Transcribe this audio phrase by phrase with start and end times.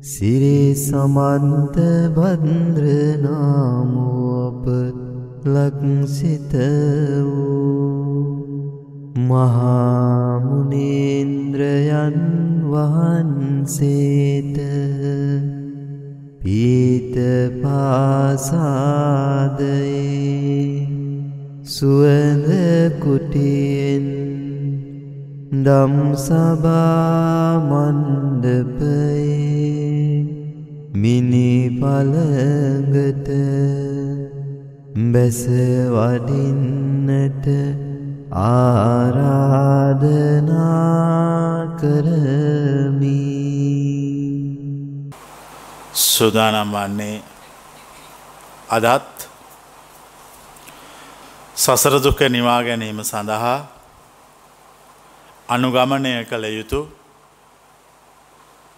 [0.03, 1.77] සිරි සමන්ත
[2.13, 3.25] බද්‍රනාමෝප
[5.47, 6.53] ලක්සිත
[7.25, 8.29] වූ
[9.25, 10.59] මහාමුණේන්ද්‍රයන්
[12.69, 14.59] වහන්සේට
[16.39, 17.17] පීත
[17.63, 18.49] පාසාදයේ
[21.69, 22.49] සුවඳ
[22.97, 24.07] කුටියෙන්
[25.65, 27.45] දම් සභාමණ්ඩපයේ
[31.03, 33.29] මිනි පළඟට
[35.13, 35.41] බැස
[35.97, 37.47] වඩින්නට
[38.49, 39.69] ආරාධනා
[41.81, 43.21] කරමි.
[46.07, 47.17] සූදානම් වන්නේ
[48.71, 49.18] අදත්
[51.59, 53.57] සසර දුක නිවා ගැනීම සඳහා
[55.49, 56.81] අනුගමනය කළ යුතු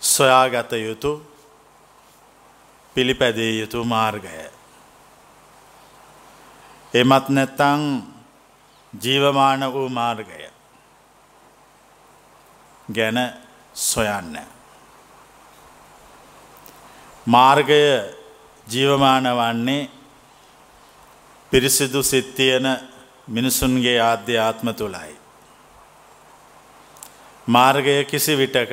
[0.02, 1.12] සොයාගත යුතු
[2.96, 4.32] පිළිපැදිය යුතු මාර්ගය.
[6.94, 7.84] එමත් නැත්තං
[8.92, 10.40] ජීවමාන වූ මාර්ගය
[12.88, 13.18] ගැන
[13.74, 14.34] සොයන්න.
[17.26, 17.82] මාර්ගය
[18.66, 19.99] ජීවමාන වන්නේ
[21.52, 22.66] පිරිසිදු සිත්තියන
[23.28, 25.14] මිනිසුන්ගේ ආධ්‍යාත්ම තුළයි.
[27.48, 28.72] මාර්ගය කිසි විටක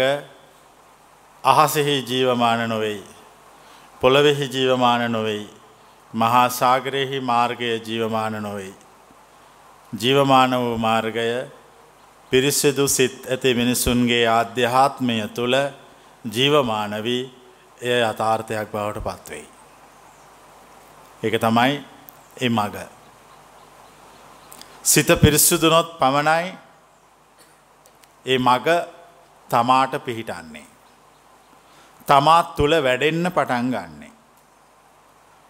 [1.44, 3.04] අහසෙහි ජීවමාන නොවෙයි.
[4.02, 5.50] පොළවෙහි ජීවමාන නොවෙයි.
[6.14, 8.74] මහා සාගරයෙහි මාර්ගය ජීවමාන නොවෙයි.
[9.94, 11.28] ජීවමාන වූ මාර්ගය
[12.32, 15.56] පිරිසිදු සිත් ඇති මිනිසුන්ගේ ආධ්‍යාත්මය තුළ
[16.26, 17.24] ජීවමානවී
[17.82, 19.48] එය යථාර්ථයක් බවට පත්වෙයි.
[21.24, 21.97] එක තමයි
[22.42, 22.76] ඒ මග.
[24.84, 26.58] සිත පිරිස්සුදුනොත් පමණයි
[28.26, 28.68] ඒ මග
[29.50, 30.68] තමාට පිහිටන්නේ.
[32.08, 34.12] තමාත් තුළ වැඩෙන්න පටන් ගන්නේ.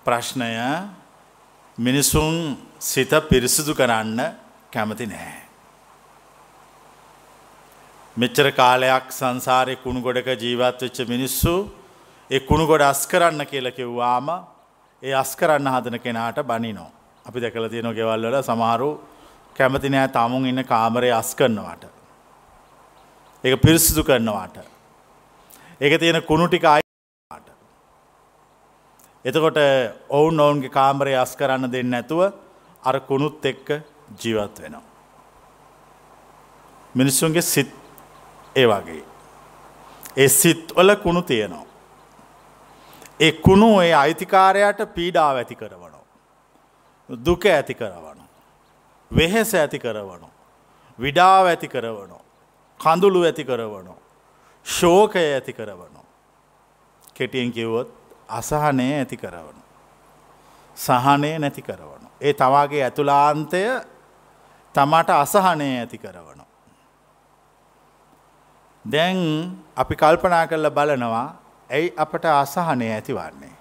[0.05, 0.53] ප්‍රශ්නය
[1.77, 4.19] මිනිසුන් සිත පිරිසිදු කරන්න
[4.73, 5.41] කැමති නැහැ.
[8.17, 11.53] මෙච්චර කාලයක් සංසාරය කුණු ගොඩක ජීවත් වෙච්ච මිනිස්සු
[12.29, 14.27] ඒ කුණු ගොඩ අස් කරන්න කියල කිව්වාම
[15.03, 16.89] ඒ අස් කරන්න හදන කෙනාට බනිනෝ.
[17.25, 18.89] අපි දැකල තියෙන ගෙවල්වල සමහරු
[19.57, 21.83] කැමති නෑ තමුන් ඉන්න කාමරය අස් කරනවාට.
[23.43, 24.57] ඒක පිරිසිදු කරනවාට.
[25.81, 27.49] ඒක තියෙන කුණුටික අයිට.
[29.25, 29.59] එතකොට
[30.09, 32.33] ඔවුන් ඔවුන්ගේ කාමරය අස් කරන්න දෙන්න ඇතුව
[32.83, 33.67] අර කුණුත් එක්ක
[34.23, 34.85] ජීවත් වෙනවා.
[36.95, 37.71] මිනිස්සුන්ගේ සිත්
[38.55, 39.03] ඒ වගේ.
[40.17, 41.66] ඒ සිත් වල කුණු තියෙනවා.
[43.19, 45.99] ඒ කුණු ඒ අයිතිකාරයට පීඩාව ඇති කරවනු.
[47.09, 48.23] දුක ඇති කරවනු.
[49.11, 50.27] වෙහෙස ඇති කරවනු.
[50.99, 52.17] විඩාව ඇති කරවනු.
[52.79, 53.95] කඳුළු ඇති කරවනු.
[54.65, 56.01] ශෝකය ඇති කරවනු.
[57.13, 57.89] කෙටියෙන් කිව්වොත්
[58.29, 59.61] අසහනය ඇති කරවනු.
[60.77, 62.07] සහනය නැති කරවනු.
[62.21, 63.61] ඒ තවාගේ ඇතුලාන්තය
[64.75, 66.43] තමාට අසහනය ඇති කරවනු.
[68.85, 69.17] දැන්
[69.75, 73.53] අපි කල්පනා කරල බලනවා ඇයි අපට අසහනය ඇතිවන්නේ.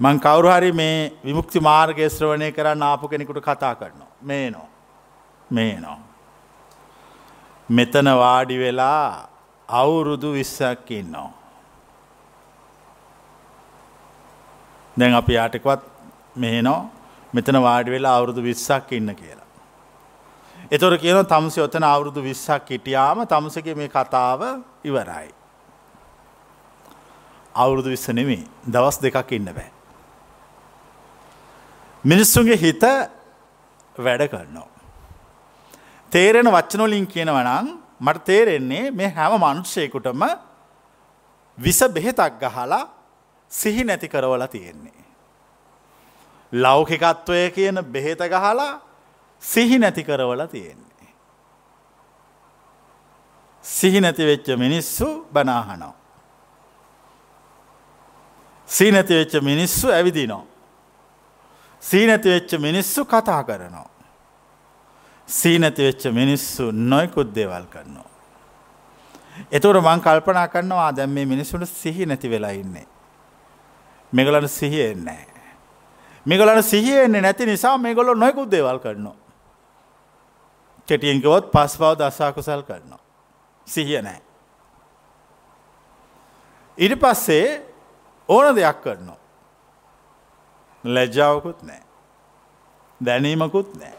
[0.00, 4.10] මං කවුරුහරි මේ විමුක්ති මාර්ගය ශ්‍රවණය කරන්න ආපු කෙනෙකුට කතා කරනවා.
[4.22, 4.68] මේ නෝ.
[5.50, 5.98] මේ නෝ.
[7.68, 9.28] මෙතන වාඩි වෙලා
[9.68, 11.30] අවුරුදු විස්සක් ඉන්නවා.
[14.96, 15.82] දැන් අපි යාටකවත්
[16.36, 16.90] මෙහෙනෝ
[17.34, 19.48] මෙතන වාඩි වෙලා අවුරුදු විස්සක් ඉන්න කියලා.
[20.70, 24.40] එතොර කියන තමුසි ඔතන අවුරුදු විස්සක් හිටියාම තමුසගේ මේ කතාව
[24.84, 25.30] ඉවරයි.
[27.54, 29.70] අවුරුදු විස්ස නෙමේ දවස් දෙකක් ඉන්න බෑ.
[32.04, 32.84] මිනිස්සුන්ගේ හිත
[33.96, 34.68] වැඩ කරනවා.
[36.12, 37.68] තේරෙන වච්චනොලින් කියනවනං
[38.00, 40.22] මට තේරෙන්නේ මේ හැම මනුෂ්‍යයකුටම
[41.58, 42.82] විස බෙහෙතක් ගහලා
[43.50, 45.04] සිහි නැති කරවල තියෙන්නේ.
[46.52, 48.80] ලෞකිකත්වය කියන බෙහෙත ගහලා
[49.42, 51.10] සිහි නැති කරවල තියෙන්නේ.
[53.64, 56.03] සිහි නැති වෙච්ච මිනිස්සු බනාහනවා.
[58.68, 60.46] සීනැති වෙච්ච මිනිස්සු ඇවිදිනෝ.
[61.82, 63.88] සීනැති වෙච්ච මිනිස්සු කතා කරනවා.
[65.28, 68.08] සීනැති වෙච්ච මිනිස්සු නොයකුත් දේවල් කරනවා.
[69.52, 72.86] එතුර මං කල්පනා කරනවා දැම් මේ මිනිස්සුට සිහි නැති වෙලා ඉන්නේ.
[74.12, 75.26] මෙගලන සිහියෙන්නේ.
[76.26, 79.16] මෙගලන සිහියෙන්නේ නැති නිසා මේගොලො නොයකුත් දේවල් කරනවා.
[80.88, 83.02] කෙටියෙන්කවොත් පස් පව දස්සාකුසල් කරනවා.
[83.66, 84.20] සිහිය නෑ.
[86.78, 87.73] ඉට පස්සේ
[88.28, 89.16] ඕන දෙයක් කරනවා.
[90.84, 91.82] ලැජ්ජාවකුත් නෑ.
[93.00, 93.94] දැනීමකුත් නෑ.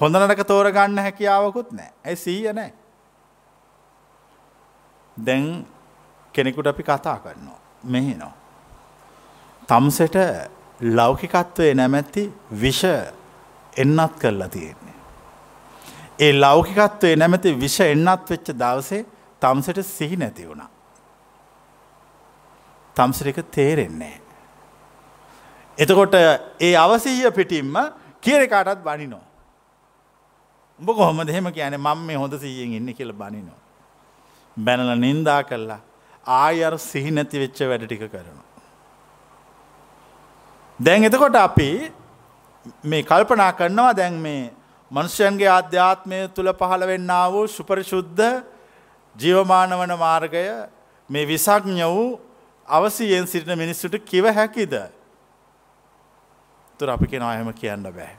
[0.00, 2.72] හොඳ නරක තෝරගන්න හැකියාවකුත් නෑ ඇයි සීය නෑ.
[5.16, 5.66] දැන්
[6.34, 8.34] කෙනෙකුට අපි කතා කරනවා මෙහිනවා.
[9.68, 10.16] තම්සට
[10.80, 12.32] ලෞකිකත්වය නැමැති
[12.62, 12.84] විෂ
[13.76, 14.96] එන්නත් කරලා තියෙන්නේ.
[16.18, 19.06] ඒ ලෞකිකත්වය නැමැති විෂ එන්නත් වෙච්ච දවසේ
[19.42, 20.70] තම්සට සිහි නැති වුණා.
[22.96, 24.16] තම්සරික තේරෙන්නේ.
[25.78, 26.14] එතකොට
[26.60, 27.74] ඒ අවසීය පිටිම්ම
[28.22, 29.22] කියර කාටත් බනිනෝ.
[30.80, 33.58] උඹ කොහොම දෙහෙම කියන මම මේ හොඳ සීයෙන් ඉන්න කියල බනිනෝ.
[34.56, 35.80] බැනල නින්දා කල්ලා
[36.26, 38.46] ආයර් සිහි නැති වෙච්ච වැඩ ටික කරනවා.
[40.80, 41.70] දැන් එතකොට අපි
[42.84, 44.40] මේ කල්පනා කරනවා දැන් මේ
[44.90, 48.24] මනුෂ්‍යයන්ගේ අධ්‍යාත්මය තුළ පහළ වෙන්න වූ සුපරිශුද්ධ
[49.16, 50.44] ජීවමාන වන මාර්ගය
[51.10, 52.18] මේ විසඥ වූ
[52.70, 54.74] අවසියෙන් සිටින මිනිස්සුට කිව හැකිද.
[56.80, 58.16] තුර අපි කෙන අයම කියන්න බෑ.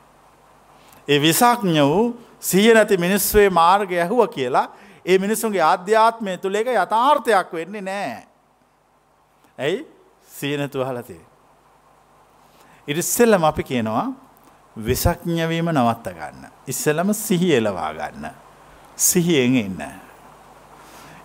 [1.08, 4.68] ඒ විසඥ වූ සිය නැති මිනිස්වේ මාර්ගය ඇහුව කියලා
[5.06, 8.28] ඒ මිනිස්සුන්ගේ අධ්‍යාත්මය තුළ එක යථාර්ථයක් වෙන්නේ නෑ.
[9.58, 9.88] ඇයි
[10.30, 11.26] සීනතු හලතිේ.
[12.88, 14.06] ඉරිස්සෙල්ලම අපි කියනවා
[14.78, 16.46] විසඥවීම නවත්ත ගන්න.
[16.68, 18.30] ඉස්සලම සිහි එලවා ගන්න.
[18.98, 19.82] සිහියෙන් එන්න.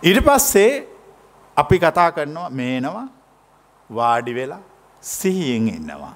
[0.03, 0.73] ඉට පස්සේ
[1.57, 3.09] අපි කතා කරනවා මේනවා
[3.91, 4.63] වාඩි වෙලා
[5.03, 6.15] සිහියෙන් ඉන්නවා.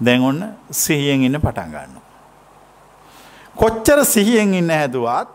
[0.00, 0.40] දැන් ඔන්න
[0.70, 2.00] සිහියෙන් ඉන්න පටන් ගන්න.
[3.56, 5.28] කොච්චර සිහියෙන් ඉන්න හැදුවත්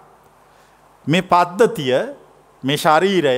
[1.07, 1.95] මේ පද්ධතිය
[2.63, 3.37] මේ ශරීරය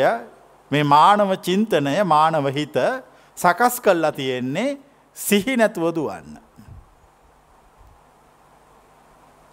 [0.71, 2.77] මේ මානව චින්තනය මානව හිත
[3.37, 4.77] සකස් කල්ලා තියෙන්නේ
[5.17, 6.37] සිහි නැතුව දුවන්න.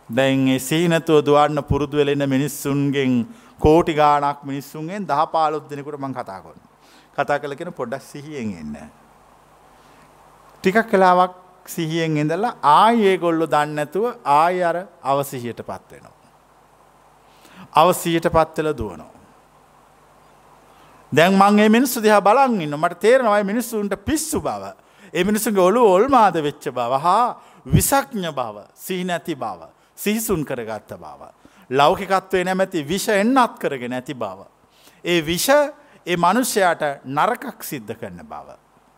[0.09, 3.27] දැන් සිහිනැතුව දුවන්න පුරුදු වෙලෙන මිනිස්සුන්ගෙන්
[3.61, 6.61] කෝටි ගානක් මිනිස්සුන්ගෙන් දහ පාලොත් දෙනෙකුට මං කතා කොන්න.
[7.17, 8.77] කතා කළ කෙන පොඩ්ඩක් සිහියෙන් එන්න.
[10.63, 11.35] ටිකක් කලාවක්
[11.67, 16.31] සිහියෙන් ඉඳලා ආයේ ගොල්ලො දන්නඇතුව ආය අර අවසිහියට පත්වෙනවා.
[17.75, 19.13] අවසීයට පත්වෙල දුවනවා.
[21.13, 24.73] දැන් මංගේ මිනිස්සු දිහා බලන්ඉන්න මට තේරනවයි මිනිස්සුන්ට පිස්සු බව.
[25.15, 31.23] ඒ මිනිසුන්ගේ ඔලු ඔල්මාද වෙච්ච බව හා විසඥ බව සිහි නැති බව සිහිසුන් කරගත්ත බව.
[31.71, 34.41] ලෞකිකත්වය නැමැති විෂ එන්නත් කරගෙන ඇති බව.
[35.05, 35.49] ඒ විෂ
[36.07, 38.49] ඒ මනුෂ්‍යයාට නරකක් සිද්ධ කරන බව.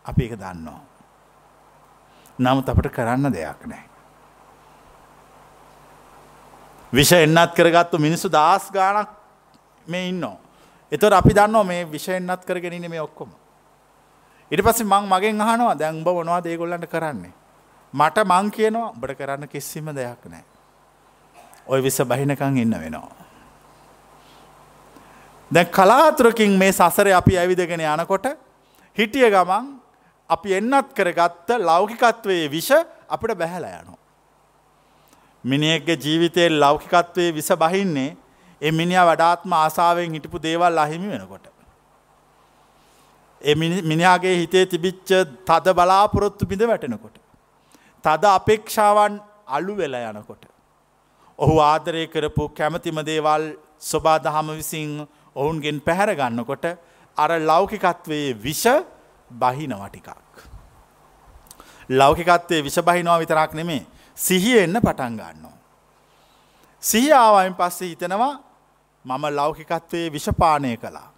[0.04, 0.80] අපි එක දන්නවා.
[2.38, 3.84] නමුත් අපට කරන්න දෙයක් නෑ.
[6.92, 9.08] විෂ එන්නත් කරගත්තු මිනිස්සු දස් ගානක්
[9.86, 10.36] මේ ඉන්නවා.
[10.92, 13.30] එතොට අපි දන්නවා මේ විෂයෙන්න්නත් කරගෙනන මේ ඔක්කොම.
[14.50, 17.32] ඉට පස්සේ මං මගෙන් අහනවා දැන්බ වනවා දේගොල්ලට කරන්නේ.
[17.94, 20.44] මට මං කියනවා බට කරන්න කිසිම දෙයක් නෑ.
[21.66, 23.25] ඔය විස බහිනකං ඉන්න වෙනවා.
[25.50, 28.26] දැ කලාතුරකින් මේ සසර අපි ඇවිදගෙන යනකොට
[28.98, 29.66] හිටිය ගමන්
[30.30, 32.70] අපි එන්නත් කරගත්ත ලෞකිකත්වයේ විෂ
[33.08, 33.94] අපට බැහැල යනු.
[35.44, 38.16] මිනිෙක්ගේ ජීවිතයේ ලෞකිකත්වයේ විස බහින්නේ
[38.62, 41.46] එ මිනිිය වඩාත්ම ආසාාවෙන් හිටපු දේවල් අහිමි වෙනකොට.
[43.84, 45.10] මිනිාගේ හිතේ තිබිච්ච
[45.46, 47.16] තද බලාපොරොත්තු බිඳ වැටෙනකොට.
[48.04, 50.42] තද අපේක්ෂාවන් අලු වෙලා යනකොට.
[51.38, 53.44] ඔහු ආදරය කරපු කැමතිම දේවල්
[53.80, 55.06] ස්වබා දහම විසින්
[55.36, 56.64] ඔවුන්ගෙන් පැහැරගන්නකොට
[57.16, 58.64] අර ලෞකිකත්වයේ විෂ
[59.30, 60.08] බහිනවටිකක්.
[61.90, 63.82] ලෞකිකත්වයේ විෂ බහිනවා විතරක් නෙමේ
[64.16, 65.56] සිහිය එන්න පටන් ගන්නවා.
[66.82, 68.34] සිහියාවයින් පස්සේ හිතනවා
[69.04, 71.12] මම ලෞකිකත්වයේ විෂපානය කළා.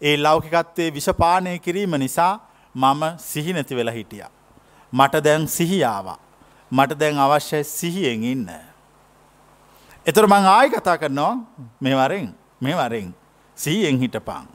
[0.00, 2.34] ඒ ලෞකිකත්වයේ විෂපානය කිරීම නිසා
[2.74, 4.24] මම සිහි නැති වෙලා හිටිය.
[4.92, 6.18] මට දැන් සිහියාවා.
[6.72, 8.50] මට දැන් අවශ්‍යයි සිහියෙන් ඉන්න.
[10.06, 11.34] එතුර මං ආයි කතා කරනවා
[11.80, 12.28] මෙවරෙන්
[12.60, 13.14] මෙවරෙන්
[13.62, 14.46] සීයෙන් හිටපං.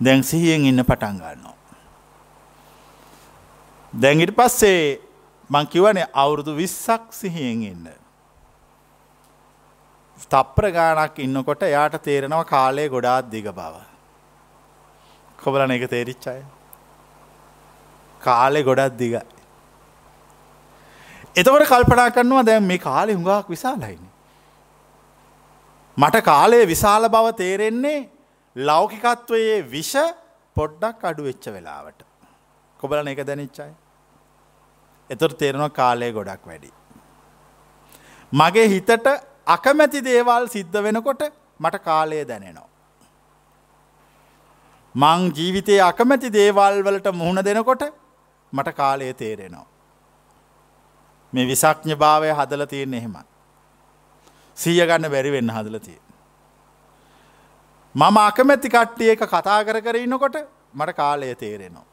[0.00, 1.56] දැන් සිහියෙන් ඉන්න පටන් ගන්නවා.
[3.92, 4.82] දැඟිට පස්සේ
[5.50, 7.88] මංකිවනේ අවුරුදු විස්සක් සිහියෙන් ඉන්න.
[10.30, 13.74] තප්‍ර ගානක් ඉන්නකොට යාට තේරෙනව කාලය ගොඩාත් දිග බව.
[15.38, 16.40] කොබලන එක තේරිච්චාය.
[18.20, 19.22] කාලෙ ගොඩත් දිගයි.
[21.36, 24.07] එතකොට කල්පනා කරනවා දැන් මේ කාලෙ හුඟක් විශාලයින.
[25.98, 27.98] මට කාලය විශාල බව තේරෙන්නේ
[28.56, 29.94] ලෞකිකත්වයේ විෂ
[30.56, 32.00] පොඩ්ඩක් අඩු වෙච්ච වෙලාවට.
[32.82, 33.70] කොබලන එක දැනිච්චයි.
[35.10, 36.70] එතුර තේරෙනවා කාලය ගොඩක් වැඩි.
[38.32, 39.08] මගේ හිතට
[39.46, 41.22] අකමැති දේවල් සිද්ධ වෙනකොට
[41.60, 42.68] මට කාලය දැනෙනවා.
[44.94, 47.82] මං ජීවිතයේ අකමැති දේවල් වලට මුහුණ දෙනකොට
[48.52, 49.66] මට කාලය තේරෙනවා.
[51.32, 53.27] මේ විසක්ඥ භාවය හදල තියෙන එහෙමයි.
[54.58, 55.98] සීය ගන්න බැරි වෙන්න හදල තිය.
[57.94, 60.36] මම අකමැති කට්ටිය එක කතා කර කර ඉන්නකොට
[60.74, 61.86] මට කාලය තේරෙනවා.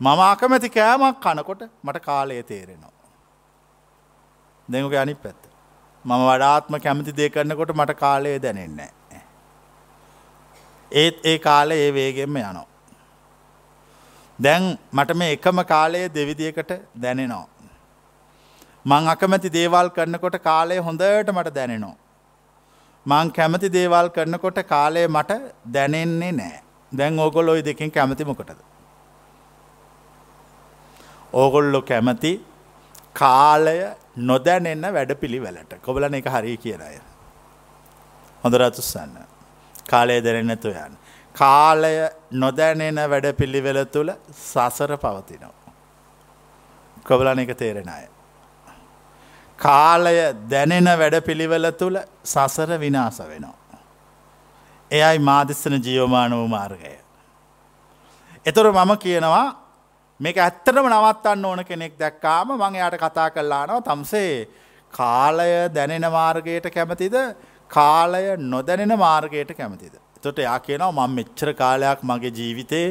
[0.00, 2.92] මම අකමැති කෑමක් කනකොට මට කාලය තේරෙනවා.
[4.68, 5.42] දෙඟුගේ අනි පැත්ත.
[6.04, 8.90] මම වඩාත්ම කැමති දේ කරන්නකොට මට කාලය දැනෙන්නේ.
[10.92, 12.66] ඒත් ඒ කාලය ඒ වේගෙන්ම යනවා.
[14.38, 17.46] දැන් මට මේ එකම කාලයේ දෙවිදියකට දැනෙනවා.
[18.84, 21.96] මං අකමැති දේවල් කරන්නකොට කාලය හොඳට මට දැනෙනවා.
[23.06, 25.32] මං කැමති දේවල් කරනකොට කාලය මට
[25.72, 26.62] දැනෙන්නේ නෑ.
[26.92, 28.60] දැන් ඕගොල්ලොයි දෙකින් කැමතිමකොටද.
[31.32, 32.32] ඕගොල්ලො කැමති
[33.12, 33.78] කාලය
[34.16, 36.98] නොදැනෙන්න වැඩ පිළිවෙලට කොබලන එක හරි කියන අය.
[38.44, 39.16] හොඳ රතුස්සන්න.
[39.90, 40.96] කාලය දැනෙන්නතු යන්න.
[41.34, 41.94] කාලය
[42.32, 45.74] නොදැනෙන වැඩ පිළිවෙල තුළ සසර පවතිනවා.
[47.04, 48.11] කොබලන එක තේරෙන අය.
[49.62, 50.16] කාලය
[50.50, 53.78] දැනෙන වැඩ පිළිවෙල තුළ සසර විනාස වෙනවා.
[54.90, 56.94] එයයි මාදිස්සන ජීවමාන වූ මාර්ගය.
[58.46, 59.46] එතුර මම කියනවා
[60.20, 64.34] මේක ඇත්තටම නවත්තන්න ඕන කෙනෙක් දැක්කාම මං යායට කතා කල්ලානව තම්සේ
[64.92, 67.16] කාලය දැනෙන මාර්ගයට කැමතිද
[67.70, 69.94] කාලය නොදැනෙන මාර්ගයට කැමතිද.
[70.22, 72.86] තොට යා කියනවා මං මෙච්චර කාලයක් මගේ ජීවිතේ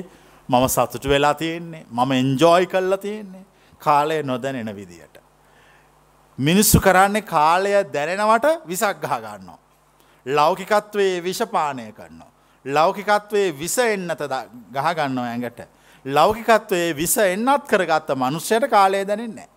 [0.49, 3.45] මම සතුට වෙලා තියෙන්නේ මම එන්ජෝයි කල්ලා තියෙන්නේ
[3.81, 5.10] කාලය නොදැනෙන විදියට.
[6.47, 9.59] මිනිස්සු කරන්නේ කාලය දැනෙනවට විසක් ගහ ගන්නවා.
[10.25, 12.31] ලෞකිකත්වයේ විෂපානය කරනවා.
[12.65, 14.21] ලෞකිකත්වයේ විස එන්නත
[14.73, 15.61] ගහගන්නවා ඇඟට.
[16.05, 19.49] ලෞකිකත්වයේ විස එන්නත් කරගත්ත මනුෂ්‍යයට කාලය දැනෙන්නේ.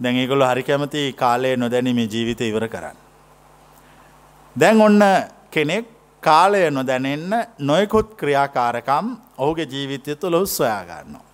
[0.00, 2.96] දැන් ඒගොල්ලො හරි කැමති කාලය නොදැනීමේ ජීවිත ඉවර කරන්න.
[4.56, 5.02] දැන් ඔන්න
[5.50, 5.86] කෙනෙක්
[6.22, 9.06] කාලය නොදැනෙන්න නොයකුත් ක්‍රියාකාරකම්
[9.38, 11.31] ඔහුගේ ජීවිතය තුළ උත්සොයා ගන්නවා.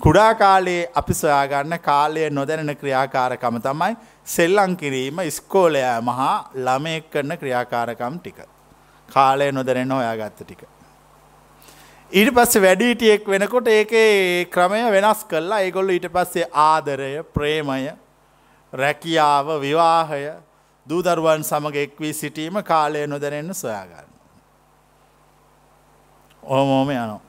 [0.00, 6.34] කුඩා කාලයේ අපි සොයාගන්න කාලය නොදැනෙන ක්‍රියාකාරකම තමයි සෙල්ලං කිරීම ඉස්කෝලයා මහා
[6.66, 8.38] ළමයෙක් කරන ක්‍රියාකාරකම් ටික.
[9.08, 10.62] කාලය නොදැනෙන හොයාගත්ත ටික.
[12.12, 17.92] ඊට පස්සේ වැඩීටියෙක් වෙනකොට ඒකේ ක්‍රමය වෙනස් කල්ලා ඒගොල්ල ඊට පස්සේ ආදරය ප්‍රේමය
[18.72, 20.22] රැකියාව විවාහය
[20.86, 24.08] දූදරුවන් සමග එක්වී සිටීම කාලය නොදැනෙන්න සොයාගන්න.
[26.42, 27.20] ඕමෝම යනෝ.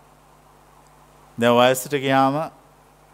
[1.38, 2.42] දැ වයසට ගියාම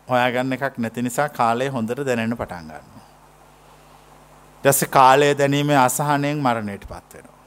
[0.10, 2.86] හොයාගන්න එකක් නැති නිසා කාලය හොඳට දැනෙන පටන් ගන්න.
[4.64, 7.38] දැස කාලය දැනීමේ අසහනයෙන් මරණයට පත්වෙනවා.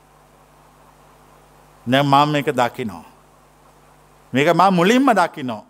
[1.86, 3.04] නැ මම එක දකිනෝ.
[4.32, 5.64] මේක මා මුලින්ම දකිනෝ.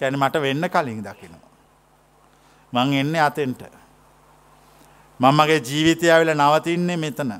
[0.00, 1.50] කැන මට වෙන්න කලින් දකිනවා.
[2.72, 3.62] මං එන්නේ අතෙන්ට.
[5.20, 7.32] මංමගේ ජීවිතය ඇවිල නවතින්නේ මෙතන.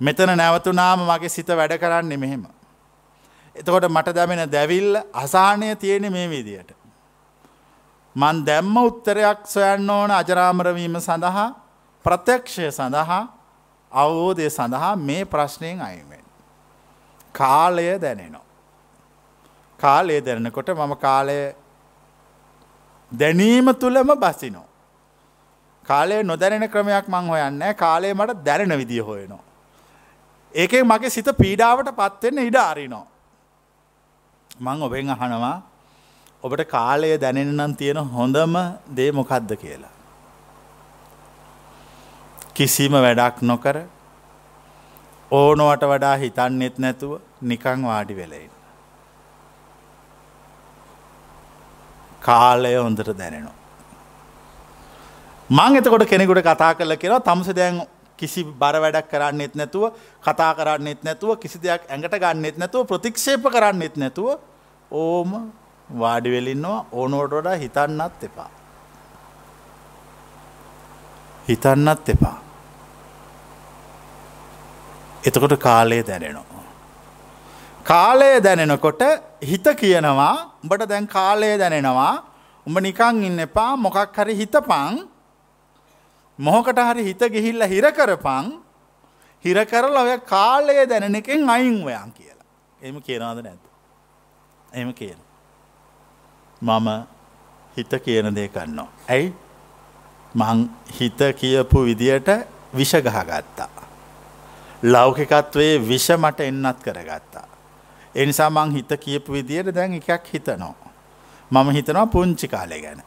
[0.00, 2.46] මෙතන නැවතුනාම මගේ සිත වැඩ කරන්නේ මෙහෙම.
[3.56, 6.70] එතකොට මට දැමෙන දැවිල්ල අසානය තියෙන මේ විදියට.
[8.16, 11.46] මන් දැම්ම උත්තරයක් සොයන්න ඕන අජරාමරවීම සඳහා
[12.04, 13.22] ප්‍රත්‍යක්ෂය සඳහා
[13.92, 16.24] අවබෝධය සඳහා මේ ප්‍රශ්නයෙන් අයිමෙන්.
[17.32, 18.44] කාලය දැනෙනවා.
[19.80, 21.54] කාලය දැනකොට මම කාලය
[23.12, 24.66] දැනීම තුළම බසිනෝ.
[25.86, 29.42] කාලය නොදැනෙන ක්‍රමයක් මං හොයන්න කාලය මට දැනෙන විදිිය හොයනවා.
[30.54, 33.06] ඒකේ මගේ සිත පීඩාවට පත්වෙන්න ඉඩ අරිනෝ.
[34.60, 35.62] මං ඔබෙන් අහනවා
[36.42, 38.54] ඔබට කාලය දැනෙන්නම් තියෙන හොඳම
[38.94, 39.90] දේ මොකක්ද කියලා.
[42.54, 43.76] කිසිම වැඩක් නොකර
[45.30, 48.50] ඕනවට වඩා හිතන්නෙත් නැතුව නිකං වාඩි වෙලයින්.
[52.22, 53.58] කාලය හොඳට දැනෙනවා.
[55.50, 57.82] මං එතකොට කෙනෙකුට කතා කල කියලා තමස දැන්
[58.18, 59.92] කිසි බර වැඩක් කරන්නෙත් නැතුව
[60.22, 64.38] කතා කරන්නෙත් නැතුව කිසි දෙයක් ඇඟට ගන්නෙත් නැතුව ප්‍රතික්ෂේප කරන්නෙත් නැතුව
[64.92, 65.30] ඕම
[65.88, 68.50] වාඩිවෙලින්නවා ඕනෝට වඩා හිතන්නත් එපා.
[71.46, 72.38] හිතන්නත් එපා.
[75.24, 76.64] එතකොට කාලය දැනෙනවා.
[77.84, 79.02] කාලය දැනෙනකොට
[79.42, 82.14] හිත කියනවා උඹට දැන් කාලය දැනෙනවා
[82.66, 84.94] උඹ නිකං ඉන්න එපා මොකක් හරි හිතපං
[86.38, 88.46] මොහොකට හරි හිත ගිහිල්ල හිරකරපං
[89.44, 92.46] හිරකරල ඔය කාලය දැනෙන එකෙන් අයින් ඔයන් කියලා.
[92.82, 93.62] එම කියනවාද නැත.
[94.72, 95.18] එම කියන.
[96.62, 96.88] මම
[97.76, 98.88] හිත කියන දේ කන්නවා.
[99.08, 99.32] ඇයි
[100.34, 100.68] මං
[101.00, 102.28] හිත කියපු විදියට
[102.74, 103.68] විෂගහ ගත්තා.
[104.82, 107.48] ලෞකිකත්වයේ විෂ මට එන්නත් කරගත්තා.
[108.14, 110.74] එනිසා මං හිත කියපු විදියට දැන් එකක් හිතනවා.
[111.50, 113.02] මම හිතනවා පුංචි කාලය ගැන.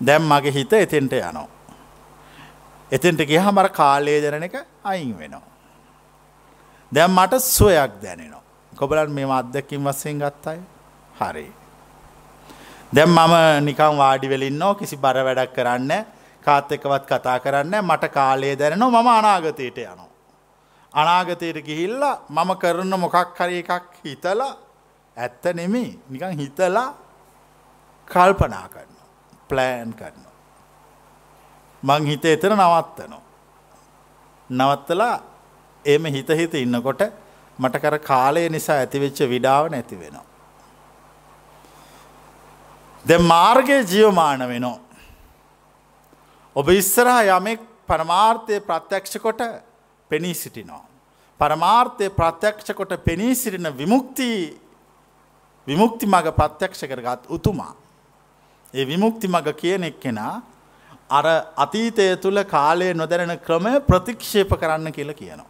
[0.00, 1.48] දැම් මගේ හිත එතෙන්ට යනවා.
[2.92, 5.46] එතෙන්ට ගිහ මර කාලය දැන එක අයින් වෙනවා.
[6.92, 8.42] දැම් මට සොයක් දැනෙනවා.
[8.72, 10.60] කොබලන් මේ අත්දැකින් වස්සයෙන් ගත්තයි
[11.20, 11.46] හරි.
[12.92, 15.92] දැම් මම නිකම් වාඩි වෙලින්නෝ කිසි බර වැඩක් කරන්න
[16.44, 20.08] කාත් එකවත් කතා කරන්න මට කාලය දැනනවා මම අනාගතයට යනවා.
[20.94, 24.52] අනාගතයට ගිහිල්ල මම කරන මොකක් හරි එකක් හිතලා
[25.16, 26.88] ඇත්ත නෙමේ නිකන් හිතලා
[28.10, 28.97] කල්පනා කරන
[29.48, 30.24] ප්ලෑන් කරන.
[31.82, 33.22] මං හිත එතන නවත්තනවා.
[34.50, 35.16] නවත්තලා
[35.84, 37.02] එම හිත හිත ඉන්නකොට
[37.58, 40.26] මට කර කාලය නිසා ඇතිවෙච්ච විඩාව නැති වෙනවා.
[43.04, 44.78] ද මාර්ගය ජියවමාන වෙනවා.
[46.56, 49.42] ඔබ ඉස්සරහා යමෙක් පරමාර්ථය ප්‍රත්‍යක්ෂ කොට
[50.10, 50.84] පෙනී සිටිනවා.
[51.40, 54.30] පරමාර්ථය ප්‍රත්‍යක්ෂ කොට පෙනී සිටින විමුක්ති
[55.66, 57.74] විමුක්ති මඟ ප්‍රත්‍යක්ෂ කරගත් උතුමා.
[58.74, 60.42] ඒ විමුක්ති මඟ කියන එක් කෙනා
[61.10, 65.46] අර අතීතය තුළ කාලය නොදැනෙන ක්‍රමය ප්‍රතික්ෂේප කරන්න කියල කියනවා.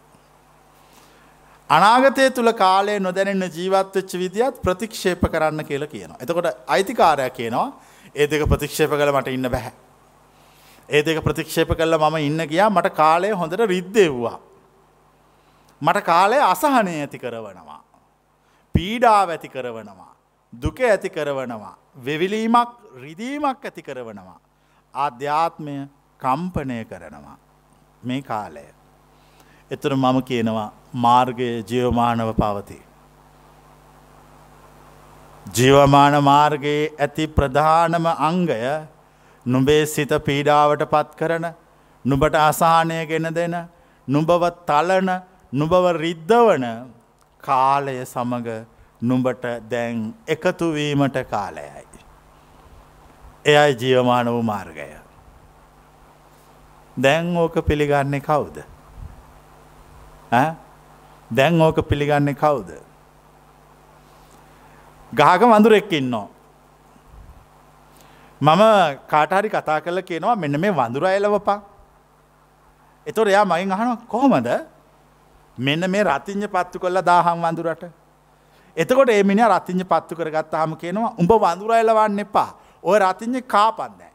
[1.70, 6.18] අනාගතය තුළ කාලය නොදැනෙන්න ජීවත්වෙච්ච විදිත් ප්‍රතික්ෂේප කරන්න කියල කියනවා.
[6.20, 7.68] එතකොට අයිතිකාරයක් කියනවා
[8.14, 9.72] ඒ දෙක ප්‍රතික්ෂේප කළ මට ඉන්න බැහැ.
[10.88, 14.38] ඒ දෙක ප්‍රතික්ෂේප කල්ල මම ඉන්න ගියා මට කාලය හොඳට රිද්දෙව්වා.
[15.82, 17.80] මට කාලය අසහනය ඇති කරවනවා.
[18.74, 20.12] පීඩාව ඇති කරවනවා.
[20.52, 21.76] දුක ඇති කරවනවා.
[21.96, 22.70] වෙවිලීමක්
[23.04, 24.40] රිදීමක් ඇති කරවනවා.
[24.94, 25.76] ආධ්‍යාත්මය
[26.20, 27.38] කම්පනය කරනවා.
[28.04, 28.66] මේ කාලය.
[29.70, 30.68] එතුර මම කියනවා
[31.06, 32.78] මාර්ගය ජියවමානව පවති.
[35.46, 38.60] ජීවමාන මාර්ගයේ ඇති ප්‍රධානම අංගය
[39.46, 41.46] නුඹේ සිත පීඩාවට පත් කරන
[42.04, 43.56] නුබට අසාහනය ගෙන දෙන
[44.08, 45.10] නුඹව තලන
[45.52, 46.66] නුබව රිද්ධවන
[47.44, 48.50] කාලය සමඟ
[49.02, 51.87] නුඹට දැන් එකතුවීමට කාලයයි.
[53.48, 54.88] එයයි ජීවමාන වූ මාර්ගය.
[56.96, 58.56] දැන් ඕක පිළිගන්නේ කවුද.
[61.30, 62.70] දැන් ඕක පිළිගන්නේ කවුද.
[65.12, 66.28] ගාග වඳුරෙක් ඉන්නවා.
[68.40, 68.62] මම
[69.06, 71.60] කාටහරි කතා කල කියනවා මෙන්න මේ වඳුර එලවපා.
[73.06, 74.48] එතොට එයා මයින් අහන කොහොමද
[75.58, 77.84] මෙන්න මේ රතිං්ඥ පත්තු කොල්ල දාහම් වඳුරට.
[78.76, 82.50] එතකොට එමිනි රතිං්ඥ පත්තු කරගත් හම කියනවා උඹ වඳුර එලවන්න එපා
[82.82, 84.12] ඔය රතිං්ඥ කාපන්දෑ.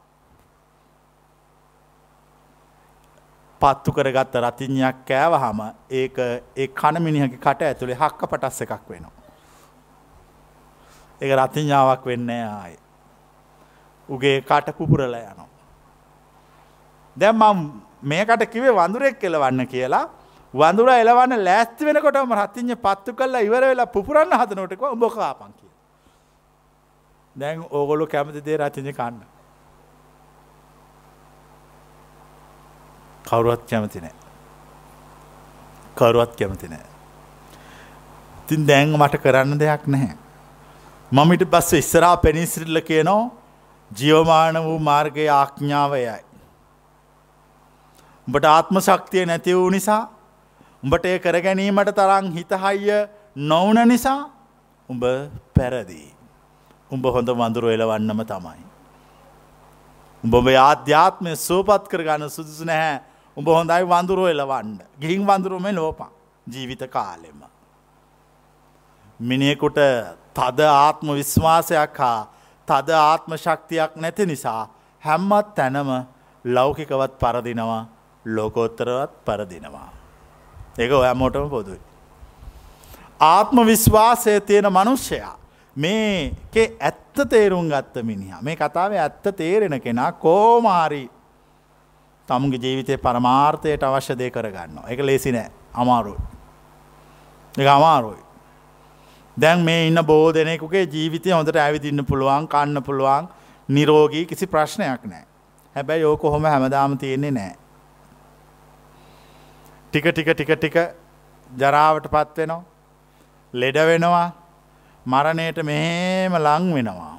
[3.61, 6.17] පත්තු කරගත්ත රතිඥයක් කෑවහම ඒක
[6.55, 9.11] ඒ කණමිනිහගේ කට ඇතුළේ හක්ක පටස් එකක් වෙනවා.
[11.21, 12.75] ඒක රතිඥාවක් වෙන්න ආය.
[14.09, 15.47] උගේ කට පුපුරල යනවා.
[17.15, 17.59] දැම් මම්
[18.03, 20.05] මේකට කිවේ වඳුරෙක් කෙලවන්න කියලා
[20.53, 25.62] වඳුර එලවන්න ලෑස්ති වෙනකොටම රතිං්ඥ පත්තු කල්ලා ඉවර වෙලා පුරන්න හදනොටක උඹකාපන් කිය.
[27.35, 29.21] දැන් ඕගොලු කැමති දේ රතිඥ කන්න.
[33.25, 34.15] කවුරුවත් කැමති නෑ.
[35.95, 36.85] කවරුවත් කැමති නෑ.
[38.47, 40.17] තින් දැන් මට කරන්න දෙයක් නැහැ.
[41.11, 43.21] මමිට පස්ස ඉස්සරා පෙනිසිරිල්ල කියනෝ
[43.91, 46.21] ජියවමාන වූ මාර්ගය ආඥාවයයි.
[48.27, 50.01] උඹට ආත්ම ශක්තිය නැති වූ නිසා
[50.83, 52.99] උඹට ඒ කර ගැනීමට තරං හිතහයිය
[53.35, 54.19] නොවන නිසා
[54.89, 55.03] උඹ
[55.55, 56.12] පැරදී.
[56.93, 58.63] උඹ හොඳ වඳුරු එලවන්නම තමයි.
[60.23, 62.99] උඹ ආධ්‍යාත්මය සෝපත් කරගන්න සුදුසු නැහැ
[63.37, 66.11] උඹ හොඳයි වඳුරුව එලවන්න ගිහින් වඳුරුම ලෝපන්
[66.47, 67.41] ජීවිත කාලෙම.
[69.19, 69.79] මිනිෙකුට
[70.33, 72.27] තද ආත්ම විශ්වාසයක් හා
[72.67, 74.61] තද ආත්ම ශක්තියක් නැති නිසා
[75.03, 75.89] හැම්මත් තැනම
[76.45, 77.83] ලෞකිකවත් පරදිනවා
[78.25, 79.89] ලෝකෝත්තරවත් පරදිනවා.
[80.79, 81.81] ඒක ඔයමෝටම පොදුයි.
[83.19, 85.42] ආත්ම විශ්වාසය තියෙන මනුෂ්‍යයා
[85.75, 88.41] මේකේ ඇත්ත තේරුම් ගත්ත මිනිහා.
[88.41, 91.09] මේ කතාවේ ඇත්ත තේරෙන කෙනා කෝමාරි
[92.27, 95.49] තමුගේ ජීවිතය පරමාර්ථයට අවශ්‍ය දේ කරගන්න එක ලේසි නෑ.
[95.73, 96.19] අමාරුයි.
[97.55, 98.21] එක අමාරුයි.
[99.37, 103.27] දැන් මේ ඉන්න බෝ දෙනෙකුගේ ජීවිතය හොඳට ඇවිදින්න පුළුවන් කන්න පුළුවන්
[103.69, 105.25] නිරෝගී කිසි ප්‍රශ්නයක් නෑ.
[105.75, 107.55] හැබැයි ඕක හොම හැමදාම තියෙන්නේ නෑ.
[109.93, 110.77] ටික ටික ටික ටික
[111.51, 112.63] ජරාවට පත් වෙනවා
[113.53, 114.42] ලෙඩ වෙනවා
[115.05, 117.15] මරණයට මෙහෙම ලං වෙනවා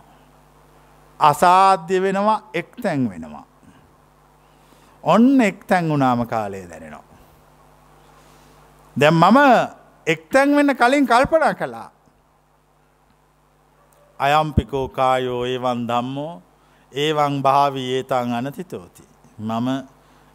[1.20, 3.44] අසාධ්‍ය වෙනවා එක් තැන් වෙනවා
[5.04, 7.18] ඔන්න එක් තැන් වුණාම කාලය දැනෙනවා.
[8.96, 9.38] දැම් මම
[10.06, 11.90] එක්තැන් වෙන්න කලින් කල්පනා කළා.
[14.20, 16.42] අයම්පිකෝ කායෝ ඒවන් දම්මෝ
[16.92, 19.04] ඒවන් භාවී ඒතන් අනතිතෝති.
[19.38, 19.68] මම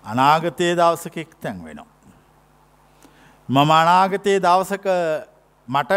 [0.05, 1.97] අනාගතයේ දවසක එක්තැන් වෙනවා.
[3.49, 4.87] මම අනාගතයේ දවසක
[5.69, 5.91] මට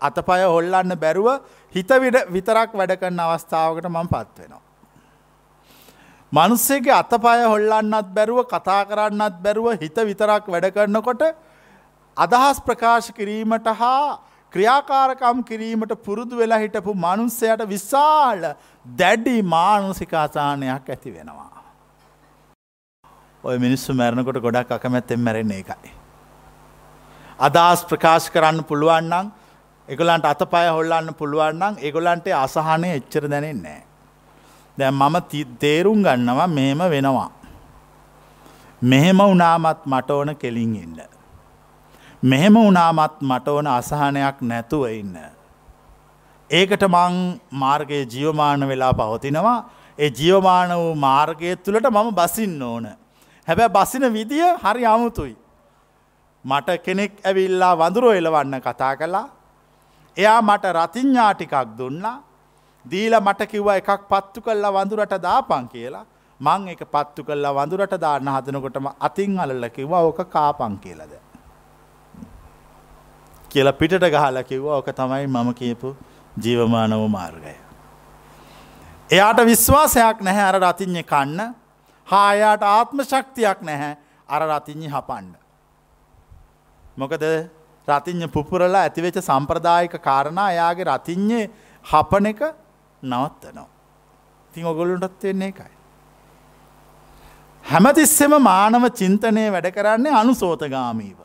[0.00, 1.28] අතපය හොල්ලන්න බැරුව
[1.74, 1.90] හිත
[2.36, 4.62] විතරක් වැඩ කරන්න අවස්ථාවකට මම පත් වෙනවා.
[6.32, 11.26] මනුස්සේගේ අතපය හොල්ලන්නත් බැරුව කතා කරන්නත් බැරුව හිත විතරක් වැඩ කරනකොට
[12.16, 14.18] අදහස් ප්‍රකාශ කිරීමට හා
[14.52, 18.42] ක්‍රියාකාරකම් කිරීමට පුරුදු වෙලා හිටපු මනුස්සයට විශාල
[18.86, 21.62] දැඩි මානුසිකාසානයක් ඇති වෙනවා.
[23.44, 25.90] ඔය මිනිස්සු මැරණකොට ගොඩක් අකමැත්තෙන් මැරෙන්නේ එකයි.
[27.38, 29.26] අදහස් ප්‍රකාශ කරන්න පුළුවන්නම්
[29.88, 33.82] එගොලන්ට අතපය හොල්ලන්න පුළුවන්නම් එගොලන්ට අසහනය එච්චර දැනෙන්නේ.
[34.78, 35.16] දැන් මම
[35.58, 37.30] තේරුම් ගන්නවා මෙහෙම වෙනවා.
[38.82, 41.00] මෙහෙම උනාමත් මට ඕන කෙලින් ඉන්න.
[42.22, 45.16] මෙහෙම උනාමත් මට ඕන අසහනයක් නැතුව ඉන්න.
[46.50, 49.58] ඒකට මං මාර්ගයේ ජියවමාන වෙලා පවතිනවා
[49.98, 52.86] ඒ ජියවමාන වූ මාර්ගය තුළට මම බසින්න ඕන.
[53.48, 55.36] හැබැ බසින විදිය හරි අමුතුයි.
[56.46, 59.26] මට කෙනෙක් ඇවිල්ලා වඳුරෝ එලවන්න කතා කළා
[60.16, 62.16] එයා මට රතිඥා ටිකක් දුන්නා
[62.84, 66.06] දීල මට කිව්ව එකක් පත්තු කල්ලා වඳුරට දාපන් කියලා
[66.40, 71.12] මං එක පත්තු කල්ලා වඳුරට දාන්න හදනකොටම අතින් අලල්ල කිව්වා ඕක කාපං කියලද.
[73.50, 75.96] කියල පිටට ගහල කිව්වා ඕක තමයි මම කියපු
[76.36, 77.54] ජීවමානව මාර්ගය.
[79.10, 81.54] එයාට විශ්වාසයක් නැහැ අර රතිඥ කන්න
[82.06, 83.96] හායාට ආත්ම ශක්තියක් නැහැ
[84.28, 85.45] අර රතිඥි හපන්ඩ.
[86.96, 87.24] මොකද
[87.88, 91.50] රතිඥ පුපුරලා ඇතිවෙච්ච සම්ප්‍රදායික කාරණා එයාගේ රතිඥ්ඥේ
[91.84, 92.40] හපන එක
[93.02, 93.68] නවත්තනවා.
[94.52, 95.74] තින් ඔගොලුන්ටත් වෙන්නේ එකයි.
[97.64, 101.18] හැමතිස්සෙම මානව චින්තනය වැඩ කරන්නේ අනුසෝතගාමීව.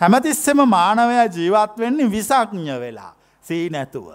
[0.00, 3.12] හැමතිස්සෙම මානවය ජීවත් වෙන්නේ විසඥ වෙලා
[3.44, 4.08] සී නැතුව.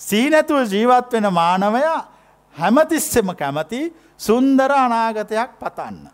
[0.00, 1.82] සී නැතුව ජීවත් වෙන මානවය
[2.56, 3.80] හැමතිස්සෙම කැමති
[4.18, 6.08] සුන්දර අනාගතයක් පතන්න.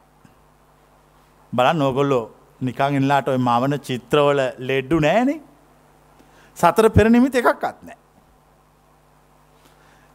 [1.53, 5.40] බලන් නොගොල්ලෝ නිකං ඉල්ලාට ඔය මවන චිත්‍රවල ලෙඩ්ඩු නෑනේ
[6.57, 7.99] සතර පෙරනිමිති එකක් අත් නෑ.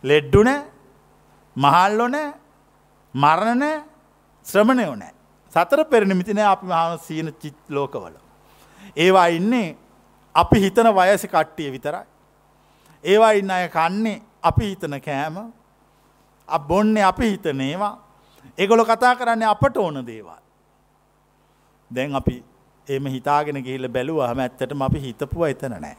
[0.04, 0.62] ලෙඩ්ඩු නෑ
[1.56, 2.34] මහල්ලො නෑ
[3.14, 3.78] මරණ නෑ
[4.46, 5.14] ශ්‍රමණයෝ නෑ
[5.54, 8.16] සතර පෙරනිමිතිනෑ අපි මහන සීන චිත් ලෝකවල.
[8.96, 9.78] ඒවා ඉන්නේ
[10.36, 12.06] අපි හිතන වයස කට්ටිය විතරයි.
[13.04, 15.38] ඒවා ඉන්න අය කන්නේ අපි හිතන කෑම
[16.68, 17.96] බොන්නේ අපි හිතන ඒවා
[18.58, 20.42] එගොල කතා කරන්නේ අපට ඕන දේවල්.
[21.92, 22.44] දැන් අපි
[22.88, 25.98] එම හිතාගෙන ගිහිල්ල බැලුව හම ඇත්තටම අපි හිතපුව එතන නෑ.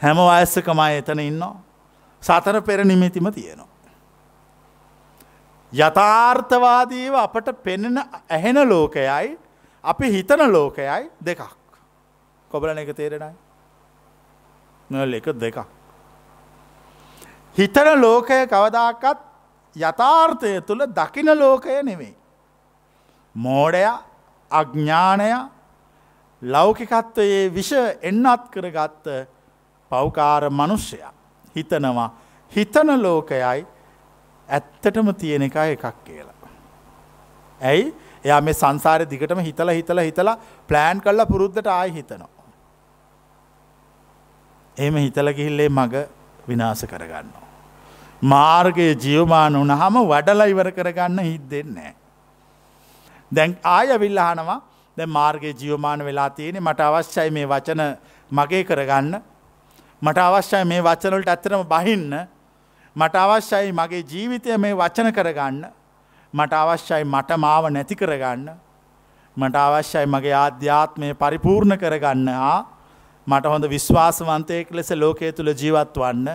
[0.00, 1.54] හැම වයස්සකමයි එතන ඉන්නවා.
[2.22, 3.70] සතර පෙර නිමිතිම තියෙනවා.
[5.72, 7.98] යථාර්ථවාදීව අපට පෙනෙන
[8.30, 9.38] ඇහෙන ලෝකයයි
[9.84, 11.42] අපි හිතන ලෝකයයි දෙකක්.
[12.50, 13.34] කොබලන එක තේරෙනයි.
[14.90, 15.58] නොල් එක දෙකක්.
[17.56, 19.18] හිතන ලෝකය කවදාකත්
[19.76, 22.21] යථාර්ථය තුළ දකින ලෝකය නෙවෙයි.
[23.34, 23.84] මෝඩය
[24.50, 25.30] අඥ්ඥානය
[26.42, 29.06] ලෞකිකත්වයේ විෂ එන්නත් කරගත්ත
[29.90, 31.12] පෞකාර මනුෂ්‍යයා
[31.56, 32.10] හිතනවා
[32.52, 33.66] හිතන ලෝකයයි
[34.48, 36.48] ඇත්තටම තියෙන එක එකක් කියලා.
[37.60, 40.36] ඇයි එයා මේ සංසාරය දිගටම හිතල හිතල හිතලා
[40.68, 42.28] ප්ලෑන් කල්ලා පුරුද්ධට ආය හිතනවා.
[44.76, 46.04] එම හිතල ගිහිල්ලේ මග
[46.48, 47.48] විනාස කරගන්නවා.
[48.22, 51.94] මාර්ගයේ ජියවමාන වනහම වඩලා ඉවර කරගන්න හිත් දෙන්නේ.
[53.32, 54.60] දැන් ආය විල්ලහනවා
[54.96, 57.82] දැ මාර්ගයේ ජියවමාන වෙලා තියෙන මට අවශ්‍යයි මේ වචන
[58.30, 59.14] මගේ කරගන්න.
[60.02, 62.12] මට අවශ්‍යයි මේ වචනොලට ඇත්තරම බහින්න.
[62.96, 65.64] මට අවශ්‍යයි මගේ ජීවිතය මේ වචන කරගන්න.
[66.34, 68.52] මට අවශ්‍යයි මට මාව නැති කරගන්න.
[69.36, 72.28] මට අවශ්‍යයි මගේ ආධ්‍යාත්මය පරිපූර්ණ කරගන්න.
[72.28, 72.60] හා
[73.26, 76.28] මට හොඳ විශ්වාසවන්තයෙක් ලෙස ලෝකය තුළ ජීවත් වන්න.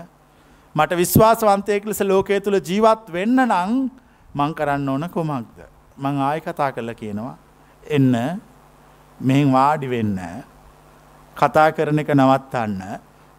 [0.76, 3.90] මට විශ්වාසවන්තයෙක් ලෙස ලෝකය තුළ ජීවත් වෙන්න නං
[4.34, 5.77] මං කරන්න ඕන කොමක්ද?
[5.98, 7.36] මං ආය කතා කරල කියනවා
[7.84, 8.14] එන්න
[9.20, 10.20] මෙහින් වාඩි වෙන්න
[11.38, 12.82] කතා කරන එක නවත්තන්න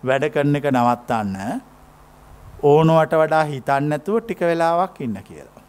[0.02, 1.36] වැඩ කරන එක නවත්තන්න
[2.62, 5.62] ඕනුවට වඩා හිතන්න ඇතුව ටික වෙලාවක් ඉන්න කියලා.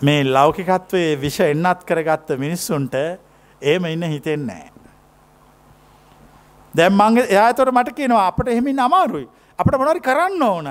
[0.00, 2.94] මේ ලෞකිකත්වයේ විෂ එන්නත් කරගත්ත මිනිස්සුන්ට
[3.62, 4.66] ඒම ඉන්න හිතෙන්නේ.
[6.74, 10.68] දැම් මංගේ එයාතොට මට කියනවා අපට එහෙමින් අමාරුයි අපට මොනරි කරන්න ඕන.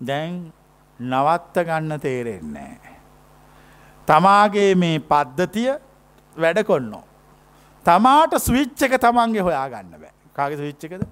[0.00, 0.52] දැන්
[1.00, 2.78] නවත්ත ගන්න තේරෙන්නේ.
[4.08, 5.70] තමාගේ මේ පද්ධතිය
[6.36, 7.04] වැඩ කොන්නෝ.
[7.86, 10.12] තමාට ස්විච්ච එක තමන්ගේ හොයා ගන්න බෑ.
[10.32, 11.06] කාගේ ස්විච්ච එකද?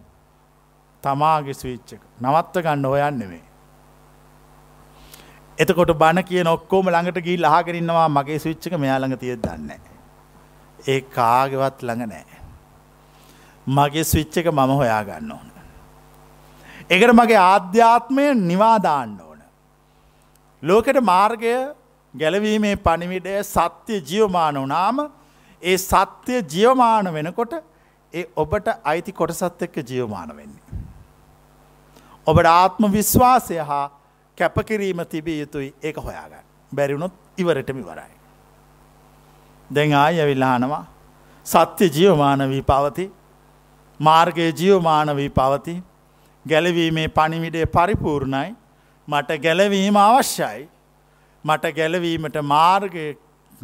[1.03, 2.03] තමාගේ ස්විච්ච එක.
[2.21, 3.42] නවත්ත ගන්න හොයන්නෙවේ
[5.59, 9.71] එතකොට බණ කිය ඔක්කෝම ළඟට ගී ලහගෙනන්නවා මගේ ස්විච්චක මෙයාළඟ තිය දන්න
[10.85, 12.40] ඒ කාගෙවත් ළඟ නෑ
[13.66, 15.51] මගේ ස්විච්ච එක මම හොයා ගන්න ඕන.
[16.90, 19.32] එකට මගේ ආධ්‍යාත්මය නිවාදාන්න ඕන.
[20.62, 21.55] ලෝකට මාර්ගය
[22.14, 24.98] ගැලවීමේ පනිවිඩය සත්‍යය ජියවමාන වනාම
[25.62, 27.55] ඒ සත්‍යය ජියවමාන වෙනකොට
[28.14, 30.62] ඒ ඔබට අයිති කොටසත් එක්ක ජියවමාන වෙන්නේ.
[32.27, 33.87] ඔබට ආත්ම විශ්වාසය හා
[34.38, 36.44] කැපකිරීම තිබිය යුතුයි ඒක හොයාගන්න.
[36.72, 38.14] බැරිවුණොත් ඉවරටම ඉවරයි.
[39.70, 40.85] දැන් ආය ඇවිල්ලානවා
[41.46, 43.11] සත්‍ය ජියවමාන වී පවති
[44.01, 45.75] මාර්ගය ජියවමාන වී පවති
[46.46, 48.51] ගැලවීමේ පණිවිඩේ පරිපූර්ණයි
[49.09, 50.69] මට ගැලවීම අවශ්‍යයි
[51.45, 53.07] මට ගැලවීමට මාර්ගය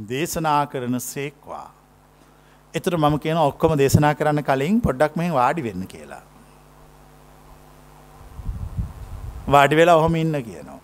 [0.09, 1.71] දේශනා කරන සේක්වා.
[2.75, 6.23] එතුර මම කියන ඔක්කොම දේශනා කරන්න කලින් පොඩ්ඩක් මෙ වාඩි වෙන්න කියලා.
[9.49, 10.81] වාඩි වෙලා ඔහොම ඉන්න කියනවා.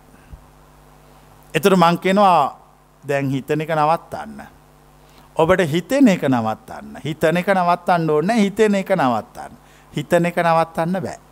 [1.53, 2.57] එතුර මං කෙනවා
[3.03, 4.41] දැන් හිතන එක නවත්තන්න.
[5.35, 6.97] ඔබට හිතෙන එක නවත්තන්න.
[7.03, 9.53] හිතන එක නවත්තන්න ඕන්න හිතෙන එක නවත්තන්න.
[9.93, 11.24] හිතන එක නවත්තන්න බෑ.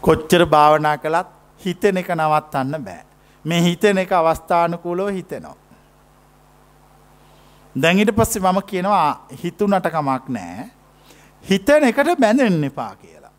[0.00, 1.28] කොච්චර භාවනා කළත්
[1.60, 3.02] හිතෙන එක නවත්තන්න බෑ.
[3.44, 5.56] මේ හිතෙන එක අවස්ථානකූලෝ හිතෙනවා.
[7.76, 10.70] දැඟිට පස්සේ මම කියනවා හිතුනට කමක් නෑ
[11.44, 13.32] හිතන එකට බැඳෙන්න එපා කියලා.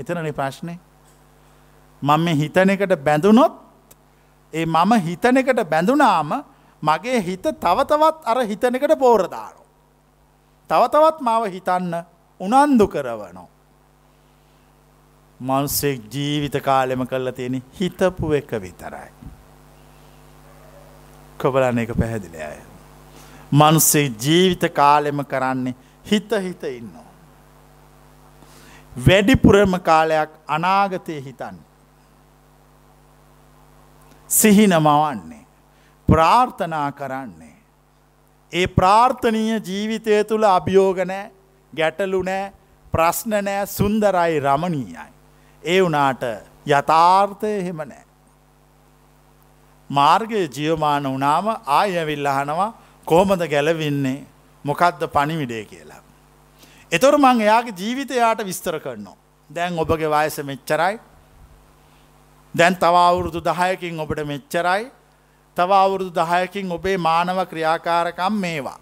[0.00, 0.74] එතනනේ ප්‍රශ්නය.
[2.02, 3.52] මම මේ හිතන එකට බැඳුනොත්
[4.52, 6.30] ඒ මම හිතන එකට බැඳුනාම
[6.82, 9.62] මගේ හිත තවතවත් අර හිතන එකට පෝරදානු.
[10.70, 11.94] තවතවත් මාව හිතන්න
[12.40, 13.48] උනන්දු කරවනෝ.
[15.40, 19.10] මනුස්සෙක් ජීවිත කාලෙම කරලා තියෙන හිතපු එක විතරයි.
[21.38, 22.58] කොබලන්න එක පැහැදිලි අය.
[23.52, 25.74] මනුස්සේ ජීවිත කාලෙම කරන්නේ
[26.10, 27.10] හිත හිත ඉන්නවා.
[29.06, 31.58] වැඩිපුරම කාලයක් අනාගතය හිතන්න.
[34.30, 35.46] සිහින මවන්නේ.
[36.08, 37.56] ප්‍රාර්ථනා කරන්නේ.
[38.52, 41.30] ඒ ප්‍රාර්ථනීය ජීවිතය තුළ අභියෝගනෑ
[41.72, 42.52] ගැටලු නෑ
[42.94, 45.19] ප්‍රශ්න නෑ සුන්දරයි රමණීයයි.
[45.64, 46.22] ඒ වනාට
[46.66, 48.04] යථාර්ථය හෙම නෑ.
[49.90, 52.72] මාර්ගය ජියවමාන වනාම ආයවිල් අහනවා
[53.06, 54.26] කෝමද ගැලවින්නේ
[54.64, 56.02] මොකක්ද පණිවිඩේ කියලා.
[56.92, 59.16] එතොර මං එයාගේ ජීවිතයාට විස්තර කරනවා.
[59.50, 61.00] දැන් ඔබගේ වයස මෙච්චරයි.
[62.54, 64.90] දැන් තවවුරුදු දහයකින් ඔබට මෙච්චරයි.
[65.56, 68.78] තවවුරුදු දහයකින් ඔබේ මානව ක්‍රියාකාරකම් මේවා.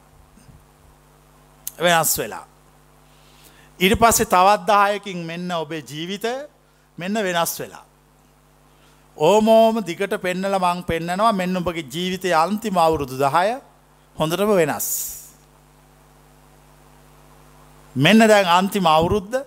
[1.80, 2.46] වෙනස් වෙලා.
[3.80, 6.26] ඉරි පස්සේ තවත් දායකින් මෙන්න ඔබේ ජීවිත
[6.98, 7.84] මෙන්න වෙනස් වෙලා.
[9.16, 13.48] ඕමෝම දිගට පෙන්නල මං පෙන්න්නනවා මෙන්න ඔබගේ ජීවිතය අන්තිම අවුරුදු දහය
[14.16, 14.88] හොඳටම වෙනස්.
[17.96, 19.38] මෙන්න දැන් අන්තිම අවුරුද්ධ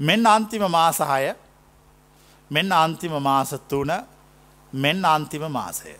[0.00, 1.34] මෙන්න අන්තිම මාසහය
[2.50, 3.92] මෙන්න අන්තිම මාස තුන
[4.72, 5.94] මෙන්න අන්තිම මාසය.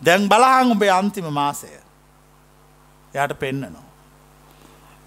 [0.00, 1.70] දැන් බලහං උබේ අන්තිම මාසය
[3.14, 3.86] යට පෙන්නනවා.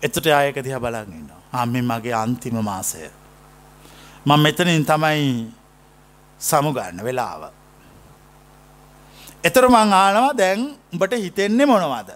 [0.02, 1.42] එතුට අයක දිහ බලගන්නවා.
[1.54, 3.21] අම්මි මගේ අන්තිම මාසය.
[4.26, 5.52] මං මෙතනින් තමයි
[6.40, 7.42] සමුගන්න වෙලාව.
[9.44, 12.10] එතර මං ආනවා දැන් උඹට හිතෙන්නේ මොනවාද.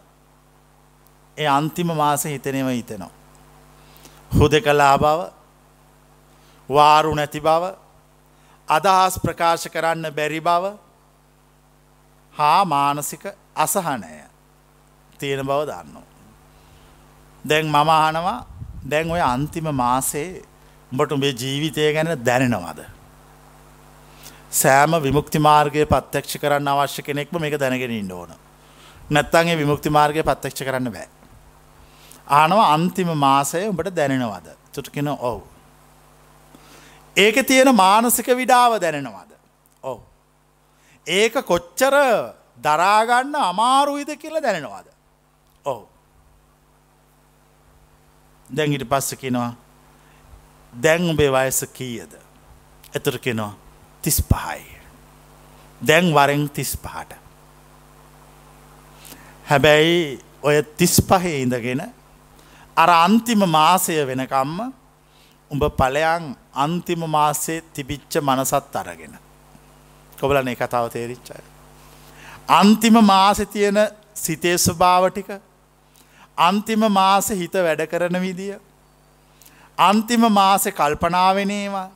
[1.38, 3.14] ඒ අන්තිම මාස හිතනෙව හිතෙනවා.
[4.38, 5.20] හුද කලා බව
[6.70, 7.64] වාරු නැති බව
[8.68, 10.64] අදහස් ප්‍රකාශ කරන්න බැරි බව
[12.36, 14.16] හා මානසික අසහනය
[15.20, 16.08] තියෙන බව දන්නවා.
[17.46, 18.46] දැන් මම අහනවා
[18.90, 20.30] දැන් ඔය අන්තිම මාසේ
[20.92, 22.80] උඹට උඹේ ජීවිතය ගැන දැනෙනවාද.
[24.52, 28.32] සෑම විමුක්ති මාර්ගය පත්තක්ෂ කරන්න අවශ්‍ය කෙනෙක්ම මේක දැනගෙන ඉන්න ඕන.
[29.10, 31.08] නැත්තන්ගේ විමුක්ති මාර්ගය පත්තක්ෂ කරන්න බෑ.
[32.28, 35.44] ආනවා අන්තිම මාසය උඹට දැනෙනවද තුටකෙන ඔවු.
[37.16, 39.32] ඒක තියෙන මානසික විඩාව දැනෙනවාද.
[39.84, 40.02] ඔවු.
[41.08, 41.96] ඒක කොච්චර
[42.64, 44.88] දරාගන්න අමාරුයිද කියලා දැනෙනවාද.
[45.66, 45.84] ඔවු.
[48.50, 49.65] දැන්ගිට පස්ස කෙනවා
[50.76, 52.14] දැන් උඹේ වයස කීයද.
[52.96, 53.54] එතුර කෙනවා
[54.04, 54.64] තිස් පහයි.
[55.82, 57.16] දැන් වරෙන් තිස් පහට.
[59.46, 61.82] හැබැයි ඔය තිස් පහේ ඉඳගෙන
[62.78, 64.74] අර අන්තිම මාසය වෙනකම්ම
[65.52, 69.18] උඹ පලයන් අන්තිම මාසේ තිබිච්ච මනසත් අරගෙන.
[70.18, 71.44] කොබලන කතාව තේරිච්චයි.
[72.50, 73.78] අන්තිම මාසෙ තියෙන
[74.16, 75.30] සිතේ ස්වභාවටික
[76.38, 78.56] අන්තිම මාස හිත වැඩ කරන විදිය
[79.78, 81.90] අන්තිම මාසෙ කල්පනාවෙනේවා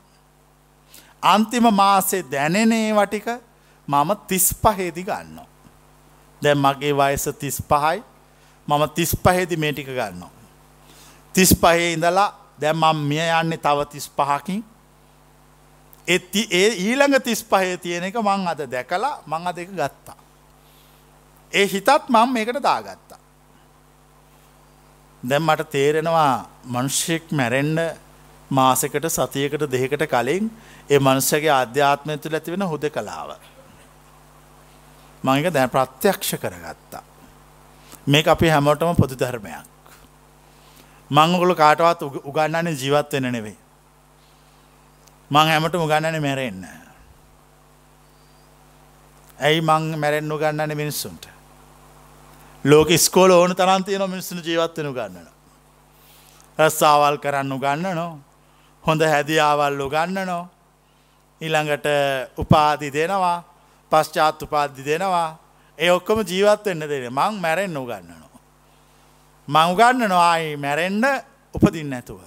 [1.21, 3.27] අන්තිම මාසේ දැනෙනේ වටික
[3.87, 5.39] මම තිස් පහේදි ගන්න.
[6.41, 8.03] දැන් මගේ වයස තිස් පහයි
[8.67, 10.31] මම තිස් පහේදි මේ ටික ගන්නවා.
[11.35, 12.29] තිස් පහේ ඉඳලා
[12.61, 14.63] දැම් මිය යන්නේ තව තිස් පහකින්
[16.07, 20.17] එති ඒ ඊළඟ තිස් පහේ තියෙන එක මං අද දැකලා මං අද එක ගත්තා.
[21.53, 23.08] ඒ හිතත් මං මේකට දාගත්තා.
[25.23, 27.79] දැම් මට තේරෙනවා මනුෂ්‍යෙක් මැරෙන්ඩ
[28.51, 30.49] මාසකට සතියකට දෙකට කලින්
[30.89, 33.35] ඒ මනුස්සගේ අධ්‍යාත්මය තුළ ඇතිවෙන හුද කලාව.
[35.23, 37.03] මංක දැන් ප්‍රත්‍යක්ෂ කරගත්තා.
[38.07, 39.67] මේ අපි හැමෝටම පොදු ධර්මයක්.
[41.11, 43.57] මංගොල කාටවත් උගන්නන්නේ ජීවත් වෙන නෙවෙයි.
[45.31, 46.63] මං හැමට උගන්නන මැරෙන්න.
[49.39, 51.38] ඇයි මං මැරෙන් උගන්නන මිනිස්සුන්ට.
[52.63, 55.27] ලෝක ස්කෝල ඕන තරන්තියන මිනිස්සුන ජීවත්වෙන ගන්නන.
[56.59, 58.19] රස්සාවල් කරන්න ගන්න නෝ.
[58.83, 60.47] හොඳ හැදියාවල්ලු ගන්න නෝ.
[61.41, 61.87] ඊළඟට
[62.37, 63.43] උපාදි දෙනවා
[63.91, 65.37] පශ්චාත් උපාදි දෙනවා
[65.77, 68.39] ඒ ඔක්කොම ජීවත් වෙන්න දෙන මං මැරෙන් උගන්නනවා.
[69.47, 71.05] මං උගන්නනවා ආයි මැරෙන්ඩ
[71.55, 72.19] උපදින්න ඇතුව.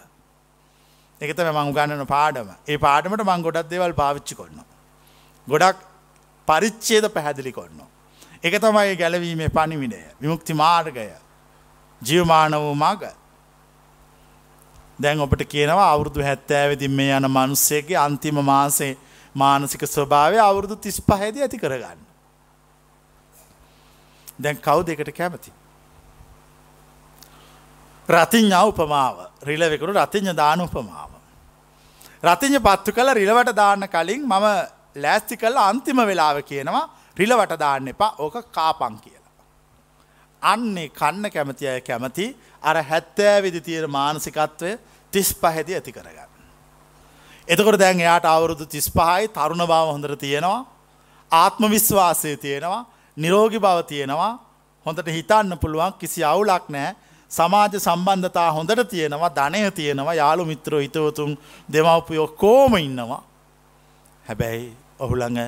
[1.21, 4.65] එකතම මං උගන්නන පාඩම ඒ පාඩමට මං ගොඩක් දේවල් පාවිච්චි කොන්න.
[5.47, 5.77] ගොඩක්
[6.49, 7.92] පරිච්චේද පැහැදිලි කොන්න.
[8.43, 11.09] එක තමයි ගැලවීමේ පනිවිඩය විමුක්ති මාර්ගය
[12.03, 13.03] ජියවමාන වූ මග
[14.99, 18.97] දැන් ඔබට කියනවා අවුරුදු හැත්තෑවිදින් මේ යන මනුස්සයගේ අන්තිම මාසේ
[19.35, 22.01] මානසික ස්වභාවය අවුරුදු තිස් පහද ඇති කරගන්න.
[24.39, 25.53] දැන් කව් දෙකට කැමති.
[28.09, 31.11] රතිඥා උපමාව රිලවෙකුරු රතිඥ දාන උපමාව.
[32.25, 34.47] රතිඥ පත්තු කළ රිලවට දාන්න කලින් මම
[34.97, 39.35] ලෑස්ති කල්ල අන්තිම වෙලාව කියනවා රිලවට දාන්න එපා ඕක කාපං කියලා.
[40.43, 42.27] අන්නේ කන්න කැමති අය කැමති
[42.63, 44.79] අර හැත්තෑ විදි තියෙන මානසිකත්වය
[45.13, 46.31] තිස් පහැදි ඇති කරගන්න.
[47.49, 50.65] එතකොට දැන් එයාට අවුරුදු තිස් පහයි තරුණ බව හොඳට තියෙනවා
[51.33, 52.83] ආත්ම විශ්වාසය තියෙනවා
[53.17, 54.33] නිරෝගි බව තියෙනවා
[54.87, 56.95] හොඳට හිතන්න පුළුවන් කිසි අවුලක් නෑ
[57.31, 61.39] සමාජ සම්බන්ධතා හොඳට තියෙනවා ධනය තියෙනවා යාළු මිත්‍රෝ හිතවතුන්
[61.73, 63.23] දෙමවපියෝ කෝම ඉන්නවා
[64.27, 65.41] හැබැයි ඔහුළඟ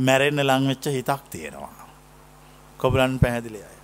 [0.00, 1.88] මැරෙන්න ලංවෙච්ච හිතක් තියෙනවා
[2.80, 3.78] කොබලන් පැහැදිලි අය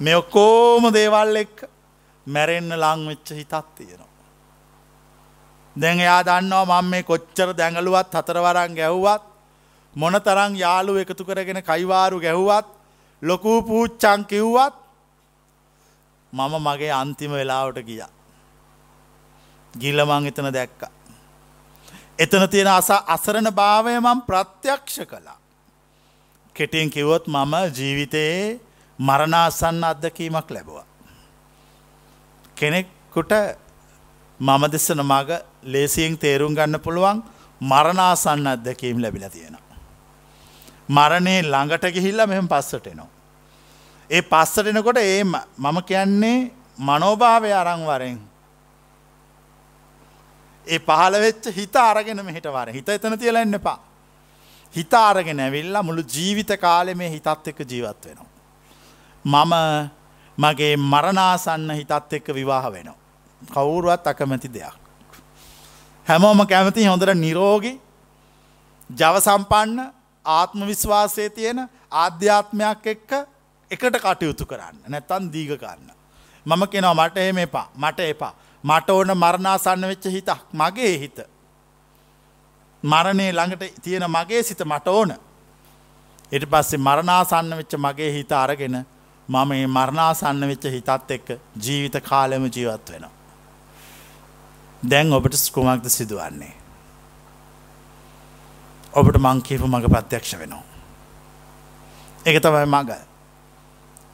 [0.00, 1.56] මෙ ඔක්කෝම දේවල් එක්
[2.26, 4.08] මැරෙන්න ලංවෙච්ච හිතක් තියෙනවා
[5.76, 9.24] දැන් එයා දන්නවා මම මේ කොච්චර දැඟලුවත් හතරවරන් ගැව්වත්
[9.94, 12.68] මොන තරං යාලු එකතු කරගෙන කයිවාරු ගැහුවත්
[13.22, 14.74] ලොකූ පූච්චං කිව්වත්
[16.32, 18.02] මම මගේ අන්තිම වෙලාවට ගිය.
[19.74, 20.82] ගිල්ලමං එතන දැක්ක.
[22.20, 25.38] එතන තියෙන අස අසරණ භාවය මම් ප්‍රත්‍යක්ෂ කළා.
[26.56, 28.60] කෙටියෙන් කිවොත් මම ජීවිතයේ
[28.98, 30.84] මරණාසන්න අත්දකීමක් ලැබවා.
[32.56, 33.32] කෙනෙක්කුට
[34.40, 35.30] මම දෙස්සන මග
[35.64, 37.22] ලේසියෙන් තේරුම් ගන්න පුළුවන්
[37.60, 39.78] මරණාසන්න අත්දැකීම් ලැබිල තියෙනවා.
[40.88, 43.10] මරණය ළඟට ගිහිල්ල මෙම පස්සට එනවා.
[44.10, 48.18] ඒ පස්සටෙනකොට ඒ මම කියන්නේ මනෝභාවය අරංවරෙන්.
[50.66, 53.78] ඒ පහළ වෙච්ච හිත අරගෙන මෙහිට වර හිත එතන තියල එන්න එපා.
[54.74, 58.28] හිත අරගෙන ඇවිල්ලා මුළු ජීවිත කාලෙ මේ හිතත් එක්ක ජීවත් වෙනවා.
[59.24, 59.54] මම
[60.38, 62.98] මගේ මරණාසන්න හිතත් එක්ක විවාහ වෙනවා.
[63.42, 64.76] කවුරුවත් අකමැති දෙයක්.
[66.06, 67.72] හැමෝම කැමති හොඳට නිරෝගි
[68.90, 69.92] ජව සම්පන්න
[70.24, 73.10] ආත්ම විශ්වාසය තියෙන ආධ්‍යාත්මයක් එක්ක
[73.70, 75.90] එකට කටයුතු කරන්න නැත්තන් දීග ගන්න.
[76.46, 81.18] මම කෙනවා මට එහෙම එපා මට එපා මට ඕන මරණාසන්න වෙච්ච හිතක් මගේ හිත.
[82.82, 85.14] මරණය ළඟට තියෙන මගේ සිත මට ඕන.
[86.32, 88.86] එට පස්සේ මරණාසන්න වෙච්ච මගේ හිත අරගෙන
[89.28, 93.10] මම මේ මරණාසන්න වෙච්ච හිතත් එක්ක ජීවිත කාලෙම ජීවත් වෙනවා.
[94.82, 96.54] දැන් ඔබට ස්කුමක්ද සිදුවන්නේ.
[98.94, 100.64] ඔබට මංකීපු මඟ ප්‍රත්‍යක්ෂ වෙනවා.
[102.26, 102.90] එක තමයි මග.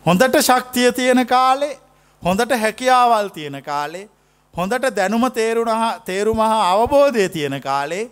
[0.07, 1.79] හොඳට ශක්තිය තියෙන කාලේ
[2.23, 4.09] හොඳට හැකියාවල් තියෙන කාලේ
[4.57, 5.73] හොඳට දැනුම තේරුණ
[6.05, 8.11] තේරුම හා අවබෝධය තියෙන කාලේ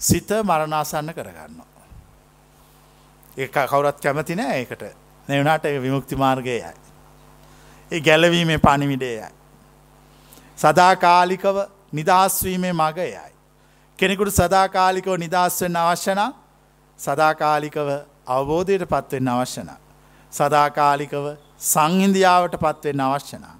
[0.00, 1.62] සිත මරණාසන්න කරගන්න.
[3.36, 4.82] ඒ කවුරත් කැමති නෑ ඒකට
[5.28, 6.62] නැවනාට විමුක්ති මාර්ගයයි.
[7.92, 9.28] ඒ ගැලවීමේ පණිවිඩයයි.
[10.56, 11.56] සදාකාලිකව
[11.92, 13.32] නිදහස්වීමේ මග යයි.
[13.98, 16.20] කෙනෙකුට සදාකාලිකව නිදහස්වෙන්න අවශ්‍යන
[16.98, 17.88] සදාකාලිකව
[18.26, 19.70] අවබෝධයට පත්වෙන්න අවශ්‍යන.
[20.32, 21.26] සදාකාලිකව
[21.60, 23.55] සංහින්දියාවට පත්වෙන්න අවශ්‍යන.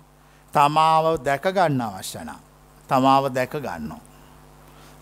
[0.57, 2.31] තමාව දැකගන්න අවශ්‍යන.
[2.88, 3.92] තමාව දැකගන්න.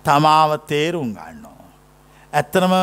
[0.04, 1.44] තමාව තේරුම් ගන්න.
[2.32, 2.74] ඇත්තනම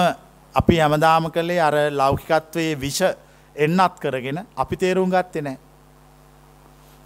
[0.56, 3.02] අපි ඇමදාම කළේ අර ලෞකිකත්වයේ විෂ
[3.56, 5.58] එන්නත් කරගෙන අපි තේරුම් ගත්තේ නෑ.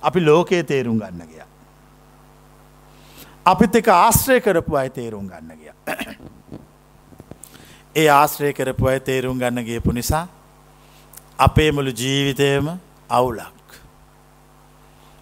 [0.03, 1.43] අපි ලෝකයේ තේරුම් ගන්න ගිය.
[3.45, 5.73] අපිත් එක ආශ්‍රය කරපු අය තේරුම් ගන්න ගිය.
[7.95, 10.27] ඒ ආශ්‍රය කරපු අය තේරුම් ගන්න ගියපු නිසා
[11.39, 12.65] අපේ මුළු ජීවිතයම
[13.09, 13.54] අවුලක්.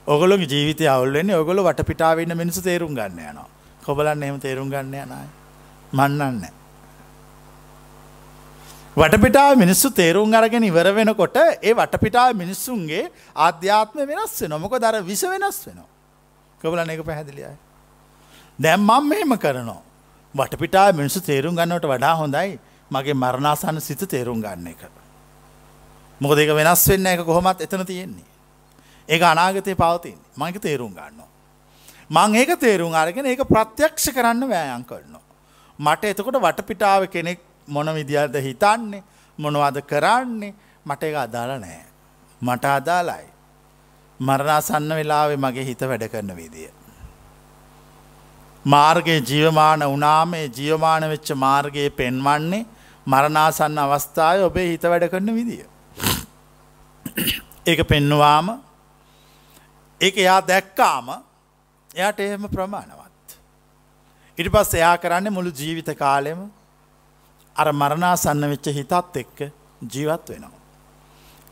[0.07, 3.47] ඔගොලොගේ ජීවිතය අවුල්වෙන්නේ ඔගොල වටපිටාවන්න මිනිසු තේරුම් ගන්න යනවා.
[3.83, 5.27] කොබලන්න එහෙම තේරුම් ගන්න යනයි.
[5.93, 6.43] මන්නන්න.
[8.97, 15.59] වටපිටා මිනිස්සු තේරුම් අරගෙන ඉවර වෙනකොට ඒ වටපිටා මිනිස්සුන්ගේ ආධ්‍යාත්ම වෙනස් නොමක දර විස වෙනස්
[15.67, 15.87] වෙනවා.
[16.61, 17.55] කොබලන එක පැහැදිලියයි.
[18.59, 19.81] දැම් මං මෙහෙම කරනවා.
[20.35, 22.59] වටපිටා මිනිසු තේරුම් ගන්නවට වඩා හොඳයි
[22.91, 24.83] මගේ මරණාසන්න සිත තේරුම් ගන්න එක.
[26.21, 28.32] මොක දෙක වෙනස් වෙන්න එක කොහොමත් එතන තියෙන්නේ.
[29.09, 31.29] ඒ අනාගතය පවතින් මංක තේරුම් ගන්නවා.
[32.09, 35.23] මං ඒක තේරුම් අරගෙන ඒක ප්‍රත්‍යක්ෂ කරන්න වෑයන් කරනවා.
[35.79, 39.03] මට එතකොට වටපිටාව කෙනෙක් මොන විදිහද හිතන්නේ
[39.39, 40.53] මොනවද කරන්නේ
[40.85, 41.83] මට එක අදාල නෑ.
[42.41, 43.27] මට අදාලයි.
[44.19, 46.71] මරණාසන්න වෙලාවේ මගේ හිත වැඩ කරන විදිය.
[48.65, 52.65] මාර්ගයේ ජීවමාන වනාමේ ජීවමාන වෙච්ච මාර්ගයේ පෙන්වන්නේ
[53.07, 55.65] මරණාසන්න අවස්ථාව ඔබේ හිත වැඩ කරන විදිිය.
[57.65, 58.47] ඒක පෙන්නුවාම
[60.01, 61.07] ඒක එයා දැක්කාම
[61.89, 63.37] එයාට එහෙම ප්‍රමාණවත්.
[64.37, 66.41] ඉට පස් එයා කරන්න මුළු ජීවිත කාලෙම
[67.55, 69.37] අර මරණාසන්න වෙච්ච හිතත් එක්ක
[69.93, 70.61] ජීවත් වෙනවා.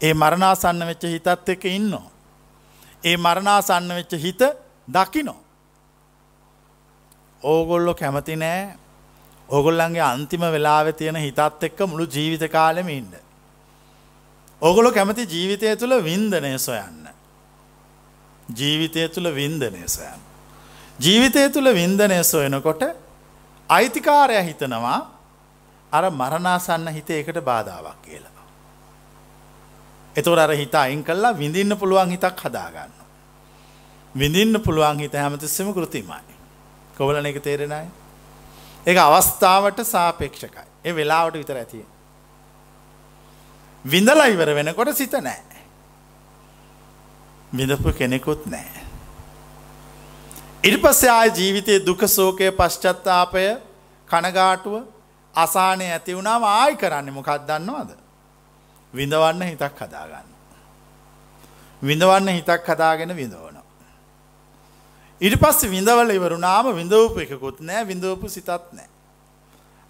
[0.01, 2.09] ඒ මරණාසන්න වෙච්ච හිතත් එක ඉන්නවා.
[3.03, 4.41] ඒ මරණාසන්න වෙච්ච හිත
[4.87, 5.39] දකිනෝ.
[7.41, 8.61] ඕගොල්ලො කැමති නෑ
[9.49, 13.13] ඕගොල්ලන්ගේ අන්තිම වෙලාව තියෙන හිතත් එක්ක මුළු ජීවිත කාලෙම ඉන්න.
[14.61, 17.00] ඕගොලො කැමති ජීවිතය තුළ වින්දනය සොයන්න.
[18.55, 20.19] ජීවිතය තුළ වින්දනය සොයන්.
[20.99, 22.83] ජීවිතය තුළ වින්දනය සොයනකොට
[23.69, 24.99] අයිතිකාරය හිතනවා
[25.91, 28.31] අර මරණාසන්න හිත එකට බාධාවක් කියලා.
[30.15, 32.91] එතුර අර හිත අයින් කල්ලා විඳින්න පුළුවන් හිතක් හදාගන්න.
[34.15, 36.35] විඳින්න පුළුවන් හිත හැමතිස්සම කෘතිමයි.
[36.97, 37.87] කොවලන එක තේරෙනයි.
[38.87, 40.67] ඒ අවස්ථාවට සාපේක්ෂකයි.
[40.85, 41.85] ඒ වෙලාවට විතර ඇතිය.
[43.85, 45.50] විඳලා ඉවර වෙනකොට සිත නෑ.
[47.53, 48.81] විඳපු කෙනෙකුත් නෑ.
[50.63, 53.45] ඉරි පස්සේ ආය ජීවිතයේ දුක සෝකය පශ්චත්තාපය
[54.07, 54.75] කනගාටුව
[55.35, 57.89] අසානය ඇති වුණාම ආයි කරන්න මොකක් දන්නවාද.
[58.93, 60.29] විඳවන්න හිතක් හදාගන්න.
[61.81, 63.57] විඳවන්න හිතක් හදාගෙන විඳවන.
[65.21, 68.87] ඉට පස්ස විඳවල ඉවරුනාම විඳවපු එකකුත් නෑ විඳවපු සිතත් නෑ.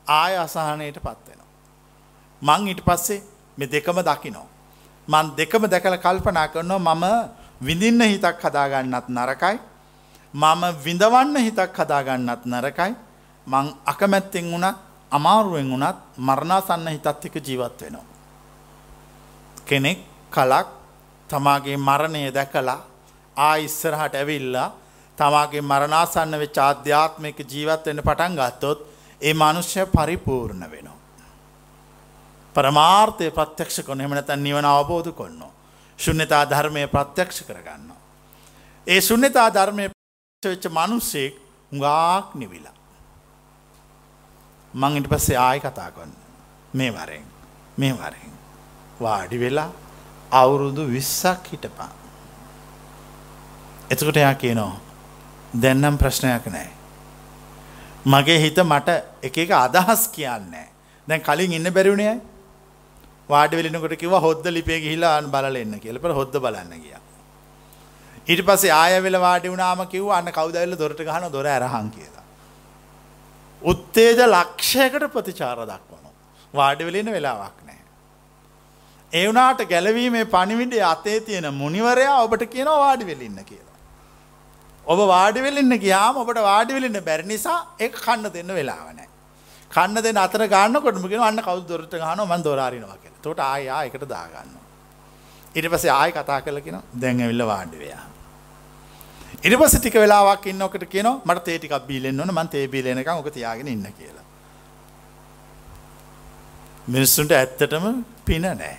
[0.07, 1.49] ආය අසාහනයට පත්වෙනවා.
[2.41, 3.21] මං ඉට පස්සේ
[3.57, 4.47] මෙ දෙකම දකිනෝ.
[5.07, 7.05] මන් දෙකම දැකල කල්පනා කරනවා මම
[7.61, 9.59] විඳින්න හිතක් හදාගන්නත් නරකයි.
[10.33, 12.95] මම විඳවන්න හිතක් හදාගන්නත් නරකයි.
[13.47, 14.77] මං අකමැත්තෙන් වුණත්
[15.11, 18.05] අමාරුවෙන් වුණත් මරණාසන්න හිතත් එක ජීවත් වෙනවා.
[19.65, 19.99] කෙනෙක්
[20.29, 20.67] කලක්
[21.29, 22.79] තමාගේ මරණය දැකලා
[23.37, 24.71] ආ ඉස්සරහට ඇවිල්ලා
[25.17, 28.79] තමාගේ මරණාසන්න වෙච්ච ආධ්‍යාත්මික ජීවත් වෙන්න පටන් ගත්තොත්
[29.21, 30.99] ඒ මනුෂ්‍ය පරිපූර්ණ වෙනවා.
[32.55, 35.60] පරමාර්ථය ප්‍රත්‍යක්ෂ කොන එහෙම නැත්නම් නිවන අවබෝධ කරනවා.
[36.03, 37.99] ශුන්‍යතා ධර්මය ප්‍රත්‍යක්ෂ කරගන්නවා.
[38.87, 39.85] ඒ ශුන්‍යතා ධර්මය
[40.43, 41.33] වෙච්ච මිනිස්සෙක්
[41.71, 42.77] හුඟක් නිවිලා.
[44.73, 46.13] මං ඊට පස්සේ ආයි කතා කරන්න.
[46.73, 47.25] මේ වරෙන්
[47.77, 48.33] මේ වරෙන්
[49.01, 49.69] වාඩි වෙලා
[50.31, 51.93] අවුරුදු 20ක් හිටපන්.
[53.91, 54.79] එතකොට එයා කියනවා
[55.53, 56.69] දැන්නම් ප්‍රශ්නයක් නෑ.
[58.05, 58.89] මගේ හිත මට
[59.21, 60.67] එක එක අදහස් කියන්නේ.
[61.07, 62.15] දැන් කලින් ඉන්න බැරිවුණේ
[63.29, 66.01] වාඩි වෙලෙනකොට කිව්වා හොද්ද ලිපේ ගිහිල්ලා අන්න බලලා එන්න කියලා.
[66.01, 67.01] පෙර හොද්ද බලන්න ගියා.
[68.27, 72.25] ඊට පස්සේ ආය වෙල වාඩි වුණාම කිව්වා අන්න කවුද ඇවිල්ලා දොරට ගහන දොර ඇරහන් කියලා.
[73.61, 76.13] උත්තේජ ලක්ෂයකට ප්‍රතිචාර දක්වනවා.
[76.53, 77.85] වාඩි වෙලා ඉන්න වෙලාවක් නැහැ.
[79.13, 83.71] ඒ වුණාට ගැලවීමේ පණිවිඩය අතේ තියෙන මුනිවරයා ඔබට කියනවා වාඩි වෙලා ඉන්න කියලා.
[84.85, 89.07] ඔබ වාඩිවෙලන්න ගියාම ඔබට වාඩිවෙලන්න බැරි නිසා ඒ කන්න දෙන්න වෙලාවනෑ.
[89.71, 94.07] කන්න දෙන්න අතර ගන්න කොටමගෙන අන්න කවු දොරට ගන මන් දොරාරිනවා කියල තොට ආයා එකට
[94.07, 94.55] දාගන්න.
[95.55, 98.03] ඉට පස ආය කතා කලකින දැන්ඇවිල්ල වාඩිවයා.
[99.43, 103.67] ඉට පස ටික වෙලාවක් ඉන්නකට කියන මට තේටික් බීලෙන් වන මන් තේ බීලෙනක ඕක තියාගෙන
[103.67, 104.25] ඉන්න කියලා.
[106.87, 108.75] මිනිස්සුන්ට ඇත්තටම පින නෑ.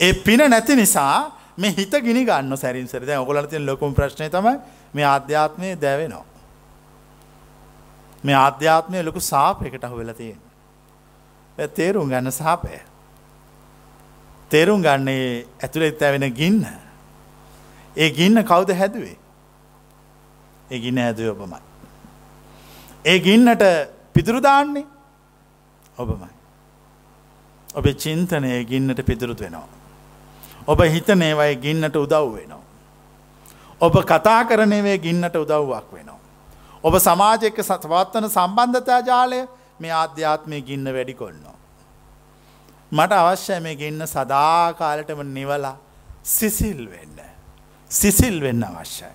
[0.00, 4.30] ඒ පින නැති නිසා මේ හිත ගිනි ගන්න සැරින් සර දැන් ඔයගොල්ලන්ට තියෙන ලොකුම ප්‍රශ්නේ
[4.30, 4.58] තමයි
[4.94, 6.37] මේ ආධ්‍යාත්මය දැවෙනවා.
[8.24, 10.52] මේ ආධ්‍යාත්මය ලොකු සාපයකට අහු වෙලා තියෙනවා.
[11.58, 12.80] ඒ තේරුම් ගන්න සාපය.
[14.50, 16.66] තේරුම් ගන්නේ ඇතුලේ තැවෙන ගින්න.
[17.96, 19.16] ඒ ගින්න කවුද හැදුවේ?
[20.70, 21.62] ඒ ගින්න හැදුවේ ඔබමයි.
[23.04, 23.64] ඒ ගින්නට
[24.14, 24.86] පිදුරු දාන්නේ
[25.98, 26.30] ඔබමයි.
[27.74, 29.68] ඔබේ චින්තනය ගින්නට පිදුරුත් වෙනවා.
[30.66, 32.62] ඔබ හිතනේවයි ගින්නට උදව් වෙනවා.
[33.80, 36.17] ඔබ කතා කරනවේ ගින්නට උදව්වක් වෙනවා.
[36.84, 39.40] ඔබ සමාජයක සතවත්වන සම්බන්ධතා ජාලය
[39.80, 41.56] මේ ආධ්‍යාත්මය ගින්න වැඩි කොන්නවා.
[42.92, 45.76] මට අවශ්‍ය මේ ගින්න සදාකාලටම නිවලා
[46.22, 47.18] සිසිල් වෙන්න.
[47.90, 49.12] සිසිල් වෙන්න අවශ්‍යයි.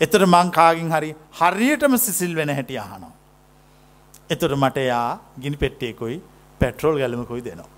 [0.00, 1.10] එතර මංකාගින් හරි
[1.40, 3.12] හරියටම සිසිල් වෙන හැටි අහනවා.
[4.30, 6.22] එතුර මට යා ගිනි පෙට්ටියකුයි
[6.60, 7.72] පෙට්‍රෝල් ගැලමකුයි දෙනවා.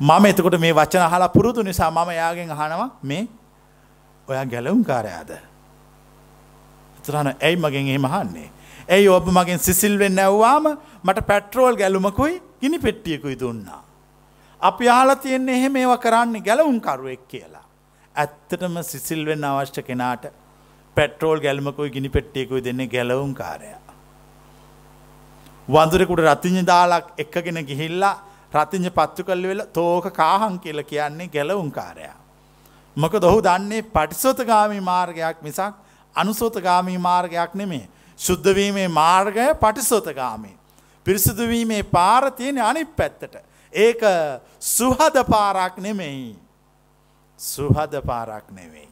[0.00, 3.24] මම එතකොට මේ වචන අහලා පුරුදු නිසා මම යාගෙන් අහනවා මේ
[4.28, 5.53] ඔයා ගැලවුම් කාරයාද.
[7.04, 8.48] එතරන ඇයි මගෙන් එහෙම අහන්නේ.
[8.88, 10.66] ඇයි ඔබ මගෙන් සිසිල් වෙන්න ඇව්වාම
[11.04, 13.82] මට පැට්‍රෝල් ගැලුමකුයි ගිනි පෙට්ටියකුයි දුන්නා.
[14.60, 17.64] අපි අහලා තියෙන්නේ එහෙම ඒවා කරන්නේ ගැලවුම් කරුවෙක් කියලා.
[18.14, 20.24] ඇත්තටම සිසිල් වෙන්න අවශ්‍ය කෙනාට
[20.96, 23.82] පැට්‍රෝල් ගැලමකුයි ගිනි පෙට්ටියකුයි දෙන්නේ ගැලවුම් කාරයා.
[25.68, 28.16] වඳුරෙකුට රතිඥ දාලක් එක්කගෙන ගිහිල්ලා
[28.54, 32.18] රතිංජ පත්තු කල්ලි වෙල තෝක කාහන් කියල කියන්නේ ගැලවුම් කාරයා.
[32.96, 35.83] මොක දොහු දන්නේ පටිසොතගාමි මාර්ගයක් මිසක්
[36.14, 37.88] අනුසෝතගාමී මාර්ගයක් නෙමේ.
[38.18, 40.56] ශුද්ධවීමේ මාර්ගය පටිසෝතගාමී.
[41.06, 43.36] පිරිසිදුවීමේ පාර තියෙන අනි පැත්තට.
[43.72, 44.00] ඒක
[44.60, 46.36] සුහද පාරක් නෙමෙයි.
[47.40, 48.88] සුහද පාරක් නෙවෙයි.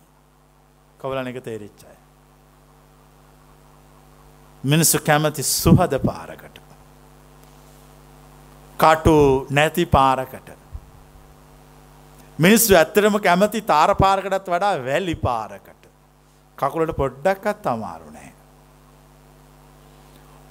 [0.98, 1.96] කොවලන එක තේරිච්චයි.
[4.64, 6.60] මිනිස්සු කැමති සුහද පාරකට.
[8.78, 10.48] කටු නැති පාරකට.
[12.38, 15.71] මිනිස්සු ඇත්තරම කැමති තාර පාරකටත් වඩා වැලි පාරකට.
[16.58, 18.32] කකුලට පොඩ්ඩක්කත් අමාරු නෑ.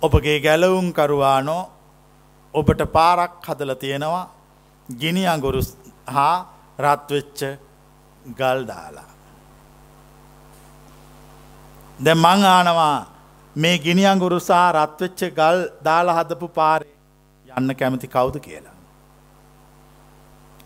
[0.01, 1.63] ඔබගේ ගැලවුම් කරුවානෝ
[2.53, 4.25] ඔබට පාරක් හදල තියෙනවා
[4.89, 5.61] ගිනි අගුරු
[6.15, 6.35] හා
[6.79, 7.39] රත්වෙච්ච
[8.39, 9.09] ගල් දාලා.
[11.99, 12.97] දැ මං ආනවා
[13.55, 16.95] මේ ගිනි අගුරු සහ රත්වෙච්ච ගල් දාලා හදපු පාරේ
[17.47, 18.77] යන්න කැමති කවුද කියලා.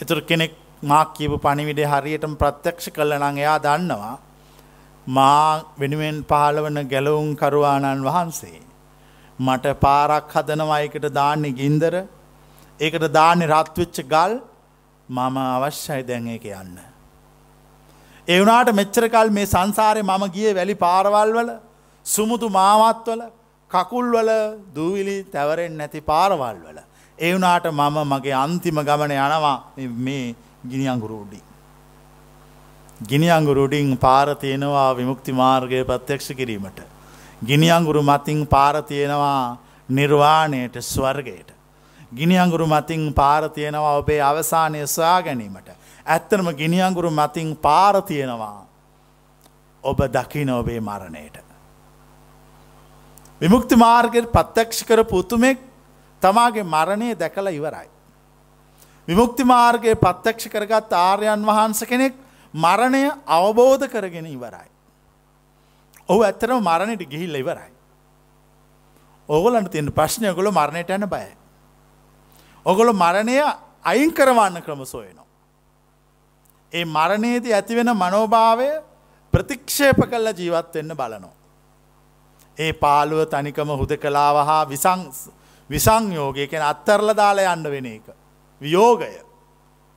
[0.01, 4.15] එතුර කෙනෙක් මාක් කියපු පණිවිඩේ හරියටම ප්‍රත්‍යක්ෂ කල්ල නං එයා දන්නවා
[5.07, 8.61] මා වෙනුවෙන් පහළවන ගැලවුම් කරුවාණන් වහන්සේ.
[9.39, 11.95] මට පාරක් හදනවා එකට දාන්නේ ගින්දර
[12.79, 14.33] ඒකට දාන්නේ රත්වෙච්ච ගල්
[15.09, 16.77] මම අවශ්‍යයි දැන් ඒක යන්න.
[18.27, 21.51] ඒ වුණාට මෙච්චර කල් මේ සංසාරේ මම ගියේ වැලි පාරවල් වල
[22.05, 23.21] සුමුදු මාවත්වල
[23.71, 24.29] කකුල්වල
[24.75, 26.79] දූවිලි තැවරෙන් නැති පාරවල් වල.
[27.17, 29.57] ඒ වුණාට මම මගේ අන්තිම ගමන යනවා
[30.05, 30.35] මේ
[30.69, 31.39] ගිනි අංගුරුඩි.
[33.01, 36.79] ගිනි අංගුරුඩින් පාර තියෙනවා විමුක්ති මාර්ගය ප්‍රත්‍යක්ෂ කිරීමට.
[37.45, 39.57] ගිනි අංගුරු මතින් පාර තියෙනවා
[39.89, 41.51] නිර්වාණයට ස්වර්ගයට.
[42.15, 45.69] ගිනි අංගුරු මතින් පාර තියෙනවා ඔබේ අවසානය සොයා ගැනීමට.
[46.05, 48.65] ඇත්තනම ගිනි අංගුරු මතින් පාර තියෙනවා
[49.83, 51.43] ඔබ දකින ඔබේ මරණයට.
[53.41, 55.59] විමුක්ති මාර්ගයට පත්තක්ෂ කර පුතුමෙක්
[56.21, 57.89] තමාගේ මරණය දැකලා ඉවරයි.
[59.07, 62.24] විමුක්ති මාර්ගයේ පත්තක්ෂ කරගත් ආර්යන් වහන්ස කෙනෙක්
[62.55, 64.69] මරණය අවබෝධ කරගෙන ඉවරයි.
[66.09, 67.71] ඔහු ඇත්තරම මරණයට ගිහිල්ල ඉවරයි.
[69.29, 71.27] ඕගොලන්ට තියන්න ප්‍රශ්නය ගොල මරණයට යන බය.
[72.65, 73.37] ඔගොල මරණය
[73.83, 75.25] අයින් කරවන්න ක්‍රම සොයනවා.
[76.73, 78.69] ඒ මරණයේදී ඇතිවෙන මනෝභාවය
[79.33, 81.33] ප්‍රතික්ෂේප කල්ල ජීවත් වෙන්න බලනෝ.
[82.57, 84.63] ඒ පාළුව තනිකම හුද කලාව හා
[85.69, 88.07] විසංයෝගය කෙන අත්තරල දාලා යන්න වෙන එක.
[88.61, 89.13] වියෝගය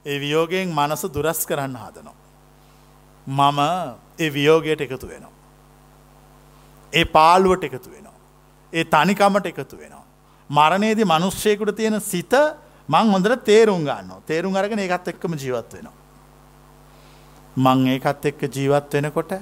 [0.04, 2.17] ඒ වියෝගයෙන් මනස දුරස් කරන්න හදනවා.
[3.28, 3.60] මම
[4.18, 5.34] ඒ වියෝගයට එකතු වෙනවා.
[6.92, 8.16] ඒ පාළුවට එකතු වෙනවා.
[8.72, 10.04] ඒ තනිකමට එකතු වෙනවා.
[10.50, 12.32] මරණයේදී මනුෂ්‍යයකුට තියෙන සිත
[12.88, 15.96] මං හොඳට තේරුම් ගන්න තේරුම් අරගෙන ඒකත් එක්කම ජීවත් වෙනවා.
[17.56, 19.32] මං ඒකත් එක්ක ජීවත් වෙනකොට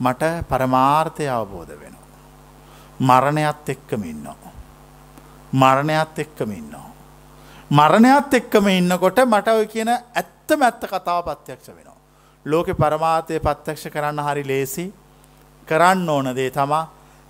[0.00, 2.02] මට පරමාර්ථය අවබෝධ වෙනවා.
[3.00, 4.52] මරණයත් එක්කම ඉන්නවා.
[5.52, 6.90] මරණයත් එක්කම ඉන්නවා.
[7.70, 11.93] මරණයත් එක්කම ඉන්නකොට මට ඔය කියන ඇත්තම ඇත්ත කතාව පත්්‍යක්ෂ වෙනවා.
[12.46, 14.86] ලෝකෙ පරමාතය පත්්‍යක්ෂ කරන්න හරි ලේසි
[15.68, 16.84] කරන්න ඕන දේ තමා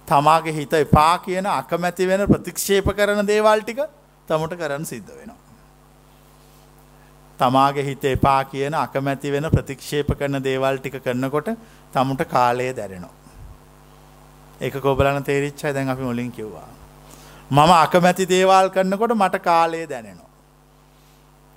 [0.09, 3.81] තමාගේ හිත එපා කියන අකමැති වෙන ප්‍රතික්ෂේප කරන දේවල්ටික
[4.29, 5.41] තමට කරන්න සිද්ධ වෙනවා.
[7.39, 11.51] තමාගේ හිත එපා කියන අකමැති වෙන ප්‍රතික්ෂේප කරන දේවල් ටික කරනකොට
[11.95, 13.15] තමුට කාලය දැරෙනවා.
[14.61, 16.69] ඒක කොබලන තේරිච්චයි දැන් අපි මුලින් කිව්වා.
[17.51, 20.31] මම අකමැති දේවල් කරනකොට මට කාලය දැනෙනවා.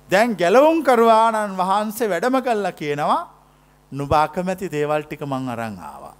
[0.08, 3.37] දැන් ගැලවුම් කරවාණන් වහන්සේ වැඩම කල්ලා කියනවා
[3.92, 6.14] නුබ අකමැති දේවල් ටික මං අරං ආවා.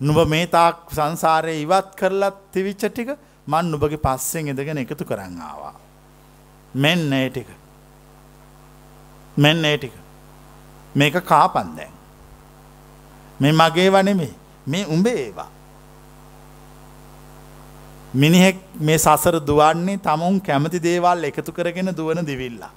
[0.00, 3.10] නුඹ මේ තාක් සංසාරය ඉවත් කරලත් තිවිච්ච ටික
[3.46, 5.74] මන් නුබගේ පස්සෙන් එදගෙන එකතු කරන්න ආවා.
[6.74, 7.50] මෙන්න ඒ ටික.
[9.36, 9.94] මෙන්න ඒ ටික.
[10.94, 11.94] මේක කාපන් දැන්.
[13.40, 14.32] මේ මගේ වනෙමේ
[14.66, 15.50] මේ උඹේ ඒවා.
[18.14, 22.72] මිනිහෙක් මේ සසර දුවන්නේ තමුන් කැමති දේවල් එකතු කරගෙන දුවන දිවිල්ලා.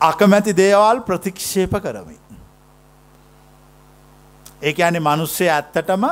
[0.00, 2.16] අකමැති දේවල් ප්‍රතික්ෂේප කරමි.
[4.62, 6.04] ඒ ඇනේ මනුස්්‍යය ඇත්තටම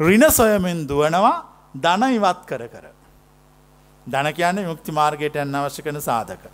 [0.00, 1.36] රින සොයමෙන් දුවනවා
[1.74, 2.86] දන ඉවත් කර කර.
[4.06, 6.44] දන කියන්නේ යුක්ති මාර්ගයට ඇන්න අවශ්‍ය කන සාධක.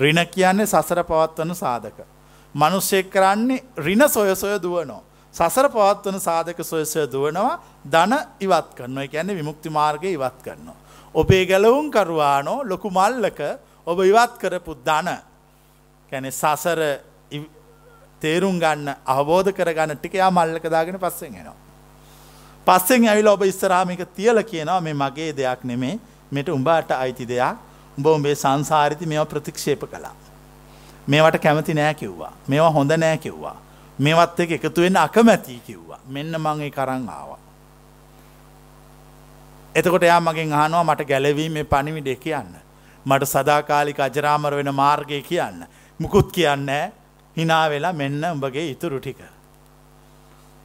[0.00, 1.98] රින කියන්නේ සසර පවත්වන සාධක.
[2.54, 5.02] මනුෂ්‍යය කරන්නේ රින සොය සොය දුවනෝ.
[5.34, 10.76] සසර පවත්වන සාධක සොයසය දුවනවා දන ඉවත් කරනවා එකැන්නේ විමුක්ති මාර්ගය ඉවත් කරනවා.
[11.14, 13.40] ඔබේ ගැලවුම් කරුවානෝ ලොකු මල්ලක
[13.86, 15.08] ඔබ ඉවත් කරපු දන
[16.10, 16.80] කැනෙ සසර
[18.22, 21.56] තේරුම් ගන්න අවබෝධ කරගන්න ටිකයා මල්ලක දාගෙන පස්සෙන් එනවා.
[22.66, 25.98] පස්සෙන් ඇවිල ඔබ ඉස්සරාමික තියල කියනවා මේ මගේ දෙයක් නෙමේ
[26.32, 27.56] මෙට උඹට අයිති දෙයක්
[27.98, 30.14] උඹ උඹේ සංසාරිති මෙව ප්‍රතික්ෂේප කළා.
[31.08, 32.32] මේවට කැමති නෑ කිව්වා.
[32.48, 33.56] මේවා හොඳ නෑ කිව්වා.
[33.98, 36.00] මේවත් එක එකතු වෙන්න අකමැති කිව්වා.
[36.08, 37.38] මෙන්න මංගේ කරං ආවා.
[39.74, 42.54] එතකොට එයා මගෙන් අහනවා මට ගැලවීම මේ පණිවිඩ කියන්න.
[43.06, 45.66] මට සදාකාලික අජරාමර වෙන මාර්ගය කියන්න.
[46.00, 46.68] මුකුත් කියන්න
[47.36, 49.18] හිනා වෙලා මෙන්න උඹගේ ඉතුරු ටික.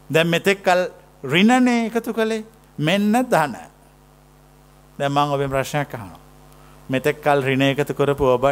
[0.09, 0.81] දැන් මෙතෙක්කල්
[1.23, 2.45] රිනනේ එකතු කළේ
[2.77, 3.55] මෙන්න ධන.
[4.99, 6.11] දැම්මං ඔබෙන් ප්‍රශ්නයක් අහන.
[6.89, 8.45] මෙතෙක්කල් රින එකතු කරපු ඔබ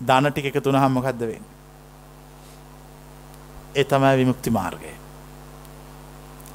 [0.00, 1.46] ධන ටික එකතුන හම්මකක්ද වෙන්න.
[3.74, 4.94] ඒ තමයි විමුක්ති මාර්ගය.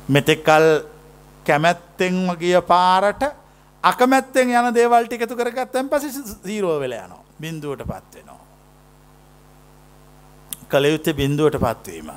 [0.10, 0.66] මෙතෙක්කල්
[1.46, 3.24] කැමැත්තෙන් වගිය පාරට
[3.84, 6.12] අකමැත්තෙන් යන දේවල්ට එකතු කරගත්තැන් පසි
[6.44, 8.47] සීරෝ වෙල යනවා බින්දුවට පත්වෙනවා.
[10.70, 12.10] කළයුත්තේ බින්දුවට පත්වීම.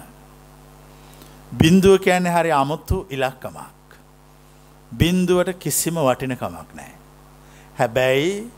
[1.52, 3.90] බින්දුව කියන්නේ හරි අමුත්තු ඉලක්කමක්.
[4.92, 6.92] බින්දුවට කිසිම වටිනකමක් නෑ.
[7.78, 8.50] හැබැයි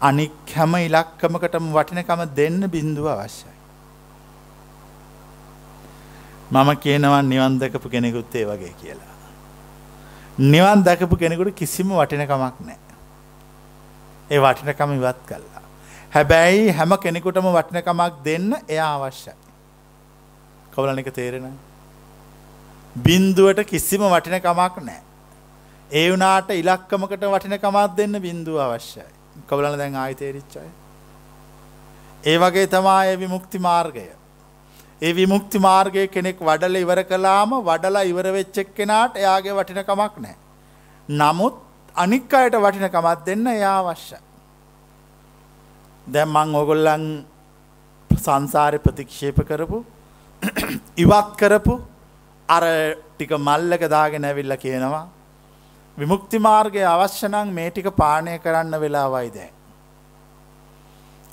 [0.00, 3.56] අනික් හැම ඉලක්කමකටම වටිනකම දෙන්න බින්දුව අවශ්‍යයි.
[6.50, 9.14] මම කියනවා නිවන් දැකපු කෙනෙකුත් ඒ වගේ කියලා.
[10.38, 12.78] නිවන් දැකපු කෙනෙකුට කිසිම වටිනකමක් නෑ.
[14.30, 15.49] ඒ වටිනකම ඉවත් කල්ලා.
[16.12, 19.34] හැබැයි හැම කෙනෙකුටම වටිනකමක් දෙන්න එයා අවශ්‍යයි.
[20.72, 21.46] කවලන එක තේරෙන.
[22.96, 25.00] බින්දුවට කිසිම වටිනකමක් නෑ.
[25.90, 29.06] ඒ වනාට ඉලක්කමකට වටිනකමත් දෙන්න බින්දුව අවශ්‍යයි.
[29.48, 30.64] කවලන දැන් ආයිතේරිච්චය.
[32.24, 34.06] ඒ වගේ තමා ඒ විමුක්ති මාර්ගය.
[35.02, 40.34] ඒ විමුක්ති මාර්ගය කෙනෙක් වඩල ඉවර කලාම වඩලා ඉවර වෙච්චෙක් කෙනාට එයාගේ වටිනකමක් නෑ.
[41.08, 41.62] නමුත්
[41.94, 44.18] අනික් අයට වටිනකමත් දෙන්න එයා අවශ්‍ය.
[46.10, 47.04] දැම් මං ඔගොල්ලන්
[48.10, 49.84] සංසාරය ප්‍රතික්ෂේප කරපු
[51.04, 51.74] ඉවත් කරපු
[52.48, 52.64] අර
[53.12, 55.06] ටික මල්ලක දාගෙන ඇවිල්ල කියනවා
[55.96, 59.52] විමුක්ති මාර්ගය අවශ්‍යනං මේ ටික පානය කරන්න වෙලාවයි දැන්.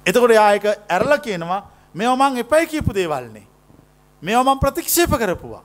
[0.06, 1.62] එතකොට යායක ඇරල කියනවා
[1.94, 3.48] මෙ ඔමන් එපයි කියපු දේවල්න්නේ.
[4.22, 5.64] මෙ ඔමන් ප්‍රතික්ෂේප කරපුවා.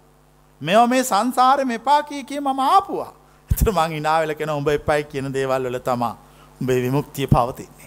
[0.61, 3.13] මෙ මේ සංසාර මෙපා කිය කිය මම ආපුවා.
[3.51, 6.17] එතර මං ඉනාවෙල කෙන උඹ එපයි කියන දේවල්වල තමා
[6.61, 7.82] උඹේ විමුක්තිය පවතින්නේ.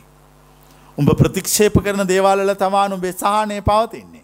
[0.98, 4.24] උඹ ප්‍රතික්ෂේප කරන දේවල්ල තමා නුබේ සාහනය පවතින්නේ.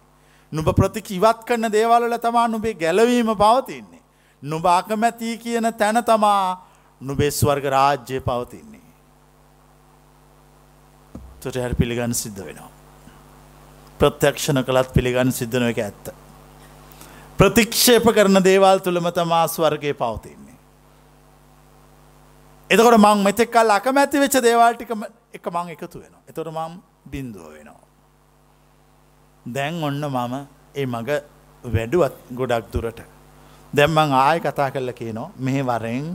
[0.52, 4.02] නුබ ප්‍රතික ඉවත් කරන දේවල්ල තමා නුබේ ගැලවීම පවතින්නේ.
[4.44, 6.68] නුබ අකමැතිී කියන තැන තමා
[7.02, 8.82] නුබේ ස්වර්ග රාජ්‍යය පවතින්නේ.
[11.42, 12.72] තොට හැර පිළිගන්න සිද්ධ වෙනවා.
[14.00, 16.14] ප්‍රත්‍යක්ෂණ කළත් පිළිගන්න සිද්ධන එක ඇත්ත.
[17.40, 20.58] ප්‍රතික්ෂේප කරන දේවල් තුළම තමා ස්වර්ගය පවතින්නේ.
[22.70, 24.92] එතකොට මං මෙතෙක්කල් අකමැති වෙච්ච දේවල්ටික
[25.34, 26.14] එක මං එකතු වෙන.
[26.30, 26.74] එතොට මං
[27.12, 27.86] බින්දුව වෙනවා.
[29.48, 30.36] දැන් ඔන්න මම
[30.76, 31.10] ඒ මග
[31.64, 33.02] වැඩුවත් ගොඩක් දුරට.
[33.74, 36.06] දැම්මං ආය කතා කරල කියනවා මෙහ වරෙන්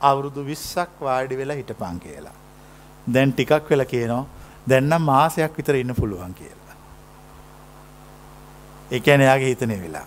[0.00, 2.36] අවුරුදු විස්සක් වාඩි වෙලා හිටපං කියලා.
[3.06, 4.24] දැන් ටිකක් වෙල කියනවා
[4.66, 6.76] දැන්නම් මාසයක් විතර ඉන්න පුළුවන් කියලා.
[8.90, 10.06] එකන එයාගේ හිතනය වෙලා.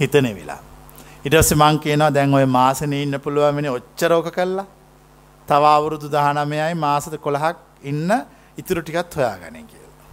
[0.00, 0.60] හිතන වෙලා.
[1.26, 4.66] ඉටස මං කියනවා දැන් ඔය මාසන ඉන්න පුළුවමෙන ඔච්චරෝක කල්ලා
[5.50, 7.56] තව අවුරුදු දහනමයයි මාසත කොළහක්
[7.90, 8.10] ඉන්න
[8.60, 10.08] ඉතුරු ටිකත් හොයා ගනය කියලා.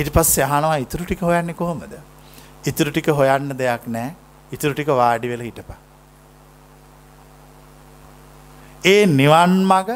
[0.00, 1.94] ඉට පස් යහනවා ඉතුරු ටික හොයන්නේ කොහොමද.
[2.70, 4.10] ඉතුරු ටික හොයන්න දෙයක් නෑ
[4.54, 5.80] ඉතුරු ටික වාඩි වෙල හිටපා.
[8.84, 9.90] ඒ නිවන් මග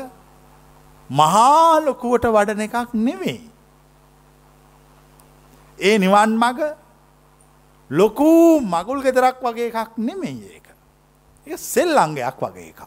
[1.11, 3.41] මහාලොකුවට වඩන එකක් නෙවෙයි.
[5.79, 6.71] ඒ නිවන් මග
[7.91, 8.31] ලොකු
[8.75, 10.68] මගුල් ගෙදරක් වගේ එකක් නෙමෙයි ඒක.
[11.49, 12.81] ඒ සෙල්ලංගයක් වගේ එක.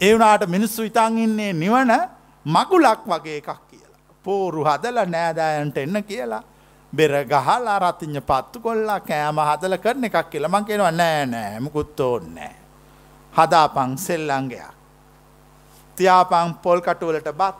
[0.00, 1.92] ඒ වනාට මිනිස්සු ඉතන් ඉන්නේ නිවන
[2.46, 4.00] මගුලක් වගේ එකක් කියලා.
[4.24, 6.42] පෝරු හදල නෑදෑයන්ට එන්න කියලා.
[6.92, 12.00] බෙර ගහලා රතිං්ඥ පත්තු කොල්ලා කෑම හදල කරන එකක් කියලා මං කියෙනවා නෑ නෑ මුකුත්
[12.00, 12.54] ඕන්නෑ.
[13.32, 14.72] හදාපං සෙල්ලංගයක්.
[15.96, 17.56] තියාපං පොල් කටුවලට බත්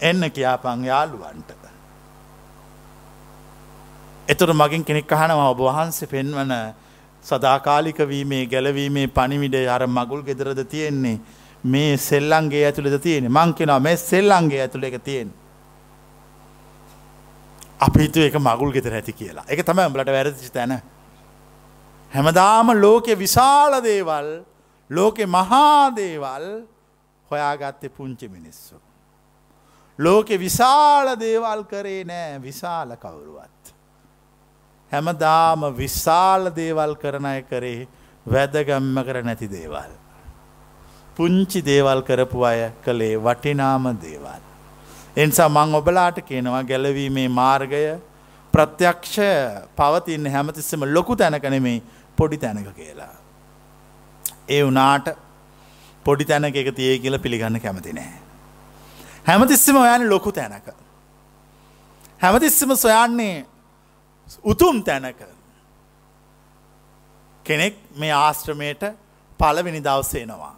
[0.00, 1.61] එන්න කියාපං යාළුවන්ට.
[4.32, 6.52] එතුර මගින් කෙනෙක් අහනවා ඔබ වහන්සේ පෙන්වන
[7.24, 11.20] සදාකාලික වීමේ ගැලවීමේ පනිවිඩ අර මගුල් ගෙදරද තියෙන්නේ
[11.64, 15.30] මේ සෙල්ලන්ගේ ඇතුළද තියෙන මංකෙනවා මේ සෙල්ලන්ගේ ඇතුළ එක තියෙන.
[17.80, 20.74] අපිතු එක මගුල් ගෙතර ඇති කියලා එක තම උඹලට වැරදිචි තැන
[22.12, 24.28] හැමදාම ලෝකෙ විශාල දේවල්
[24.90, 26.46] ලෝකෙ මහාදේවල්
[27.30, 28.76] හොයාගත්තෙ පුංචි මිනිස්සු.
[29.98, 33.61] ලෝකෙ විශාල දේවල් කරේ නෑ විශාල කවුරුවත්.
[34.92, 37.88] හැමදාම විශාල දේවල් කරන අය කරේ
[38.26, 39.90] වැදගම්ම කර නැති දේවල්.
[41.16, 44.42] පුංචි දේවල් කරපු අය කළේ වටිනාම දේවල්.
[45.16, 47.82] එනිසා මං ඔබලාට කියනවා ගැලවීමේ මාර්ගය
[48.54, 49.16] ප්‍රත්‍යක්ෂ
[49.76, 51.82] පවතින්න හැමතිස්සම ලොකු තැනකනෙමේ
[52.16, 53.14] පොඩි තැනක කියලා.
[54.48, 55.08] ඒ වනාට
[56.06, 58.12] පොඩි තැනක එක තිය කියල පිළිගන්න කැමති නෑ.
[59.28, 60.68] හැමතිස්සම ඔයන ලොකු තැනක.
[62.22, 63.46] හැමතිස්සම සොයන්නේ
[64.44, 65.20] උතුම් තැනක
[67.46, 68.82] කෙනෙක් මේ ආශ්‍රමයට
[69.40, 70.54] පලවෙනි දවසේනවා.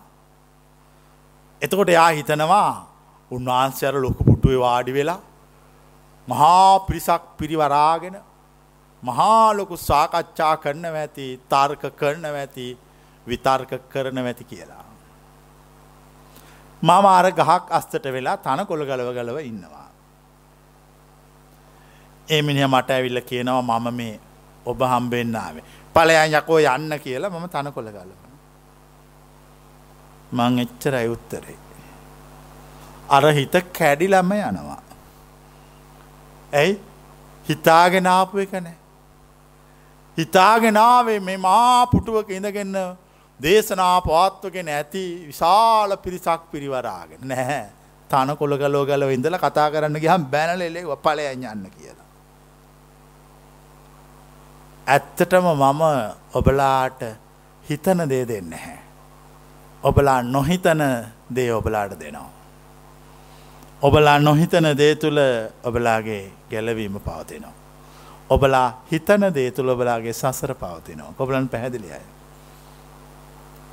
[1.62, 2.70] එතකොට එයා හිතනවා
[3.30, 5.20] උන්වහන්සේ අර ලොකු පුටුවේ වාඩි වෙලා
[6.28, 8.16] මහා පිරිසක් පිරිවරාගෙන
[9.02, 12.66] මහාලොකු සාකච්ඡා කරන ඇති තර්ක කරන ඇති
[13.26, 14.84] විතර්ක කරන ඇති කියලා.
[16.82, 19.83] මම අර ගහක් අස්තට වෙලා තන කොළ ගලව ගලව ඉන්නවා.
[22.28, 24.20] ඒ මිනිහ මට ඇවිල්ල කියනවා මම මේ
[24.66, 25.64] ඔබ හම්බෙන්න්නාවේ
[25.94, 28.32] පලයන් යකෝ යන්න කියලා මම තන කොළ ගලවන.
[30.32, 31.58] මං එච්චර අයුත්තරේ.
[33.08, 34.80] අර හිත කැඩිලම යනවා.
[36.52, 36.80] ඇයි
[37.46, 38.76] හිතාගෙනාපු එක නෑ.
[40.18, 42.76] හිතාගෙනාවේ මේ මා පුටුවක ඉඳගන්න
[43.40, 47.64] දේශනා පවත්වගෙන ඇති විශාල පිරිසක් පිරිවරාගෙන නැහැ
[48.10, 52.03] තන කොළ ගලෝ ගලව ඉඳල කතා කරන්න ගහම් බැනලෙලේ පලය යන්න කියලා.
[54.86, 55.82] ඇත්තටම මම
[56.34, 57.00] ඔබලාට
[57.64, 58.78] හිතන දේ දෙන්න හැ.
[59.84, 60.82] ඔබලා නොහිතන
[61.34, 62.30] දේ ඔබලාට දෙනවා.
[63.82, 65.18] ඔබලා නොහිතන දේ තුළ
[65.64, 67.52] ඔබලාගේ ගැලවීම පවතිනවා.
[68.30, 72.06] ඔබලා හිතන දේ තුළ ඔබලාගේ සසර පවතිනවා කොබලන් පැහැදිලියයි.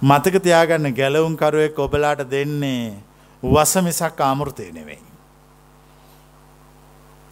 [0.01, 2.93] මතක තියාගන්න ගැලවුම් කරුවෙක් ඔබලාට දෙන්නේ
[3.43, 5.03] වසමිසක් ආමුෘතය නෙවෙයි.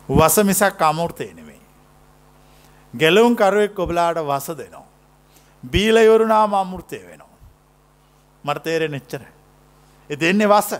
[0.09, 1.48] වසමිසක් අමුෘතය නෙවෙයි.
[2.93, 4.87] ගැලවුම් කරුවෙක් ඔබලාට වස දෙනවා.
[5.71, 7.37] බීලයවරුනාම අමුෘතය වෙනවා.
[8.43, 9.21] මට තේරෙන එච්චර.
[10.09, 10.79] එ දෙන්නේ වස.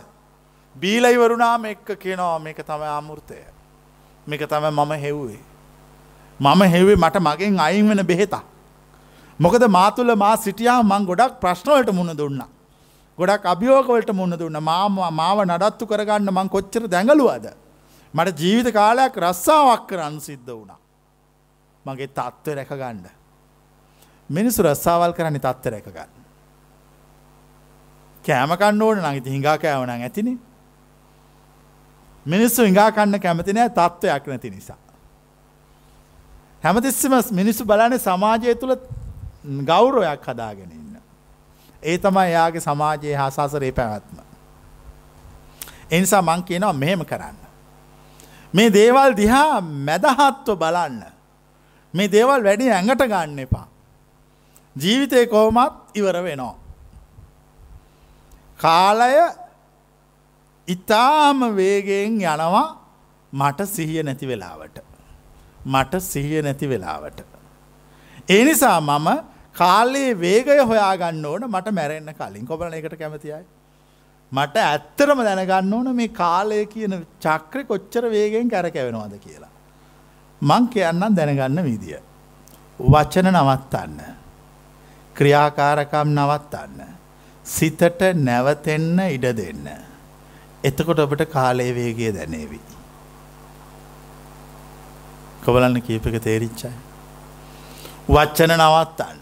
[0.76, 3.36] බීලයිවරුනාම එක්ක කියනවා මේක තම අමුෘතය.
[4.28, 5.40] මේක තම මම හෙව්වේ.
[6.40, 8.44] මම හෙවේ මට මගෙන් අයින් වෙන බෙහෙතා.
[9.40, 12.42] මොකද මාතුල මා සිටියා මං ගොඩක් ප්‍රශ්නවලට මුණ දුන්න.
[13.18, 17.46] ගොඩක් අභියෝකවලට මුණ දුන්න මාම මාව නඩත්තු කරගන්න මං කොච්චර දැඟලුවද.
[18.14, 20.80] මට ජීවිත කාලයක් රස්සාාවක් කරන්න සිද්ධ වුණා.
[21.90, 23.08] මගේ තත්ත්ව රැකගණ්ඩ.
[24.30, 26.14] මිනිසු රස්සාවල් කරන්නේ තත්ත්ව රැකගන්න.
[28.24, 30.38] කෑමකන්න ඕන නඟති හිඟා කෑවන ඇතිනේ
[32.26, 34.78] මිනිස්සු ඉඟා කන්න කැමති නෑ තත්ත්වයක් නැති නිසා.
[36.64, 38.76] හැමතිස්සම මිනිස්සු බලන්නේ සමාජය තුළ
[39.66, 40.98] ගෞරවයක් හදාගෙන ඉන්න.
[41.84, 44.18] ඒ තමයි එයාගේ සමාජයේ හා සසරේ පැවැත්ම.
[45.92, 47.38] එනිසා මං කියනවා මෙහෙම කරන්න.
[48.54, 51.00] මේ දේවල් දිහා මැදහත්ව බලන්න.
[51.94, 53.68] මේ දේවල් වැඩි ඇඟට ගන්න එපා.
[54.76, 56.56] ජීවිතය කොහොමත් ඉවර වෙනවා.
[58.60, 59.16] කාලය
[60.68, 62.68] ඉතාම වේගෙන් යනවා
[63.34, 64.78] මට සිහිය නැති වෙලාවට.
[65.66, 67.20] මට සිහිය නැති වෙලාවට.
[68.30, 69.08] ඒ නිසා මම
[69.56, 73.44] කාලයේ වේගය හොයාගන්න ඕන මට මැරෙන්න්න කලින් කොබල එකට කැමතියි.
[74.32, 79.54] මට ඇත්තරම දැනගන්න ඕන මේ කාලය කියන චක්‍ර කොච්චර වේගෙන් කැරකැවෙනවාද කියලා.
[80.42, 82.00] මං කියන්නම් දැනගන්න විදිිය.
[82.80, 84.00] වචන නවත්තන්න.
[85.16, 86.82] ක්‍රියාකාරකම් නවත්තන්න.
[87.46, 89.70] සිතට නැවතෙන්න ඉඩ දෙන්න.
[90.64, 92.60] එතකොට ඔබට කාලය වේගේ දැනේවි.
[95.46, 96.72] කොබලන්න කීපක තේරිච්චයි.
[98.10, 99.20] වච්චන නවත්තන්න.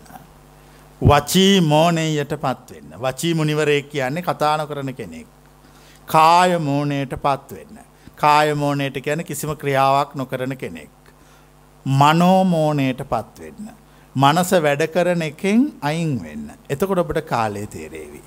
[1.01, 2.93] වචී මෝනයට පත්වෙන්න.
[3.01, 5.27] වචී මුනිවරේ කියන්නේ කතාන කරන කෙනෙක්.
[6.05, 7.79] කාය මෝනයට පත්වෙන්න.
[8.15, 10.96] කාය මෝනයට කියන කිසිම ක්‍රියාවක් නොකරන කෙනෙක්.
[11.87, 13.67] මනෝමෝනයට පත්වෙන්න.
[14.15, 16.47] මනස වැඩ කරන එකෙන් අයින් වෙන්න.
[16.69, 18.23] එතකොට ඔබට කාලය තේරේවී.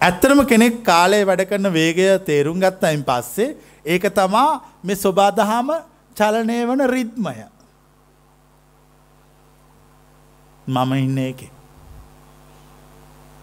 [0.00, 4.50] ඇත්තරම කෙනෙක් කාලය වැඩ කරන වේගය තේරුම් ගත්තයින් පස්සේ ඒක තමා
[4.82, 5.70] මේ ස්වබාදහාම
[6.16, 7.36] චලනය වන රිද්මය.
[10.66, 11.40] මම ඉන්න එක.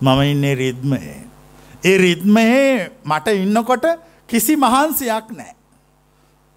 [0.01, 1.17] මම ඉන්නේ රිද්මයේ.
[1.83, 3.85] ඒ රිද්මයේ මට ඉන්නකොට
[4.27, 5.55] කිසි මහන්සියක් නෑ.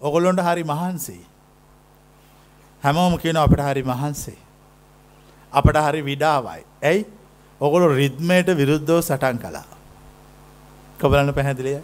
[0.01, 1.28] ඔගොලොන්ට හරි මහන්සේ.
[2.83, 4.37] හැමෝම කියන අපට හරි මහන්සේ.
[5.53, 6.61] අපට හරි විඩාවයි.
[6.83, 7.05] ඇයි
[7.61, 9.65] ඔගොලු රිද්මයට විරුද්ධෝ සටන් කලා.
[10.99, 11.79] කොබලන්න පැහැදිලිය.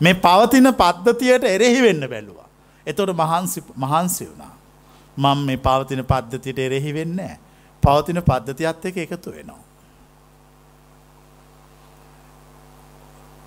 [0.00, 2.48] මේ පවතින පද්ධතියට එරෙහි වෙන්න බැලුවා.
[2.86, 4.54] එතොට මහන්සි මහන්සි වුණා.
[5.16, 7.20] මං මේ පවතින පද්ධතියට එරෙහි වෙන්න
[7.82, 9.62] පවතින පද්ධතියත් එක එකතු වෙනවා.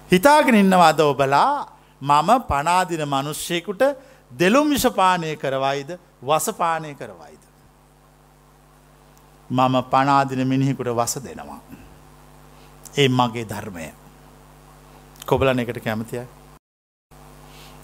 [0.09, 1.67] හිතාගෙන ඉන්නවාද ඔබලා
[2.01, 3.81] මම පනාදින මනුෂ්‍යයකුට
[4.39, 7.43] දෙලුම් විෂපානය කරවයිද වසපානය කරවයිද.
[9.49, 11.59] මම පනාදින මිනිහෙකුට වස දෙනවා.
[12.97, 13.93] ඒ මගේ ධර්මය.
[15.25, 16.25] කොබලන එකට කැමතිය.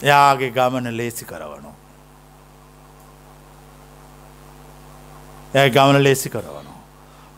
[0.02, 1.72] එයාගේ ගමන ලේසි කරවනු.
[5.54, 6.82] ඇ ගමන ලේසි කරවනවා.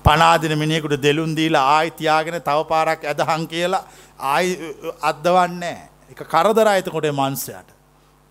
[0.05, 3.83] පනාදින මිනිෙකුට දෙලුන් දීලා ආයිතියාගෙන තව පාරක් ඇදහන් කියලා
[4.19, 5.79] ආයි අදවන්නේ
[6.11, 7.69] එක කරදර අයතකොට මන්සයට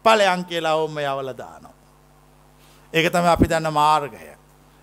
[0.05, 1.75] පලයන් කියලා ඔවම යවල දානවා.
[2.93, 4.19] ඒක තම අපි දන්න මාර්ගය.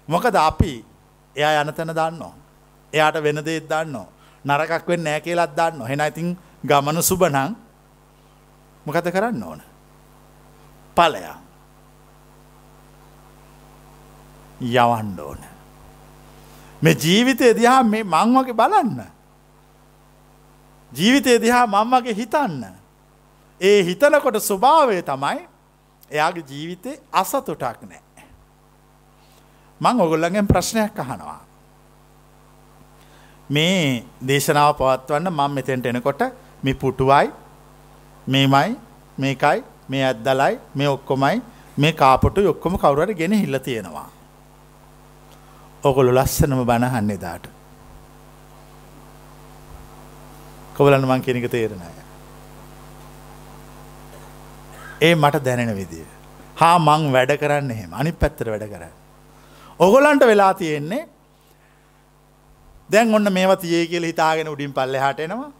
[0.07, 0.85] මොකද අපි
[1.35, 2.33] එයා යනතැන දන්නවා.
[2.93, 4.07] එයාට වෙනදේත් දන්නවා.
[4.45, 7.55] නරකක් වෙන් නෑ කියලත් දන්න හෙන ඉතින් ගමන සුබනං
[8.85, 9.61] මොකත කරන්න ඕන.
[10.95, 11.37] පලයා
[14.61, 15.41] යවන්න ඕන.
[16.81, 18.99] මේ ජීවිතය දිහා මේ මං වගේ බලන්න.
[20.91, 22.78] ජීවිතය දිහා මංවගේ හිතන්න.
[23.61, 25.39] ඒ හිතනකොට ස්වභාවය තමයි
[26.11, 28.01] එයාගේ ජීවිතේ අසතුටක් නෑ.
[29.81, 31.39] මං ඔගොල්ලගෙන් ප්‍රශ්නයක් අහනවා.
[33.49, 36.21] මේ දේශනාව පවත්වන්න මං මෙතෙන්ට එනකොට
[36.63, 37.27] මේ පුටුවයි
[38.27, 38.75] මේමයි
[39.17, 41.41] මේකයි මේ ඇද්දලයි මේ ඔක්කොමයි
[41.77, 44.09] මේ කාපොටු ඔක්කොම කවුරට ගෙන හිල්ල තියෙනවා.
[45.83, 47.45] ඔකොළු ලස්සනම බණහන්නේ දාට.
[50.75, 51.98] කොබලන්න මං කෙනෙක තේරෙනය.
[55.01, 56.05] ඒ මට දැනෙන විදිය.
[56.61, 58.93] හා මං වැඩ කරන්න එහෙම අනි පැත්තර වැඩ කරන්න.
[59.79, 61.03] ඔගොලන්ට වෙලා තියෙන්නේ
[62.89, 65.51] දැන් ඔන්න මේව තියේ කියල හිතාගෙන උඩින් පල්ල හටෙනවා.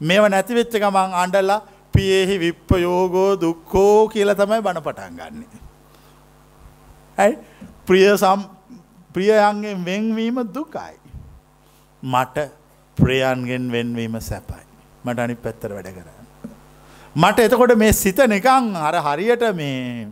[0.00, 1.60] මේව නැතිවෙච්ච ගමන් අන්ඩල්ලා
[1.94, 5.62] පියෙහි විප්ප යෝගෝ දුක්කෝ කියල තමයි බණ පටන් ගන්නේ.
[7.18, 7.36] ඇයි
[7.86, 8.40] ප්‍රිය සම්
[9.14, 10.96] ප්‍රියයන්ගෙන් වෙන්වීම දුකයි.
[12.02, 12.48] මට
[12.98, 14.66] ප්‍රියන්ගෙන් වෙන්වීම සැපයි.
[15.04, 16.21] මට අනි පැත්තර වැඩ කරන්න.
[17.14, 20.08] මට එතකොට මේ සිත නිකං අර හරියට මේ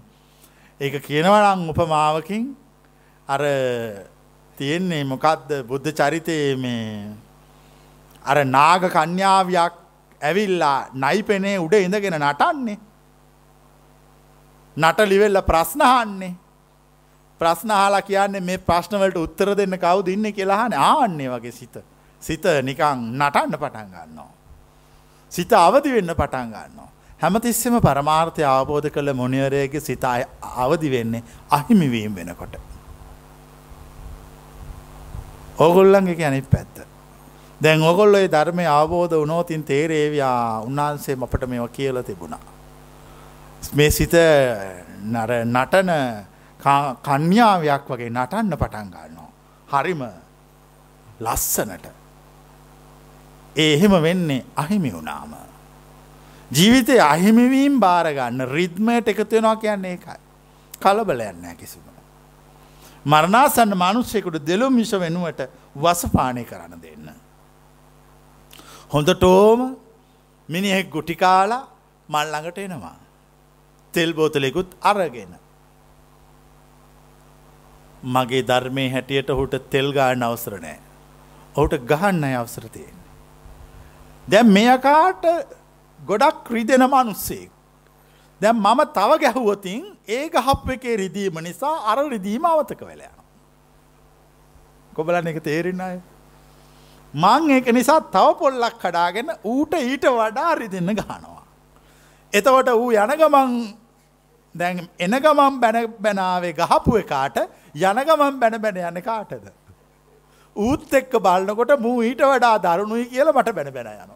[0.80, 2.44] ඒක කියනවනං උපමාවකින්
[3.28, 3.42] අර
[4.59, 7.14] තියෙන්නේ මොකක්ද බුද්ධ චරිතයේ මේ
[8.24, 9.74] අර නාග කන්‍යාවයක්
[10.20, 12.78] ඇවිල්ලා නයිපෙනේ උඩ ඉඳගෙන නටන්නේ
[14.76, 16.34] නටලිවෙල්ල ප්‍රශ්නහන්නේ
[17.40, 21.80] ප්‍රශ්න අහලා කියන්නේ මේ ප්‍රශ්නවලට උත්තර දෙන්න කවුද ඉන්නේ කියලා අහන්නේ ආන්නේ වගේ සිත.
[22.22, 24.39] සිත නිකන් නටන්න පටන් ගන්නවා.
[25.31, 26.89] සිත අවදි වෙන්න පටන් ගන්නවා.
[27.20, 30.05] හැමතිස්සෙම පරමාර්ථය අවබෝධ කළ මොනිවරයගේ සිත
[30.62, 32.55] අවදි වෙන්නේ අහිමිවීම් වෙනකොට.
[35.59, 36.76] ඕගොල්ලන්ගේ අනිත් පැත්ත.
[37.61, 42.41] දැන් ඔගොල්ලොයි ධර්මය අවබෝධ වනෝතින් තේරේවයා උන්වහන්සේ අපට මෙව කියල තිබුණා.
[43.74, 44.14] මේ සිත
[45.47, 45.91] නටන
[47.07, 49.31] කන්‍යාවයක් වගේ නටන්න පටන් ගන්නවා.
[49.68, 50.03] හරිම
[51.20, 51.99] ලස්සනට.
[53.57, 55.34] ඒ එහෙම වෙන්නේ අහිමි වුණාම.
[56.51, 60.18] ජීවිතය අහිමිවීම් භාරගන්න රිද්මයට එකතුවෙනවා කියන්නේ ඒකයි.
[60.80, 61.82] කලබලයන්න කිසිම.
[63.07, 67.11] මරණාසන්න මනුස්සෙකුට දෙලුම් මිස වෙනුවට වසපානය කරන්න දෙන්න.
[68.90, 69.76] හොඳටෝම
[70.48, 71.68] මිනිහෙක් ගුටිකාලා
[72.09, 72.98] මල්ලඟට එනවා.
[73.94, 75.34] තෙල් බෝතලෙකුත් අරගෙන.
[78.03, 80.78] මගේ ධර්මය හැටියට ඔහුට තෙල් ගාන්න අවසර නෑ.
[81.55, 82.36] ඔහුට ගහන්න අය
[84.29, 84.29] අවසර තියෙන්නේ.
[84.29, 85.47] දැම් මෙයකාට
[86.07, 87.51] ගොඩක් රිදෙන මනුස්සේ.
[88.41, 93.11] දැම් මම තව ගැහුවතින් ඒ ගහප් එකේ රිදීම නිසා අර රිදීම අවතක වෙලයන.
[94.95, 96.01] කොබලන්න එක තේරෙන අය.
[97.14, 101.45] මං ඒක නිසා තව පොල්ලක් කඩාගෙන ඌට ඊට වඩා රිදින්න ගහනවා.
[102.33, 103.75] එතවට ඌ යනගමන්
[104.59, 107.37] දැන් එනගමන් බැන බැනාවේ ගහපු එකාට
[107.75, 109.60] යනගමන් බැන බැන යන කාටද.
[110.57, 114.12] ඌත් එක්ක බලන්නකොට මූ ඊට වඩා දරුණුයි කියල මට බැන බැන යන.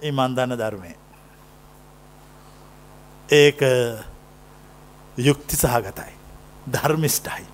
[0.00, 0.94] ඒ මන්දන්න ධර්මය.
[3.28, 3.60] ඒක
[5.18, 6.12] යුක්ති සහගතයි.
[6.72, 7.46] ධර්මිෂ්ටයි.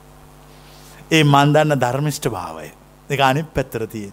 [1.11, 2.73] ඒ මන්දන්න ධර්මිෂ්ට භාවය
[3.09, 4.13] එක අනි පැත්තරතියෙන්.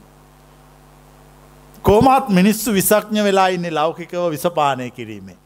[1.83, 5.37] කෝමත් මිනිස්සු විසක්ඥ වෙලා ඉන්නේ ලෞකිකව විසපානය කිරීමේ.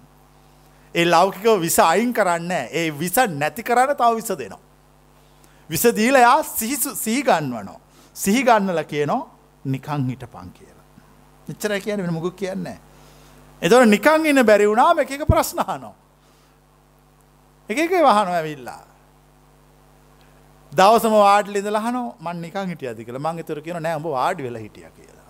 [0.95, 4.72] ඒ ලෞකිකව විස අයින් කරන්න ඒ විස නැති කරන්න තව විස දෙනවා.
[5.73, 7.79] විස දීල යා සිහිසු සීගන්වනෝ.
[8.15, 9.21] සිහිගන්නල කියනෝ
[9.65, 10.87] නිකං හිට පං කියලා.
[11.47, 12.77] නිච්චර කියන වෙන මුගු කියන්නේ.
[13.61, 15.93] එතොට නිකං ඉන්න බැරි වුණාම එක එක ප්‍රශ්නහනෝ.
[17.69, 18.83] එක එක වහනො ඇවිල්ලා.
[20.71, 24.63] දවසම වාඩ ලිඳ හන මන් නිකං හිටිය අදි කළ මං තුර කියන නෑඹ වාඩි වෙලා
[24.65, 25.23] හිටිය කියලා.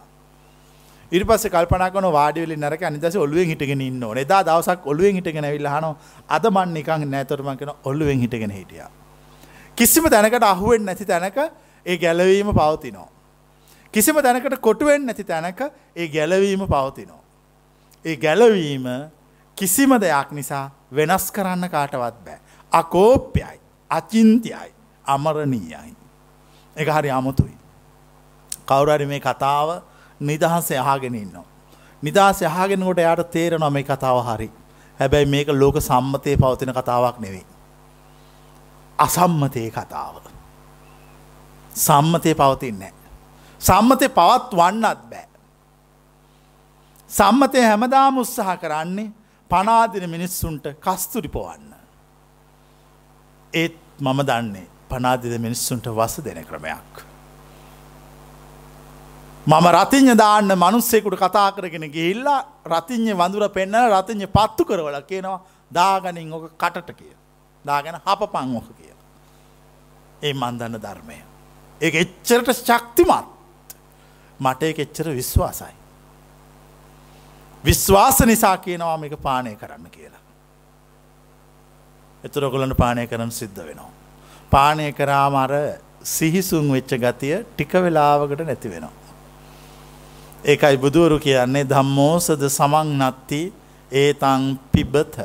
[1.12, 5.88] ඉරි පස්ස කල්පනකන වාඩිවෙලි නරක අනිදස ඔලුවෙන් හිටගෙන ඉන්න එදා දවසක් ඔලුවෙන් හිටගෙන විල්ල හන
[6.30, 8.84] අද මන් නිකං නෑතරම කෙන ඔල්ලුවෙන් හිටගෙන හිටිය.
[9.76, 11.38] කිසිම තැනකට අහුවෙන් නැති තැනක
[11.86, 13.10] ඒ ගැලවීම පවතිනෝ.
[13.94, 15.62] කිසිම තැනකට කොටුවෙන් නැති තැනක
[15.96, 17.22] ඒ ගැලවීම පවතිනෝ.
[18.06, 18.86] ඒ ගැලවීම
[19.58, 22.40] කිසිම දෙයක් නිසා වෙනස් කරන්න කාටවත් බෑ.
[22.72, 23.60] අකෝප්‍යයි
[23.90, 24.74] අචින්තියයි
[25.06, 25.96] අමරණීයයි.
[26.76, 27.58] එක හරි අමුතුයි.
[28.66, 29.82] කවුරරි මේ කතාව
[30.20, 31.46] නිදහස යහගෙන ඉන්නවා.
[32.04, 34.50] නිදහස යහගෙනකොට යායට තේරෙනවා මේ කතාව හරි.
[35.00, 37.46] හැබැයි මේක ලෝක සම්මතය පවතින කතාවක් නෙවෙයි.
[38.98, 40.16] අසම්මතය කතාව.
[41.76, 42.94] සම්මතය පවතින්නේ.
[43.62, 45.28] සම්මතය පවත් වන්නත් බෑ.
[47.10, 49.12] සම්මතය හැමදාම උත්සාහ කරන්නේ
[49.52, 51.74] පනාදින මිනිස්සුන්ට කස්තුරි පොවන්න.
[53.54, 56.94] ඒත් මම දන්නේ පනාදිද මිනිස්සුන්ට වස දෙන ක්‍රමයක්.
[59.46, 66.34] මම රතිඥ දාන්න මනුස්සෙකුට කතා කරගෙන ගිහිල්ලා රතිඥ වඳුර පෙන්න රතිඥ පත්තු කරවල කියනවා දාගනින්
[66.34, 67.23] ඕක කටට කිය.
[67.66, 68.94] දාගෙන හප පංෝක කිය.
[70.22, 71.20] ඒ මන්දන්න ධර්මය.
[71.82, 73.32] ඒ එච්චරට ශක්තිමත්
[74.40, 75.74] මට එක එච්චර විශ්වාසයි.
[77.64, 80.24] විශ්වාස නිසා කියනවා මේක පානය කරන්න කියලා.
[82.24, 83.92] එතුරගොලට පානය කරන සිද්ධ වෙනවා.
[84.52, 85.52] පානය කරාම අර
[86.06, 89.04] සිහිසුන් වෙච්ච ගතිය ටික වෙලාවකට නැති වෙනවා.
[90.46, 93.42] ඒකයි බුදුවරු කියන්නේ ධම්මෝසද සමං නත්ති
[93.92, 95.18] ඒතං පිබත.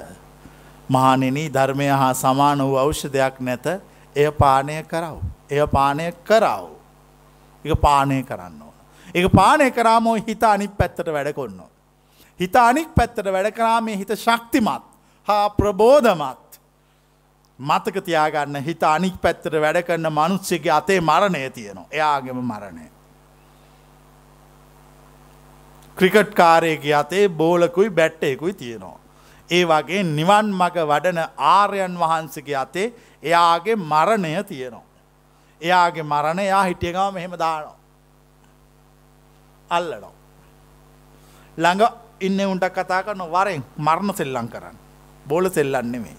[0.89, 3.67] මහනෙන ධර්මය හා සමාන වූ අවෂ්‍යදයක් නැත
[4.17, 5.17] එය පානය කරව.
[5.51, 6.65] එය පානය කරව.
[7.65, 8.75] එක පානය කරන්න ඕන.
[9.15, 11.63] එක පානය කරාමෝ හිත අනික් පැත්තට වැඩකොන්න.
[12.41, 14.85] හිත අනික් පැත්තට වැඩ කරාමේ හිත ශක්තිමත්
[15.29, 16.61] හා ප්‍රබෝධමත්.
[17.59, 21.89] මතක තියාගන්න හිත අනික් පැත්තට වැඩ කරන්න මනුස්සයගේ අතේ මරණය තියෙනවා.
[21.91, 22.87] එයාගේම මරණය.
[25.97, 28.99] ක්‍රිකට් කාරයගේ අතේ බෝලකුයි බැට්ටයකුයි තියෙනවා.
[29.51, 31.21] ඒ වගේ නිවන් මග වඩන
[31.53, 32.87] ආර්යන් වහන්සගේ අතේ
[33.23, 34.87] එයාගේ මරණය තියෙනවා.
[35.61, 37.77] එයාගේ මරණ එයා හිටියගම මෙහෙම දානවා.
[39.71, 40.15] අල්ලනවා.
[41.59, 41.83] ළඟ
[42.21, 44.77] ඉන්න උන්ට කතා කරන වරෙන් මරණ සෙල්ලං කරන්න.
[45.27, 46.17] බෝල සෙල්ලන්නෙමේ.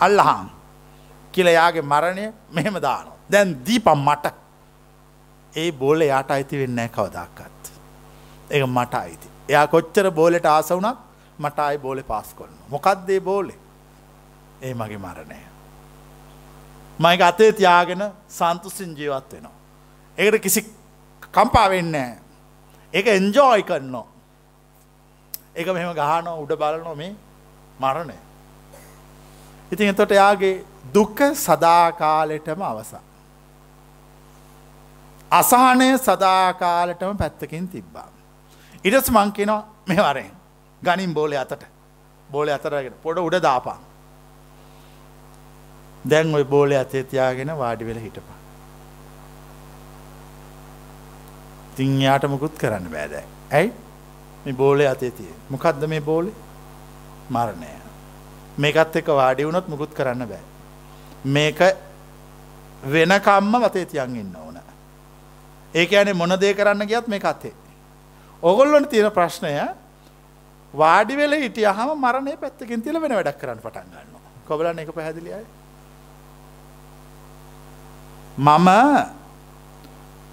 [0.00, 0.50] අල්ලහාම්
[1.34, 3.18] කියල යාගේ මරණය මෙහෙම දානවා.
[3.32, 4.34] දැන් දීපම් මට
[5.54, 7.72] ඒ බෝල යාට අයිති වෙන්න කවදක්කත්.
[8.50, 9.28] ඒ මට අයිති.
[9.48, 10.98] එයා කොච්චර බෝලට ආසවුනක්
[11.38, 12.54] මට අයි බෝලෙ පාස් කොන්න.
[12.70, 13.54] මොකක්දේ බෝලෙ
[14.62, 15.36] ඒ මගේ මරණය.
[16.98, 19.52] මයික අතේ තියාගෙන සන්තුසින් ජීවත් වෙනවා.
[20.18, 20.60] ඒකට කිසි
[21.32, 21.94] කම්පා වෙන්න
[22.94, 24.06] ඒක එන්ජෝයි කරනවා.
[25.54, 27.16] එක මෙම ගහන උඩ බලනො මේ
[27.80, 28.18] මරණය.
[29.72, 30.64] ඉතින් එතොට යාගේ
[30.94, 33.02] දුක්ක සදාකාලෙටම අවසා.
[35.30, 38.08] අසානය සදාකාලටම පැත්තකින් තිබ්බා.
[38.84, 40.41] ඉඩස් මංකිනවා මෙවරෙන්
[40.82, 41.64] ගනින් බෝලය අතට
[42.30, 43.78] බෝල අතරගෙන පොඩ උඩ දාපා.
[46.10, 48.38] දැන් ඔයි බෝලය අතේ තියාගෙන වාඩි වෙල හිටපා.
[51.76, 53.24] තිංයාට මුකුත් කරන්න බෑදෑ.
[53.50, 53.72] ඇයි
[54.44, 56.34] මේ බෝලය අතේ තිය මොකක්ද මේ බෝලි
[57.30, 57.70] මරණය.
[58.58, 60.42] මේකත් එක වාඩි වුණොත් මුකුත් කරන්න බෑ.
[61.24, 61.60] මේක
[62.92, 64.58] වෙනකම්ම වතේ තියන් ඉන්න ඕන.
[65.74, 67.54] ඒක ඇනේ මොන දේ කරන්න ගියත් මේ අතේ.
[68.42, 69.54] ඔගොල්ලොන තියෙන ප්‍රශ්නය
[70.74, 74.22] වාඩි වෙල හිටිය හම මරණය පැත්තකින් තිල වෙන වැඩක් කරන්න පටන් ගන්න.
[74.48, 75.44] කොබලන්න එක පැහැදිලියයි.
[78.38, 78.68] මම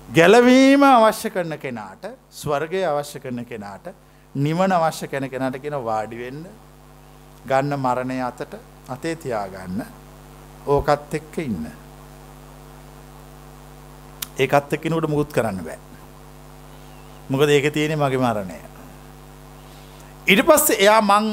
[0.09, 3.93] ගැලවීම අවශ්‍ය කරන කෙනාට ස්වර්ගය අවශ්‍ය කරන කෙනාට
[4.35, 6.45] නිවන අවශ්‍ය කෙන කෙනට කෙන වාඩිවෙන්න
[7.45, 8.55] ගන්න මරණය අතට
[8.89, 9.83] අතේ තියාගන්න
[10.67, 11.67] ඕකත් එක්ක ඉන්න.
[14.39, 15.79] ඒකත් එක්කනට මුකුත් කරන්න බෑ.
[17.29, 18.68] මොකද ඒක තියෙන මගේ මරණය.
[20.29, 21.29] ඉට පස්ස එයා මං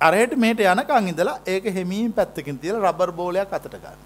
[0.00, 4.00] අරයට මේට යනකං ඉඳලා ඒක හෙමීම් පැත්තකින් තියල රබර් බෝලයක් අතට ගන්න.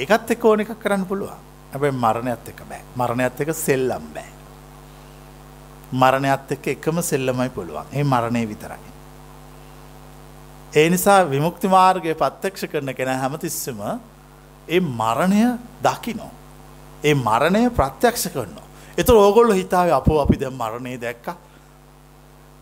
[0.00, 4.32] ඒකත් එක්ක ඕන එකක් කරන්න පුළුවන් ඇබයි මරණයත් එක බෑ මරණයත් එක සෙල්ලම් බෑ.
[5.92, 8.92] මරණයත් එක්ක එකම සෙල්ලමයි පුළුවන් ඒ මරණය විතරයි.
[10.72, 13.82] ඒ නිසා විමුක්ති මාර්ගය පත්තක්ෂ කරන කෙන හැමතිස්සම
[14.68, 15.42] ඒ මරණය
[15.82, 16.32] දකිනෝ.
[17.04, 18.65] ඒ මරණය ප්‍රත්‍යක්ෂ කරනවා.
[18.96, 21.26] එත ඕගොල්ල හිතාව අප අපි දැ මරණය දැක්ක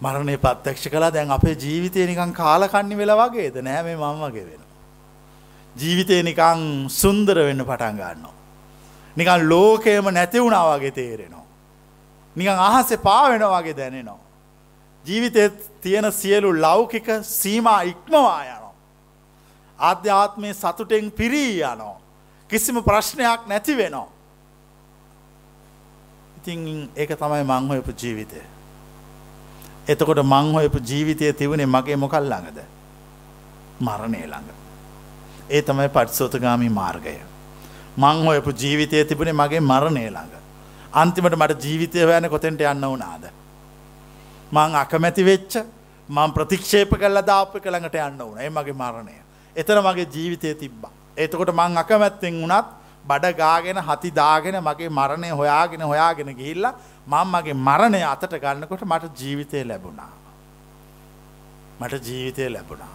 [0.01, 4.63] මරණය පත්‍යක්ෂ කලා දැන් අපේ ජීවිතය නිකං කාලකන්නි වෙලා වගේද නෑ මේ මං වගේ වෙන.
[5.77, 8.35] ජීවිතය නිකං සුන්දර වෙන්න පටන් ගන්නවා.
[9.17, 11.47] නිකන් ලෝකයම නැති වුණා වගේ තේරෙනවා.
[12.37, 14.19] නිකං අහසේ පාවෙන වගේ දැනෙනවා.
[15.05, 18.75] ජීවිතය තියෙන සියලු ලෞකික සීමා ඉක්මවා යනවා.
[19.79, 21.97] ආධ්‍යාත්මය සතුටෙන් පිරී යනෝ.
[22.51, 24.14] කිසිම ප්‍රශ්නයක් නැති වෙනවා.
[26.45, 28.41] ඉතින් ඒක තමයි මංහොයපු ජීවිතය.
[29.89, 32.59] එතකොට මංහොයපු ජීවිතය තිවුණේ මගේ මොකල් ළඟද.
[33.81, 34.51] මරණය ළඟ.
[35.51, 37.17] ඒ තමයි පට්සෝතගාමි මාර්ගය.
[37.97, 40.35] මංහොයපු ජීවිතය තිබුණේ මගේ මරණය ළඟ.
[40.93, 43.25] අන්තිමට මට ජීවිතය හොයන කොතෙන්ට යන්න වනාද.
[44.53, 45.65] මං අකමැති වෙච්ච
[46.09, 49.17] මං ප්‍රතික්ෂේප කල්ල දාප කළඟට යන්න වන ඒ මගේ මරණය.
[49.57, 50.93] එතන මගේ ජීවිතය තිබ්බා.
[51.17, 56.67] එතකොට මං අකමැත්තෙන් වුණත් බඩ ගාගෙන හති දාගෙන මගේ මරණය හොයාගෙන හොයාගෙන ගිහිල්ල
[57.07, 60.13] මං මගේ මරණය අතට ගන්නකොට මට ජීවිතය ලැබුණා.
[61.81, 62.93] මට ජීවිතය ලැබුණා.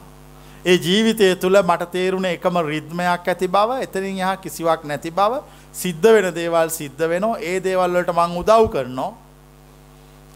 [0.65, 5.41] ඒ ජීවිතය තුළ මට තේරුණ එකම රිද්මයක් ඇති බව එතනින් යහ කිසිවක් නැති බව
[5.73, 9.11] සිද්ධ වෙන දේවල් සිද්ධ වෙනවා ඒ දේවල්වලට මං උදව් කරනවා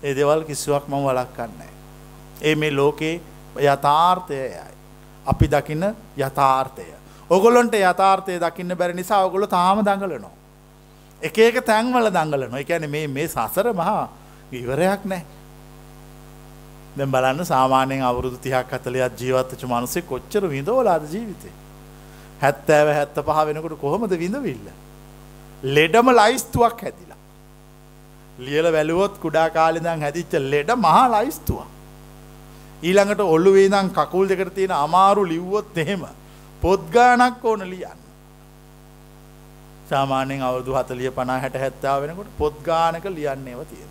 [0.04, 1.72] ඒ දෙවල් කිසිවක් මම වලක්කන්නේ.
[2.42, 3.22] ඒ මේ ලෝකේ
[3.58, 4.60] යථාර්ථයයි.
[5.26, 5.86] අපි දකින්න
[6.18, 6.93] යථාර්ථය.
[7.36, 10.34] ඔගොලොන්ට යථාර්ථය දකින්න බැරි නිසා ඔගොල තාම දඟලනවා.
[11.22, 14.04] එක එක තැන්වල දංගලන එකැන මේ මේ සසර මහා
[14.52, 15.24] ඉවරයක් නෑ.
[16.98, 21.54] දැ බලන්න සාමානයෙන් අවුරුදු තිහක් අතලයක් ජීවත්තච මනුසේ කොච්චර විඳෝලාද ජීවිතේ?
[22.42, 24.68] හැත්තෑව හැත්ත පහ වෙනකොට කොහොමද විඳවිල්ල?
[25.76, 27.22] ලෙඩම ලයිස්තුවක් හැදිලා.
[28.40, 31.70] ලියල වැලුවොත් කුඩා කාලිදං හැදිච්ච ලෙඩ මහා ලයිස්තුවක්.
[32.84, 36.04] ඊළඟට ඔල්ලුවේ දං කකුල් දෙකට තියෙන අමාරු ලිව්වොත් එහෙම
[36.64, 38.04] පොද්ගානක් ඕන ලියන්න
[39.90, 43.90] සාමානෙන් අවුදු හතලිය පනා හැට හැත්තාව වෙනකොට පොද්ගානක ලියන්නේව තියෙන.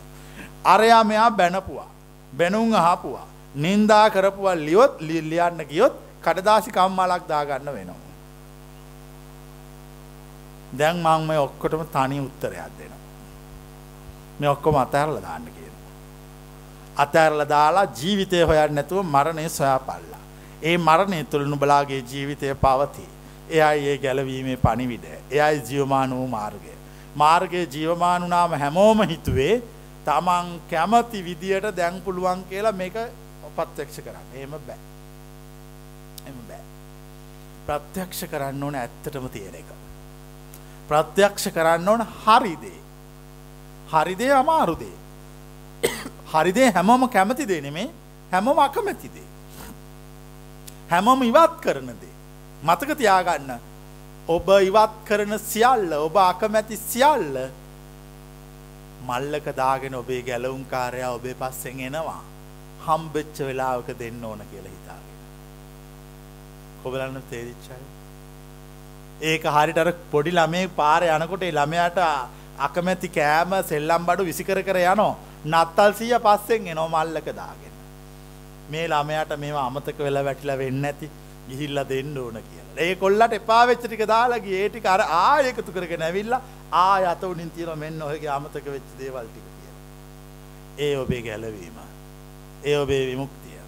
[0.64, 1.90] අරයා මෙයා බැනපුවා.
[2.32, 3.26] බැනුම් අහපුවා.
[3.54, 5.94] නින්දා කරපුවා ලියොත් ලියන්න ගියොත්
[6.24, 8.12] කඩදාසි කම්මලක් දාගන්න වෙනවා.
[10.78, 13.02] දැන් මං මේ ඔක්කොටම තනි උත්තරයක් දෙනවා.
[14.38, 15.74] මේ ඔක්කොම අතහැරල දාන්න කියන.
[16.96, 20.21] අතෑරල දාලා ජීවිතය හොයන්න නැතුව මරණය සොයා පල්ලා.
[20.62, 23.10] ඒ මරණය තුළ නුබලාගේ ජීවිතය පවතිී.
[23.50, 25.04] එයයි ඒ ගැලවීමේ පණිවිඩ.
[25.30, 26.72] එයයි ජීවමාන වූ මාර්ගය.
[27.16, 29.62] මාර්ගයේ ජීවමානුනාම හැමෝම හිතුවේ
[30.04, 32.96] තමන් කැමති විදියට දැන් පුළුවන් කියලා මේක
[33.56, 34.26] පත්්‍යක්ෂ කරන්න.
[34.36, 34.80] එම බෑ.
[36.26, 36.62] එම බෑ.
[37.66, 39.68] ප්‍රත්‍යක්ෂ කරන්න ඕන ඇත්තටම තියෙන එක.
[40.88, 42.78] ප්‍රත්‍යක්ෂ කරන්න ඕන හරිදේ.
[43.92, 44.96] හරිදේ අමාරුදේ.
[46.32, 47.88] හරිදේ හැමෝම කැමති දේ නෙමේ
[48.32, 49.28] හැමෝම අකමැතිදේ.
[50.92, 52.14] හැමෝම ඉවත් කරන දේ.
[52.68, 53.52] මතක තියාගන්න.
[54.34, 57.38] ඔබ ඉවත් කරන සියල්ල ඔබ අකමැති සියල්ල
[59.08, 62.20] මල්ලක දාගෙන ඔබේ ගැලවුම් කාරයා ඔබේ පස්සෙන් එනවා.
[62.86, 65.16] හම්බෙච්ච වෙලාවක දෙන්න ඕන කියලා හිතාගෙන.
[66.82, 67.80] කොබලන්න තේරිච්චයි
[69.30, 71.98] ඒක හරිටර පොඩි ළමේ පාර යනකොට ළමයට
[72.66, 75.12] අකමැති කෑම සෙල්ලම් බඩු විසිකර කර යනෝ
[75.52, 77.61] නත්තල් සීය පස්සෙන් එනෝ මල්ලක දාගෙන.
[78.72, 81.10] මේ ළමයට මේ අමතක වෙලා වැටිලා වෙන්න ඇති
[81.48, 82.76] ගිහිල්ල දෙන්න ඕන කියලා.
[82.84, 86.34] ඒ කොල්ලට එපා වෙච්චටික දාලගේ ඒටික අර ආයකතු කරගෙන ඇවිල්ල
[86.82, 89.80] ආය අත උනින් තියෙන මෙන්න ඔහගේ අමතක වෙච්ච දේවල්ටික කියලා.
[90.78, 91.78] ඒ ඔබේ ගැලවීම.
[92.64, 93.58] ඒ ඔබේ විමුක්තිය.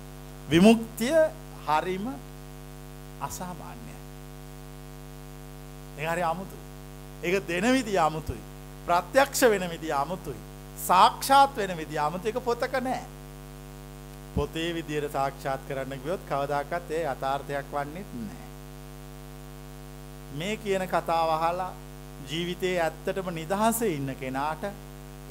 [0.50, 1.18] විමුක්තිය
[1.66, 2.06] හරිම
[3.20, 3.96] අසාමාන්‍යයි.
[5.98, 6.56] ඒ හරි අමුතු.
[7.22, 8.42] ඒක දෙන විදි අමුතුයි.
[8.86, 10.40] ප්‍රත්‍යක්ෂ වෙන විදි අමුතුයි.
[10.86, 13.04] සාක්ෂාත් වෙන විදි අමුතු එක පොතක නෑ.
[14.36, 18.46] පොතේ විදියට සාක්ෂාත් කරන්න ගියොත් කවදාකත් ඒ යථාර්ථයක් වන්නෙත් නෑ.
[20.38, 21.72] මේ කියන කතාව අහලා
[22.30, 24.64] ජීවිතයේ ඇත්තටම නිදහසේ ඉන්න කෙනාට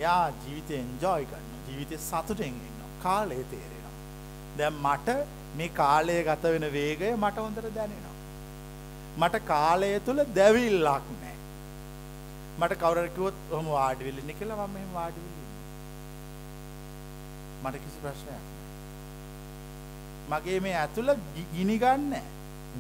[0.04, 3.94] යා ජීවිතය එන්ජෝයි ගන්න ජීවිතය සතුටෙන් ඉන්න කාලය තේරෙනවා.
[4.58, 5.18] දැම් මට
[5.58, 8.16] මේ කාලය ගත වෙන වේගය මට හොඳට දැනෙනවා.
[9.20, 11.36] මට කාලය තුළ දැවිල්ලක් නෑ.
[12.60, 15.46] මට කවරකිවොත් හොම වාඩිවිල්ලි කියලා මම වාඩිවිල්ලි.
[17.64, 18.53] මට කිසි ප්‍රශ්නයක්.
[20.30, 21.12] මගේ මේ ඇතුළ
[21.54, 22.14] ගිනිගන්න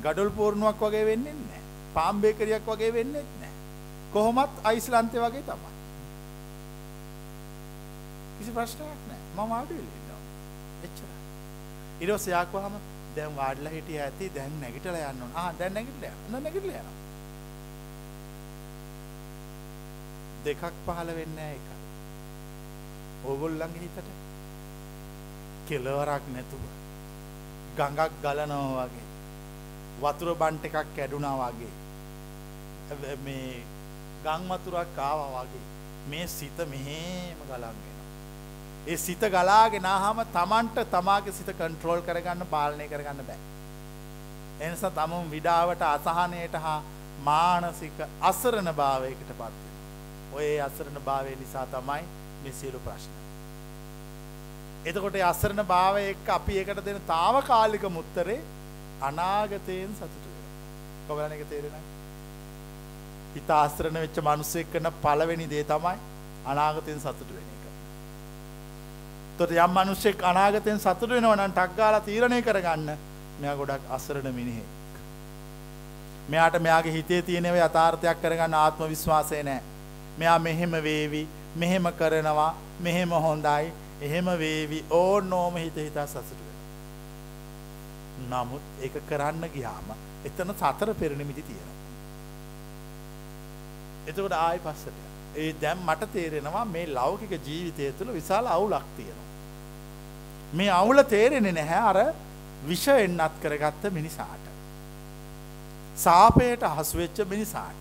[0.01, 1.61] ගඩොල් පෝර්ණුවක් වගේ වෙන්නේ නෑ.
[1.95, 3.53] පාම්බේකරයක් වගේ වෙන්නෙත් නෑ.
[4.13, 5.71] කොහොමත් අයිස්ලන්තය වගේ තමයි.
[8.37, 9.21] කිසි ප්‍රශ්නයක් නෑ.
[9.35, 10.19] මම ආඩුවල්ලන්නවා
[10.85, 11.07] එච්චර
[11.99, 12.75] ඉරෝ සයාක්වහම
[13.15, 14.31] දැන් වාඩල හිටිය ඇති.
[14.35, 16.43] දැන් නැගිටල යන්න ආ දැන් නැගිටල යන්න.
[16.43, 16.91] නැගිටල යන
[20.45, 21.67] දෙකක් පහළ වෙන්න එක
[23.25, 24.09] ඕගොල්ලන්ගේ හිතට
[25.67, 26.63] කෙලවරක් නැතුව.
[27.77, 29.05] ගඟක් ගලනවා වගේ.
[30.01, 31.71] වතුර බන්ට එකක් කැඩුනා වගේ.
[33.19, 33.63] මේ
[34.23, 35.65] ගංමතුරක් ආවා වගේ.
[36.07, 37.93] මේ සිත මෙහෙම ගලන්ගෙන
[38.85, 43.41] ඒ සිත ගලාගෙන හම තමන්ට තමාගේ සිත කන්ට්‍රෝල් කරගන්න පාලනය කරගන්න බෑ.
[44.59, 46.79] එනිසා තමුන් විඩාවට අසහනයට හා
[47.21, 49.53] මානසික අසරණ භාවයකට පත්වෙන
[50.33, 52.03] ඔය අසරණ භාවය නිසා තමයි
[52.43, 53.22] මෙසියලු ප්‍රශ්න.
[54.85, 58.39] එතකොට අසරණ භාවය එක්ක අපි එකට දෙන තාව කාලික මුත්තරේ
[59.01, 60.25] අනාගතයෙන් සතුට
[61.07, 61.85] කොගලන එක තේරෙන
[63.35, 65.97] හිත ආස්ත්‍රණ වෙච්ච මනුස්සෙක් කරන පළවෙනි දේ තමයි
[66.45, 67.63] අනාගතයෙන් සතුට වෙන එක.
[69.37, 72.89] තොට යම් මනුස්සෙක් අනාගතයෙන් සතුට වෙනවනම් ටක්ගාල තීරණය කරගන්න
[73.39, 74.71] මෙයා ගොඩක් අසරණ මිනිහෙක්.
[76.29, 79.61] මෙයාට මෙයාගේ හිතේ තියෙනව අතාර්ථයක් කරගන්න ආත්ම විශ්වාසය නෑ
[80.19, 81.23] මෙයා මෙහෙම වේවි
[81.55, 83.71] මෙහෙම කරනවා මෙහෙම හොඳයි
[84.03, 86.43] එහෙම වේවි ඕ නෝම හිත හිතා සසට
[88.23, 91.79] නමුත් එක කරන්න ගියාම එතන සතර පෙරණිමිති තියෙනවා.
[94.07, 94.97] එතකොට ආය පස්සට
[95.35, 99.29] ඒ දැම් මට තේරෙනවා මේ ලෞකික ජීවිතය තුළ විශාල අවුලක් තියෙනවා.
[100.53, 101.99] මේ අවුල තේරෙන නැහැ අර
[102.67, 104.43] විෂ එන්නත් කරගත්ත මිනිසාට.
[105.97, 107.79] සාපයට හසුවෙච්ච මිනිසාට.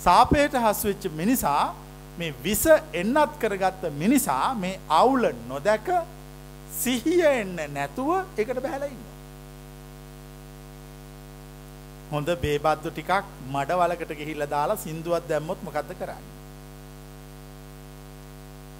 [0.00, 1.74] සාපයට හසුවෙච්ච මිනිසා
[2.18, 2.64] මේ විස
[3.00, 5.88] එන්නත් කරගත්ත මිනිසා මේ අවුල නොදැක
[6.80, 8.10] සිහිය එන්න නැතුව
[8.42, 9.02] එකට බැහැලඉන්න.
[12.12, 13.12] හොඳ බේබද්දු ටිකක්
[13.52, 16.26] මඩ වලකට ගිහිල්ල දාලා සිින්දුවත් දැම්මොත් මොකක්ද කරන්න.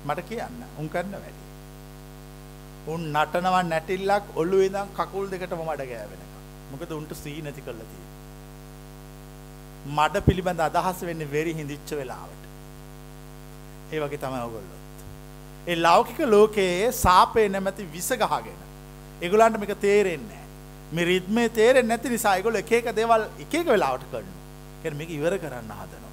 [0.08, 0.58] මට කියන්න.
[0.80, 1.42] උන් කරන්න වැඩි.
[2.92, 6.30] උන් නටනවා නැටිල්ලක් ඔළුවේ ඉඳන් කකුල් දෙකටම මඩ ගෑවෙනකම්.
[6.72, 8.10] මොකද උන්ට සී නැති කරලා තියෙන්නේ.
[9.96, 12.41] මඩ පිළිබඳ අදහස් වෙන්නේ වෙරි හිඳිච්ච වෙලාවට.
[13.92, 14.78] ඒ වගේ තමයි ඔයගොල්ලොත්.
[15.66, 18.60] ඒ ලෞකික ලෝකයේ සාපේ නැමැති විස ගහගෙන.
[19.22, 20.46] ඒගොල්ලන්ට මේක තේරෙන්නේ නැහැ.
[20.92, 24.40] මේ රිද්මේ තේරෙන්නේ නැති නිසා ඒගොල්ලෝ එක එක දේවල් එක එක වෙලාවට කරනවා.
[24.82, 26.12] කියන්නේ මේක ඉවර කරන්න හදනවා.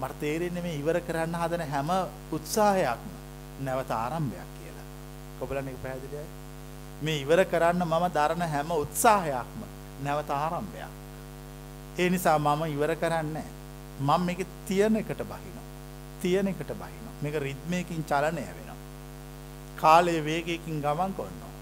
[0.00, 1.90] මට තේරෙන්නේ මේ ඉවර කරන්න හදන හැම
[2.38, 3.10] උත්සාහයක්ම
[3.60, 4.86] නැවත ආරම්භයක් කියලා.
[5.40, 6.26] කොබලන් එක පැහැදිලියි.
[7.02, 9.60] මේ ඉවර කරන්න මම දරන හැම උත්සාහයක්ම
[10.04, 10.92] නැවත ආරම්භයක්.
[11.98, 13.46] ඒ නිසා මම ඉවර කරන්නේ
[14.00, 15.55] මම මේක තියෙන එකට බහිනවා.
[16.22, 17.14] තියෙන එකට බහිනවා.
[17.22, 18.76] මේක රිද්මයකින් චලනය වෙනවා.
[19.76, 21.52] කාලයේ වේගයකින් ගමන් කරනවා.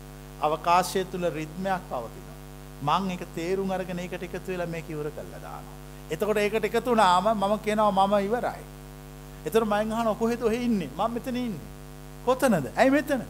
[0.40, 2.38] අවකාශය තුල රිද්මයක් පවතිනවා.
[2.82, 5.76] මං ඒක තේරුම් අරගෙන ඒකට එකතු වෙලා මේක ඉවර කළා දානවා.
[6.10, 8.64] එතකොට ඒකට එකතු වුණාම මම කියනවා මම ඉවරයි.
[9.46, 10.90] එතකොට මම අහනවා කොහෙද ඔහෙ ඉන්නේ?
[10.98, 11.68] මම මෙතන ඉන්නේ.
[12.26, 12.66] කොතනද?
[12.76, 13.22] ඇයි මෙතන?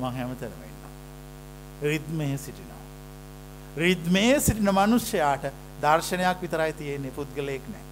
[0.00, 0.92] මං හැමතැනම ඉන්නවා.
[1.82, 2.82] රිද්මයේ සිටිනවා.
[3.76, 5.44] රිද්මයේ සිටින මිනිසයාට
[5.82, 7.87] දර්ශනයක් විතරයි තියෙන්නේ පුද්ගලයෙක් නැහැ.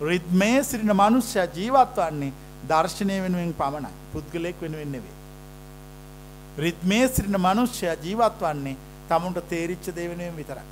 [0.00, 2.32] රිද්මයේ සිටින මිනිසයා ජීවත් වන්නේ
[2.68, 3.92] දර්ශනය වෙනුවෙන් පමණයි.
[4.12, 5.16] පුද්ගලයෙක් වෙනුවෙන් නෙවෙයි.
[6.58, 8.76] රිද්මයේ සිටින මිනිසයා ජීවත් වන්නේ
[9.08, 10.66] තමුන්ට තේරිච්ච දේ වෙනුවෙන් විතරයි.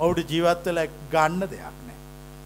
[0.00, 1.96] ඔහුට ජීවත් වෙලා ගන්න දෙයක් නැහැ.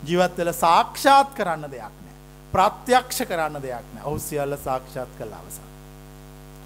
[0.04, 2.18] ජීවත් වෙලා සාක්ෂාත් කරන්න දෙයක් නැහැ.
[2.54, 4.08] ප්‍රත්‍යක්ෂ කරන්න දෙයක් නැහැ.
[4.10, 5.66] ඔහු සියල්ල සාක්ෂාත් කළ අවසන්.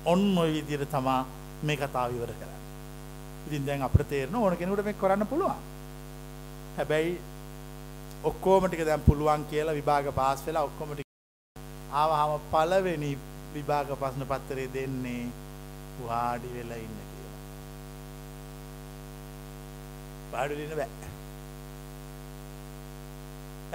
[0.05, 1.21] ඔන්න ඔය විදිහට තමා
[1.63, 2.61] මේ කතාව ඉවර කරන්නේ.
[3.47, 5.65] ඉතින් දැන් අපිට තේරෙන ඕන කෙනෙකුට මේක කරන්න පුළුවන්.
[6.77, 7.19] හැබැයි
[8.29, 11.09] ඔක්කොම ටික දැන් පුළුවන් කියලා විභාග පාස් වෙලා ඔක්කොම ටික
[12.01, 13.11] ආවහම පළවෙනි
[13.55, 15.25] විභාග ප්‍රශ්න පත්‍රය දෙන්නේ
[16.07, 17.37] වාඩි වෙලා ඉන්න කියලා.
[20.33, 21.11] වාඩි වෙන්න බෑ.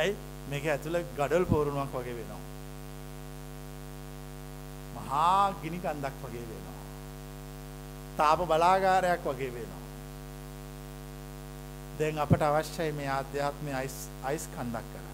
[0.01, 0.15] ඇයි
[0.49, 2.41] මේක ඇතුළේ ගඩොල් පෝරණුවක් වගේ වෙනවා.
[4.95, 6.79] මහා ගිනි කන්දක් වගේ වෙනවා.
[8.17, 9.80] තාප බලාගාරයක් වගේ වෙනවා.
[12.01, 15.09] දැන් අපට අවශ්‍යයි මේ ආධ්‍යාත්මය අයිස් කන්දක් කරන්න.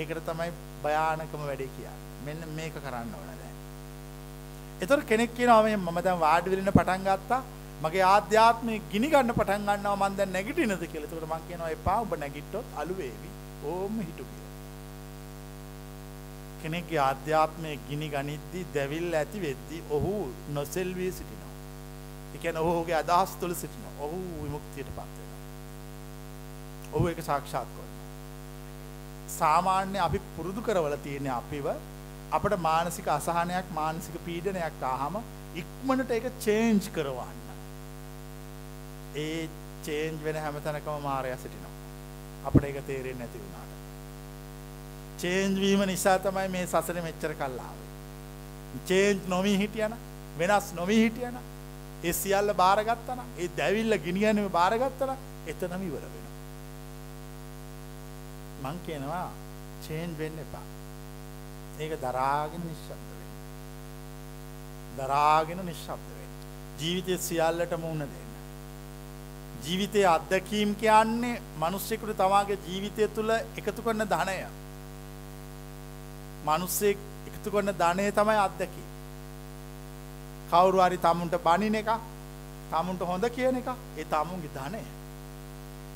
[0.00, 0.50] ඒකට තමයි
[0.84, 1.98] භයානකම වැඩේ කියන්න.
[2.26, 3.58] මෙන්න මේක කරන්න ඕන දැන්.
[4.82, 7.42] එතකොට කෙනෙක් කියනවා මේ මම දැන් වාඩි වෙලින පටන් ගත්තා.
[7.84, 11.08] මගේ ආධ්‍යාත්මය ගිනි ගන්න පටන් ගන්නවා මම දැන් නැගිටිනද කියලා.
[11.08, 13.30] එතකොට මම කියනවා එපා ඔබ නැගිට්ටොත් අලු වේවි.
[13.72, 14.54] ඕම හිටු කියලා.
[16.62, 20.16] කෙනෙක්ගේ ආධ්‍යාත්මය ගිනි ගනිද්දී දැවිල්ල ඇති වෙද්දී ඔහු
[20.58, 21.54] නොසෙල්වී සිටිනවා.
[22.34, 23.94] ඒ කියන්නේ ඔහුගේ අදහස් තුළ සිටිනවා.
[24.08, 25.25] ඔහු විමුක්තියට පත් වෙනවා.
[26.96, 27.86] ඔහු ඒක සාක්ෂාත් කරනවා.
[29.34, 31.68] සාමාන්‍ය අපි පුරුදු කරවල තියෙන අපිව
[32.32, 35.16] අපට මානසික අසහනයක් මානසික පීඩනයක් ආවම
[35.56, 37.38] ඉක්මනට ඒක චේන්ජ් කරවන්න.
[39.16, 39.48] ඒ
[39.84, 41.74] චේන්ජ් වෙන හැම තැනකම මායя සිටිනවා.
[42.46, 43.72] අපිට ඒක තේරෙන්නේ නැති වුණාට.
[45.20, 47.88] චේන්ජ් වීම නිසා තමයි මේ සසරේ මෙච්චර කල් ආවේ.
[48.88, 49.96] චේන්ජ් නොවි හිටියන
[50.38, 51.40] වෙනස් නොවි හිටියන
[52.04, 55.12] ඒ සියල්ල බාරගත්තනම් ඒ දැවිල්ල ගිනිගැනීම බාරගත්තනම්
[55.46, 56.25] එතනම ඉවර වෙනවා.
[58.66, 59.26] මං කියනවා
[59.82, 60.66] චේන්ජ් වෙන්න එපා.
[61.78, 63.34] ඒක දරාගෙන නිශ්ශබ්ද වෙන්න.
[64.98, 66.32] දරාගෙන නිශ්ශබ්ද වෙන්න.
[66.78, 68.32] ජීවිතයේ සියල්ලට මුහුණ දෙන්න.
[69.64, 74.36] ජීවිතයේ අත්දැකීම් කියන්නේ මිනිස්සෙකුට තමාගේ ජීවිතය තුළ එකතු කරන ධනය.
[76.44, 76.98] මිනිස්සෙක්
[77.28, 78.90] එකතු කරන ධනය තමයි අත්දැකීම්.
[80.50, 81.90] කවුරු හරි තමුන්ට බනින එක
[82.70, 84.84] තමුන්ට හොඳ කියන එක ඒ තමුන්ගේ ධනය.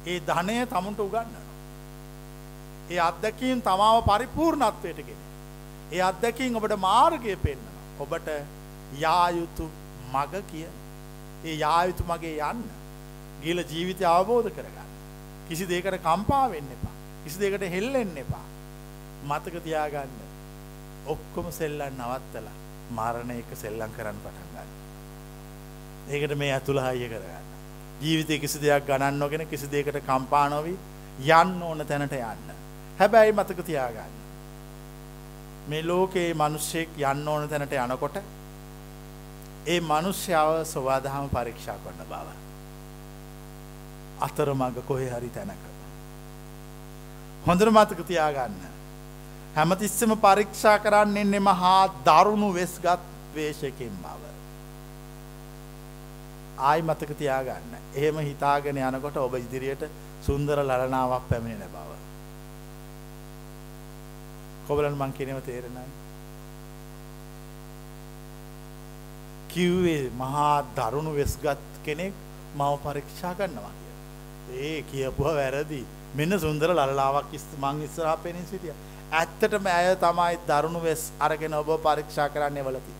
[0.06, 1.49] ඒ ධනය තමුන්ට උගන්වනවා.
[2.90, 5.20] ඒ අත්දැකීම් තමාව පරිපූර්ණත්වයට ගෙන.
[5.92, 7.78] ඒ අත්දැකීම් ඔබට මාර්ගය පෙන්වනවා.
[8.00, 8.28] ඔබට
[8.98, 9.70] යා යුතු
[10.12, 10.72] මග කියන.
[11.44, 12.62] ඒ යා යුතු මගේ යන්න.
[13.42, 14.90] ගිහලා ජීවිතය අවබෝධ කරගන්න.
[15.48, 16.94] කිසි දෙයකට කම්පා වෙන්න එපා.
[17.24, 18.44] කිසි දෙයකට හෙල්ලෙන්න එපා.
[19.24, 20.18] මතක තියාගන්න.
[21.06, 22.56] ඔක්කොම සෙල්ලම් නවත්තලා
[22.90, 24.70] මරණ එක සෙල්ලම් කරන්න පටන් ගන්න.
[26.10, 27.50] ඒකට මේ ඇතුළ හයිය කරගන්න.
[28.02, 30.74] ජීවිතේ කිසි දෙයක් ගණන් නොගෙන කිසි දෙයකට කම්පා නොවි
[31.32, 32.59] යන්න ඕන තැනට යන්න.
[33.00, 34.12] හැබැයි මතක තියාගන්න.
[35.68, 38.16] මේ ලෝකේ මිනිස්සෙක් යන්න ඕන තැනට යනකොට
[39.66, 42.28] ඒ මිනිස්යාව සෝවාදහම පරීක්ෂා කරන බව.
[44.26, 45.64] අතරමඟ කොහේ හරි තැනක.
[47.46, 48.58] හොඳට මතක තියාගන්න.
[49.56, 54.22] හැමතිස්සම පරීක්ෂා කරන්නෙන්නේ මහා දරුණු වෙස්ගත් වේශයකින් බව.
[56.60, 57.72] ආයි මතක තියාගන්න.
[57.94, 59.88] එහෙම හිතාගෙන යනකොට ඔබ ඉදිරියට
[60.26, 61.89] සුන්දර ලලනාවක් පැමිණෙන බව.
[64.70, 65.86] කොබලන් මං කියනව තේරෙනයි.
[69.52, 72.12] කිව්වේ මහා දරුණු වෙස්ගත් කෙනෙක්
[72.56, 73.94] මව පරීක්ෂා කරනවා කිය.
[74.66, 75.80] ඒ කියපුව වැරදි.
[76.18, 77.32] මෙන්න සුන්දර ලල්ලාවක්
[77.64, 78.76] මං ඉස්සරහා පෙනී සිටියා.
[79.12, 82.94] ඇත්තටම ඇය තමයි දරුණු වෙස් අරගෙන ඔබ පරීක්ෂා කරන්නේ වලති.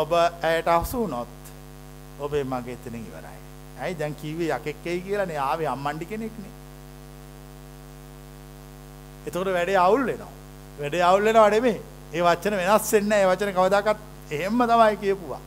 [0.00, 1.32] ඔබ ඇයට අහසු වුණොත්
[2.20, 3.38] ඔබේ මගේ එතන ඉවරයි.
[3.82, 6.52] ඇයි දැන් කිව්වේ යකෙක්කයි කියලානේ ආවේ අම්මණ්ඩි කෙනෙක්නේ.
[9.26, 10.32] එතකොට වැඩේ අවුල් වෙනවා.
[10.80, 11.80] වැඩේ අවුල් වෙනවා නෙමෙයි.
[12.14, 13.24] ඒ වචන වෙනස් වෙන්නේ නැහැ.
[13.24, 14.00] ඒ වචන කවදාකවත්
[14.30, 15.40] එහෙම්ම තමයි කියපුවා.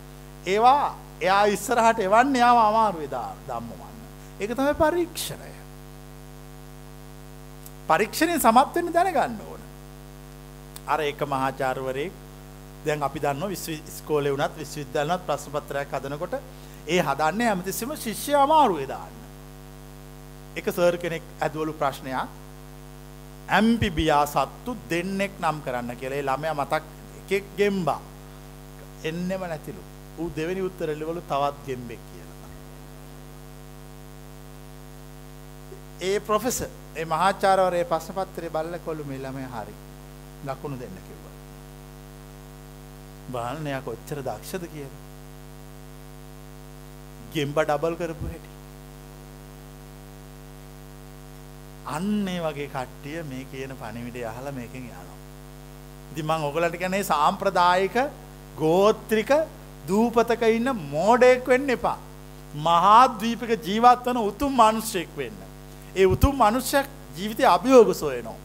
[0.45, 3.09] ඒවා එයා ඉස්සරහට එවන්නේ යාම අමාරුවේ
[3.47, 3.95] ධම්මවන්න.
[4.39, 5.51] ඒක තමයි පරීක්ෂණය.
[7.87, 9.61] පරීක්ෂණයෙන් සමත් වෙන්න දැනගන්න ඕන.
[10.87, 12.13] අර එක මහාචාර්යවරයෙක්
[12.85, 16.33] දැන් අපි දන්නවා විශ්ව ඉස්කෝලේ වුණත් විශ්වවිද්‍යාලේ වුණත් ප්‍රශ්න පත්‍රයක් හදනකොට
[16.87, 19.13] ඒ හදන්නේ හැමතිස්සෙම ශිෂ්‍ය අමාරුවේ දාන්න.
[20.55, 22.44] එක සර් කෙනෙක් ඇදවලු ප්‍රශ්නයක්
[23.49, 26.83] ඇම්පිබියා සත්තු දෙන්නෙක් නම් කරන්න කියලා ඒ ළමයා මතක්
[27.19, 28.01] එකෙක් ගෙම්බා
[29.03, 29.81] එන්නෙම නැතිලු.
[30.19, 32.49] ඌ දෙවෙනි උත්තර එළවලු තවත් ගෙම්බෙක් කියලා.
[36.01, 39.75] ඒ ප්‍රොෆෙසර් ඒ මහාචාර්යවරයා ඒ ප්‍රශ්න පත්‍රය බලලා කොළු මේ ළමයා හරි.
[40.45, 41.35] ලකුණු දෙන්න කිව්වා.
[43.31, 45.03] බලන්න එයා කොච්චර දක්ෂද කියලා.
[47.33, 48.54] ගෙම්බ ඩබල් කරපු හැටි.
[51.87, 55.17] අන්න ඒ වගේ කට්ටිය මේ කියන පණිවිඩය අහලා මේකෙන් යනවා.
[56.11, 57.97] ඉතින් මම ඔයගලන්ට කියන්නේ සාම්ප්‍රදායික
[58.57, 59.31] ගෝත්‍රික
[59.87, 61.97] දූපතක ඉන්න මෝඩයෙක් වෙන්න එපා.
[62.57, 65.37] මහා ද්වීපික ජීවත් වන උතුම් මිනිසෙක් වෙන්න.
[65.95, 66.87] ඒ උතුම් මිනිසෙක්
[67.17, 68.37] ජීවිතේ අභියෝග සොයනවා.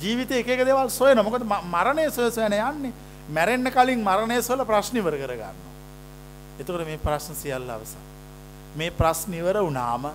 [0.00, 1.24] ජීවිතේ එක එක දේවල් සොයනවා.
[1.24, 2.92] මොකද මරණය සොය සොයන යන්නේ.
[3.28, 5.74] මැරෙන්න කලින් මරණය සොයලා ප්‍රශ්න ඉවර කර ගන්නවා.
[6.60, 8.02] එතකොට මේ ප්‍රශ්න සියල්ල අවසන්.
[8.76, 10.10] මේ ප්‍රශ්න ඉවර වුණාම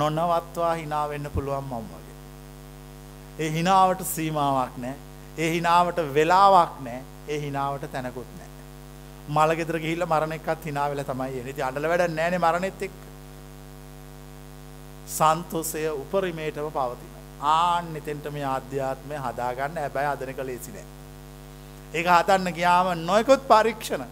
[0.00, 2.16] නොනවත්වා හිනා වෙන්න පුළුවන් මම වගේ.
[3.38, 4.98] ඒ හිනාවට සීමාවක් නැහැ.
[5.38, 7.02] ඒ හිනාවට වෙලාවක් නැහැ.
[7.28, 8.44] ඒ හිනාවට තැනකුත් නැහැ.
[9.28, 11.50] මල ගෙදර ගිහිල්ලා මරණ එක්කත් hina වෙලා තමයි එන්නේ.
[11.50, 12.98] ඉතින් අඬල වැඩක් නැහැනේ මරණෙත් එක්ක.
[15.06, 17.22] සන්තෝෂය උපරිමයටම පවතිනවා.
[17.54, 20.86] ආන්න එතෙන්ට මේ ආධ්‍යාත්මය හදාගන්න හැබැයි හදන එක ලේසි නෑ.
[21.94, 24.04] ඒක හදන්න ගියාම නොයෙකුත් පරීක්ෂණ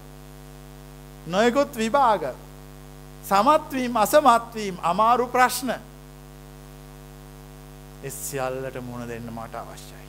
[1.26, 2.24] නොයෙකුත් විභාග
[3.24, 5.70] සමත්වීම අසමත්වීම අමාරු ප්‍රශ්න
[8.04, 10.06] ඒ සියල්ලට මුහුණ දෙන්න මට අවශ්‍යයි.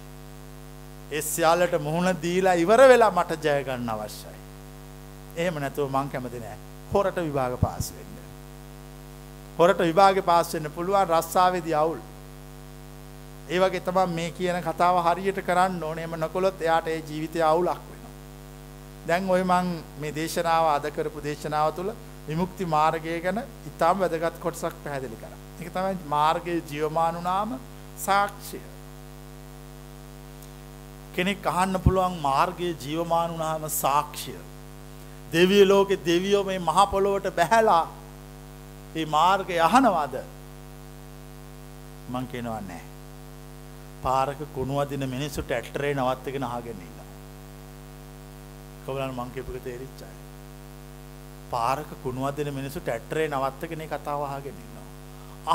[1.12, 4.38] ඒ සියල්ලට මුහුණ දීලා ඉවර වෙලා මට ජය ගන්න අවශ්‍යයි.
[5.38, 6.58] එහෙම නැතුව මං කැමති නෑ
[6.94, 8.18] හොරට විභාග පාස් වෙන්න.
[9.60, 12.00] හොරට විභාග පාස් වෙන්න පුළුවන් රස්සාවේදී අවුල්.
[13.50, 16.04] ඒ වගේ තමයි මේ කියන කතාව හරියට කරන්න ඕනේ.
[16.04, 18.14] එම නොකළොත් එයාට ඒ ජීවිතය අවුලක් වෙනවා.
[19.08, 19.70] දැන් ওই මං
[20.00, 21.94] මේ දේශනාව අද කරපු දේශනාව තුළ
[22.28, 23.40] විමුක්ති මාර්ගය ගැන
[23.70, 25.40] ඉතාම වැදගත් කොටසක් පැහැදිලි කරා.
[25.62, 27.60] ඒක තමයි මාර්ගයේ ජීවමාන වුණාම
[28.06, 28.62] සාක්ෂිය.
[31.16, 34.40] කෙනෙක් අහන්න පුළුවන් මාර්ගයේ ජීවමාන වුණාම සාක්ෂිය.
[35.34, 37.84] දෙවිය ලෝකෙ දෙවියෝ මේ මහ පොළොවට බැහැලා
[38.96, 40.16] මේ මාර්ගය අහනවාද?
[42.10, 42.90] මං කියනවා නැහැ.
[44.04, 47.08] පාරක කුණු අදින මිනිස්සු ට්‍රැක්ටරේ නවත්තගෙන අහගෙන ඉන්නවා.
[48.86, 50.23] කොහොමද මං කියපු එක තේරිච්චායි?
[51.54, 54.88] පාරක කුණු අදින මිනිස්සු ට්‍රැක්ටරේ නවත්තගෙන මේ කතාව අහගෙන ඉන්නවා.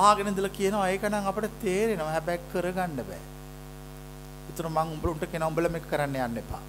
[0.01, 3.23] අහගෙන ඉඳලා කියනවා ඒක නම් අපිට තේරෙනවා හැබැයි කරගන්න බෑ.
[4.49, 6.63] ඒතර මං උඹලුන්ට කියනවා උඹලා මේක කරන්න යන්න එපා.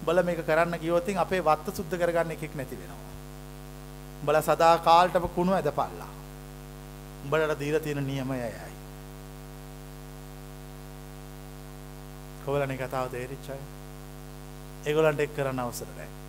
[0.00, 3.14] උඹලා මේක කරන්න ගියොත් අපේ වත්ත සුද්ධ කරගන්න එකෙක් නැති වෙනවා.
[4.20, 6.10] උඹලා සදා කාලටම කුණු ඇදපල්ලා.
[7.24, 8.70] උඹලට දීලා තියෙන නියමය එයයි.
[12.46, 13.60] කොවලනේ කතාව තේරිච්චයි.
[14.86, 16.19] ඒගොල්ලන්ට ඒක කරන්න අවසර නැහැ.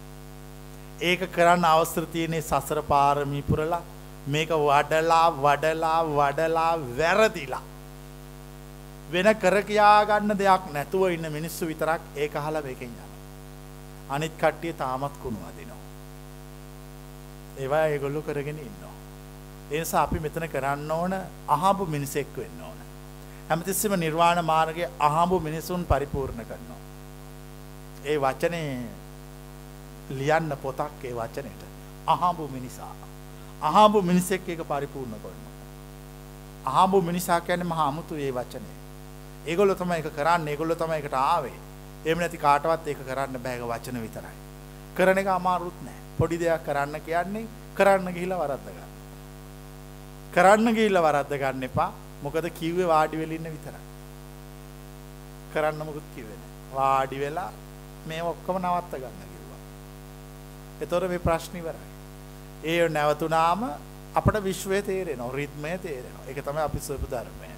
[1.01, 3.81] ඒක කරන්න අවසර තියෙන්නේ සසර පාරමී පුරලා
[4.27, 7.63] මේක වඩලා වඩලා වඩලා වැරදිලා
[9.11, 13.09] වෙන කර කියා ගන්න දෙයක් නැතුව ඉන්න මිනිස්සු විතරක් ඒක අහලා මේකෙන් යනවා.
[14.09, 15.81] අනිත් කට්ටිය තාමත් කුණු අදිනවා.
[17.57, 18.95] ඒවා ඒගොල්ලෝ කරගෙන ඉන්නවා.
[19.71, 21.13] ඒ නිසා අපි මෙතන කරන්න ඕන
[21.47, 22.79] අහඹු මිනිසෙක් වෙන්න ඕන.
[23.49, 26.81] හැමතිස්සෙම නිර්වාණ මාර්ගයේ අහඹු මිනිසුන් පරිපූර්ණ කරනවා.
[28.05, 29.00] ඒ වචනේ
[30.19, 31.61] ලියන්න පොතක් ඒ වචනෙට.
[32.07, 32.93] අහඹු මිනිසා.
[33.61, 35.55] අහඹු මිනිසෙක් ඒක පරිපූර්ණ කරනවා.
[36.65, 38.77] අහඹු මිනිසා කියන්නේ මහා අමුතු ඒ වචනේ.
[39.47, 40.51] ඒගොල්ලෝ තමයි ඒක කරන්නේ.
[40.53, 41.57] ඒගොල්ලෝ තමයි ඒකට ආවේ.
[42.05, 44.35] එහෙම නැති කාටවත් ඒක කරන්න බෑග වචන විතරයි.
[44.97, 45.99] කරන එක අමාරුත් නෑ.
[46.19, 47.47] පොඩි දෙයක් කරන්න කියන්නේ
[47.77, 48.91] කරන්න ගිහිල්ලා වරද්ද ගන්න.
[50.35, 51.91] කරන්න ගිහිල්ලා වරද්ද ගන්න එපා.
[52.23, 53.83] මොකද කිව්වේ වාඩි වෙලා ඉන්න විතරයි.
[55.53, 56.51] කරන්න මොකුත් කිව්වේ නෑ.
[56.77, 57.51] වාඩි වෙලා
[58.07, 59.30] මේ ඔක්කොම නවත්ත ගන්න
[60.81, 60.99] කිව්වා.
[60.99, 61.89] ඒතොර මේ ප්‍රශ්න ඉවරයි.
[62.63, 63.63] ඒ නැවතුනාම
[64.15, 66.27] අපට විශ්වය තේරෙනවා, රිද්මය තේරෙනවා.
[66.27, 67.49] ඒක තමයි අපි සොයපු ධර්මය.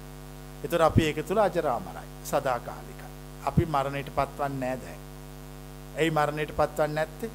[0.64, 2.06] ඒතොර අපි ඒක තුල අජරාමරයි.
[2.24, 3.00] සදාකාලික.
[3.46, 5.00] අපි මරණයට පත්වන්නේ නැහැ දැන්.
[5.96, 7.30] ඇයි මරණයට පත්වන්නේ නැත්තේ?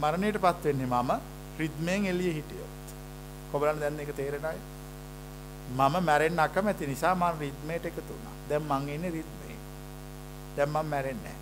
[0.00, 1.10] මරණයට පත් වෙන්නේ මම,
[1.58, 2.94] රිද්මයෙන් එලිය හිටියොත්.
[3.52, 4.60] කොබලන් දැන්න එක තේරෙනයි.
[5.76, 8.32] මම මැරෙන් අකමැති නිසා මං රිද්මයට එකතු වුණා.
[8.48, 9.56] දැන් මං ඉන්නේ රිද්මේ.
[10.56, 11.36] දැන් මම මැරෙන්නේ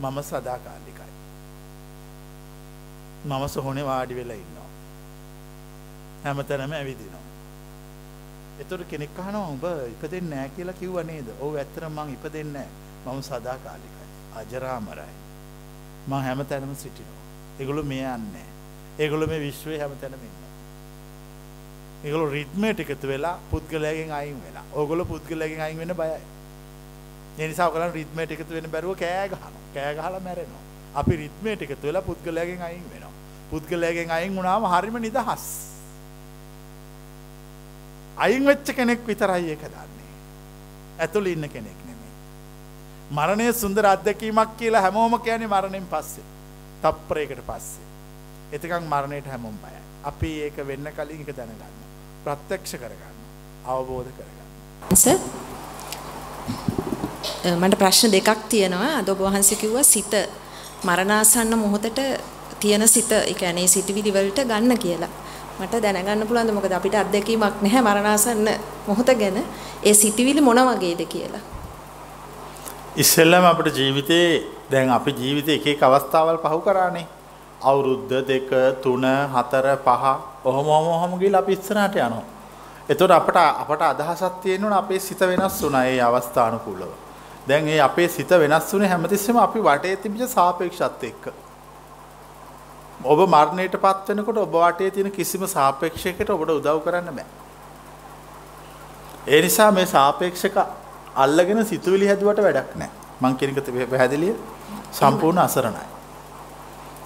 [0.00, 1.05] මම සදාකාලිකයි.
[3.26, 4.68] මම සොහොනේ වාඩි වෙලා ඉන්නවා.
[6.24, 7.24] හැමතැනම ඇවිදිනවා.
[8.60, 11.28] එතකොට කෙනෙක් අහනවා උඹ ඉපදෙන්නේ නැහැ කියලා කිව්ව නේද?
[11.40, 13.14] ඔව් ඇත්තටම මං ඉපදෙන්නේ නැහැ.
[13.14, 14.06] මම සදාකාලිකයි.
[14.40, 15.14] අජරාමරයි.
[16.08, 17.24] මං හැමතැනම සිටිනවා.
[17.60, 18.46] ඒගොල්ලෝ මේ යන්නේ.
[18.98, 20.52] ඒගොල්ලෝ මේ විශ්වයේ හැමතැනම ඉන්නවා.
[22.04, 24.64] ඒගොල්ලෝ රිද්මයට එකතු වෙලා පුද්ගලයාගෙන් අයින් වෙලා.
[24.72, 26.20] ඕගොල්ලෝ පුද්ගලයාගෙන් අයින් වෙන්න බයයි.
[27.38, 29.52] ඒ නිසා ඔයගොල්ලන් රිද්මයට එකතු වෙන්න බැරුව කෑ ගහනවා.
[29.74, 30.62] කෑ ගහලා මැරෙනවා.
[30.94, 33.14] අපි රිද්මයට එකතු වෙලා පුද්ගලයාගෙන් අයින් වෙනවා.
[33.50, 35.44] පුද්ගලයාගෙන් අයින් වුණාම හරිම නිදහස්.
[38.24, 40.12] අයින් වෙච්ච කෙනෙක් විතරයි ඒක දන්නේ.
[41.04, 42.12] ඇතුළේ ඉන්න කෙනෙක් නෙමෙයි.
[43.16, 46.24] මරණය සුන්දර අත්දැකීමක් කියලා හැමෝම කියන්නේ මරණයෙන් පස්සේ.
[46.82, 47.86] තප්පරයකට පස්සේ.
[48.52, 49.80] එතකන් මරණයට හැමෝම බයයි.
[50.10, 51.76] අපි ඒක වෙන්න කලින් එක දැනගන්න.
[52.24, 53.16] ප්‍රත්‍යක්ෂ කරගන්න.
[53.72, 54.48] අවබෝධ කරගන්න.
[55.02, 55.18] සර්
[57.60, 58.92] මට ප්‍රශ්න දෙකක් තියෙනවා.
[59.00, 60.14] අද ඔබ වහන්සේ කිව්වා සිත
[60.84, 62.00] මරණාසන්න මොහොතට
[62.66, 65.12] තියෙන සිත, ඒ කියන්නේ සිතවිලි වලට ගන්න කියලා.
[65.60, 68.48] මට දැනගන්න පුළුවන්ද මොකද අපිට අත්දැකීමක් නැහැ මරණාසන්න
[68.88, 69.38] මොහොත ගැන.
[69.88, 71.42] ඒ සිතවිලි මොන වගේද කියලා.
[72.96, 74.26] ඉස්සෙල්ලම අපිට ජීවිතේ
[74.72, 77.06] දැන් අපි ජීවිතේ එක එක අවස්ථාවල් පහු කරානේ.
[77.62, 78.50] අවුරුද්ද දෙක
[78.82, 80.04] තුන හතර පහ
[80.44, 82.24] ඔහොම ඔහොම ඔහොම ගිහලා අපි ඉස්සරහට යනවා.
[82.90, 86.92] එතකොට අපට අපට අදහසක් තියෙනවා අපේ සිත වෙනස් වුණා ඒ අවස්ථානුකූලව.
[87.48, 91.45] දැන් ඒ අපේ සිත වෙනස් වුණේ හැමතිස්සෙම අපි වටේ තිබිච්ච සාපේක්ෂත් එක්ක.
[93.04, 97.26] ඔබ මරණයට පත් වෙනකොට ඔබ වටේ තියෙන කිසිම සාපේක්ෂයකට ඔබට උදව් කරන්න බෑ.
[99.26, 100.56] ඒ නිසා මේ සාපේක්ෂක
[101.14, 102.90] අල්ලගෙන සිතුවිලි හැදුවට වැඩක් නැහැ.
[103.20, 104.34] මං කියන එක පැහැදිලිය
[104.92, 105.86] සම්පූර්ණ අසරණයි.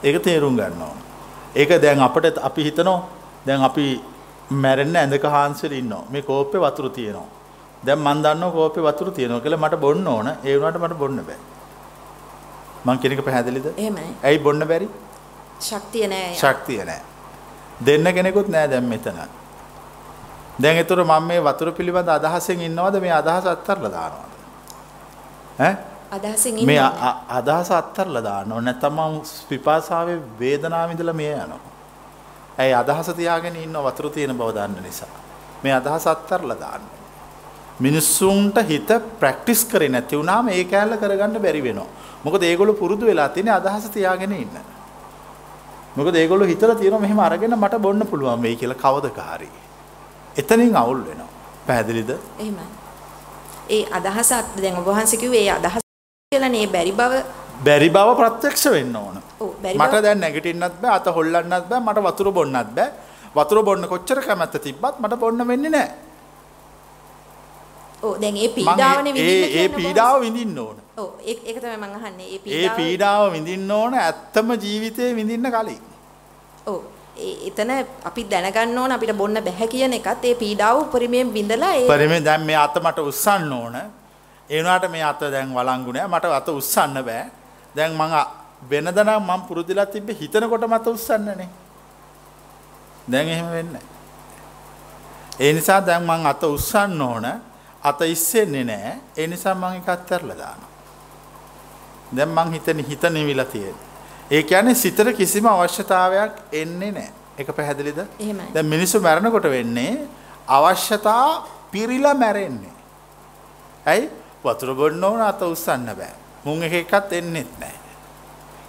[0.05, 0.99] ඒක තේරුම් ගන්න ඕන.
[1.57, 3.01] ඒක දැන් අපිට අපි හිතනවා
[3.47, 3.87] දැන් අපි
[4.51, 6.05] මැරෙන්න ඇඳක හාන්සිලා ඉන්නවා.
[6.11, 7.29] මේ කෝප්පේ වතුර තියෙනවා.
[7.85, 10.29] දැන් මන් දන්නවා කෝප්පේ වතුර තියෙනවා කියලා මට බොන්න ඕන.
[10.45, 11.39] ඒ වුණාට මට බොන්න බෑ.
[12.87, 13.67] මං කියන එක පැහැදිලිද?
[13.77, 14.11] එහෙමයි.
[14.23, 14.89] ඇයි බොන්න බැරි?
[15.61, 16.35] ශක්තිය නැහැ.
[16.37, 17.03] ශක්තිය නැහැ.
[17.87, 19.21] දෙන්න කෙනෙකුත් නැහැ දැන් මෙතන.
[20.63, 24.33] දැන් ඒතර මම මේ වතුර පිළිබඳ අදහසෙන් ඉන්නවද මේ අදහස අත්හැරලා දානවද?
[25.59, 25.77] මේ.
[27.29, 31.61] අදහස අත්හැරලා දාන්න ඕනේ නැත්නම් මම පිපාසාවේ වේදනාව ඉඳලා මිය යනවා.
[32.59, 35.13] ඇයි අදහස තියාගෙන ඉන්න වතුර තියෙන බව දන්න නිසා.
[35.63, 36.85] මේ අදහස අත්හැරලා දාන්න.
[37.81, 41.89] මිනිස්සුන්ට හිත ප්‍රැක්ටිස් කරේ නැති වුණාම ඒ කෑල්ල කරගන්න බැරි වෙනවා.
[42.25, 44.57] මොකද ඒගොල්ලෝ පුරුදු වෙලා තියෙන්නේ අදහස තියාගෙන ඉන්න.
[45.97, 49.49] මොකද ඒගොල්ලෝ හිතලා තියෙනවා මෙහෙම අරගෙන මට බොන්න පුළුවන් වෙයි කියලා කවදක හරි.
[50.41, 51.29] එතනින් අවුල් වෙනවා.
[51.67, 52.11] පැහැදිලිද?
[52.39, 52.67] එහෙමයි.
[53.77, 54.31] ඒ අදහස
[54.63, 55.85] දැන් ඔබ වහන්සේ කිව්වේ ඒ අදහස
[56.33, 57.23] කියලා නේ බැරි බව
[57.67, 59.17] බැරි බව ප්‍රත්‍යක්ෂ වෙන්න ඕන.
[59.79, 62.91] මට දැන් නැගිටින්නත් බෑ අත හොල්ලන්නත් බෑ මට වතුර බොන්නත් බෑ
[63.39, 65.91] වතුර බොන්න කොච්චර කැමැත්ත තිබ්බත් මට බොන්න වෙන්නේ නැහැ.
[68.03, 70.80] ඔව් දැන් ඒ පීඩාවනේ විඳින්න ඒ පීඩාව විඳින්න ඕන.
[70.97, 72.27] ඔව් ඒක තමයි මම අහන්නේ.
[72.27, 75.83] ඒ ඒ පීඩාව පීඩාව විඳින්න ඕන ඇත්තම ජීවිතේ විඳින්න කලින්.
[76.67, 76.81] ඔව්
[77.47, 77.71] එතන
[78.05, 82.43] අපි දැනගන්න ඕන අපිට බොන්න බැහැ කියන එකත් ඒ පීඩාව උපරිමයෙන් විඳලා ඒ පරිමේ දැන්
[82.43, 83.77] මේ අත මට උස්සන්න ඕන.
[84.51, 87.25] ඒ වුණාට මේ අත දැන් වළංගු නෑ මට අත උස්සන්න බෑ.
[87.77, 88.31] දැන් මං අ-
[88.71, 91.49] වෙනද නම් මං පුරුදුලා තිබ්බේ හිතනකොට මත උස්සන්නනේ.
[93.09, 93.83] දැන් එහෙම වෙන්නේ.
[95.41, 97.27] ඒ නිසා දැන් මං අත උස්සන්න ඕන.
[97.83, 98.95] අත ඉස්සෙන්නේ නැහැ.
[99.17, 100.70] ඒ නිසා මං ඒක අත්හැරලා දානවා.
[102.17, 103.89] දැන් මං හිතන හිත නිවිලා තියෙන්නේ.
[104.31, 107.13] ඒ කියන්නේ සිතට කිසිම අවශ්‍යතාවයක් එන්නේ නැහැ.
[107.39, 107.99] ඒක පැහැදිලිද?
[108.21, 108.49] එහෙමයි.
[108.55, 110.09] දැන් මිනිස්සු මැරෙනකොට වෙන්නේ
[110.49, 112.73] අවශ්‍යතා පිරීලා මැරෙන්නේ.
[113.87, 114.09] ඇයි?
[114.45, 116.15] වතුර බොන්න ඕන අත උස්සන්න බෑ.
[116.45, 117.79] මුං එක එකත් එන්නෙත් නැහැ.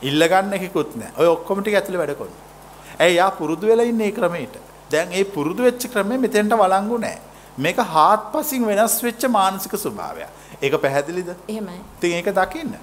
[0.01, 1.17] ඉල්ල ගන්න එකකුත් නැහැ.
[1.21, 2.45] ඔය ඔක්කොම ටික ඇතුලේ වැඩ කරනවා.
[2.99, 4.55] ඇයි යා පුරුදු වෙලා ඉන්නේ මේ ක්‍රමයට.
[4.91, 7.19] දැන් ඒ පුරුදු වෙච්ච ක්‍රමෙ මෙතෙන්ට වළංගු නැහැ.
[7.57, 10.29] මේක හාත්පසින් වෙනස් වෙච්ච මානසික ස්වභාවයක්.
[10.61, 11.29] ඒක පැහැදිලිද?
[11.49, 11.79] එහෙමයි.
[11.97, 12.73] ඉතින් ඒක දකින්න.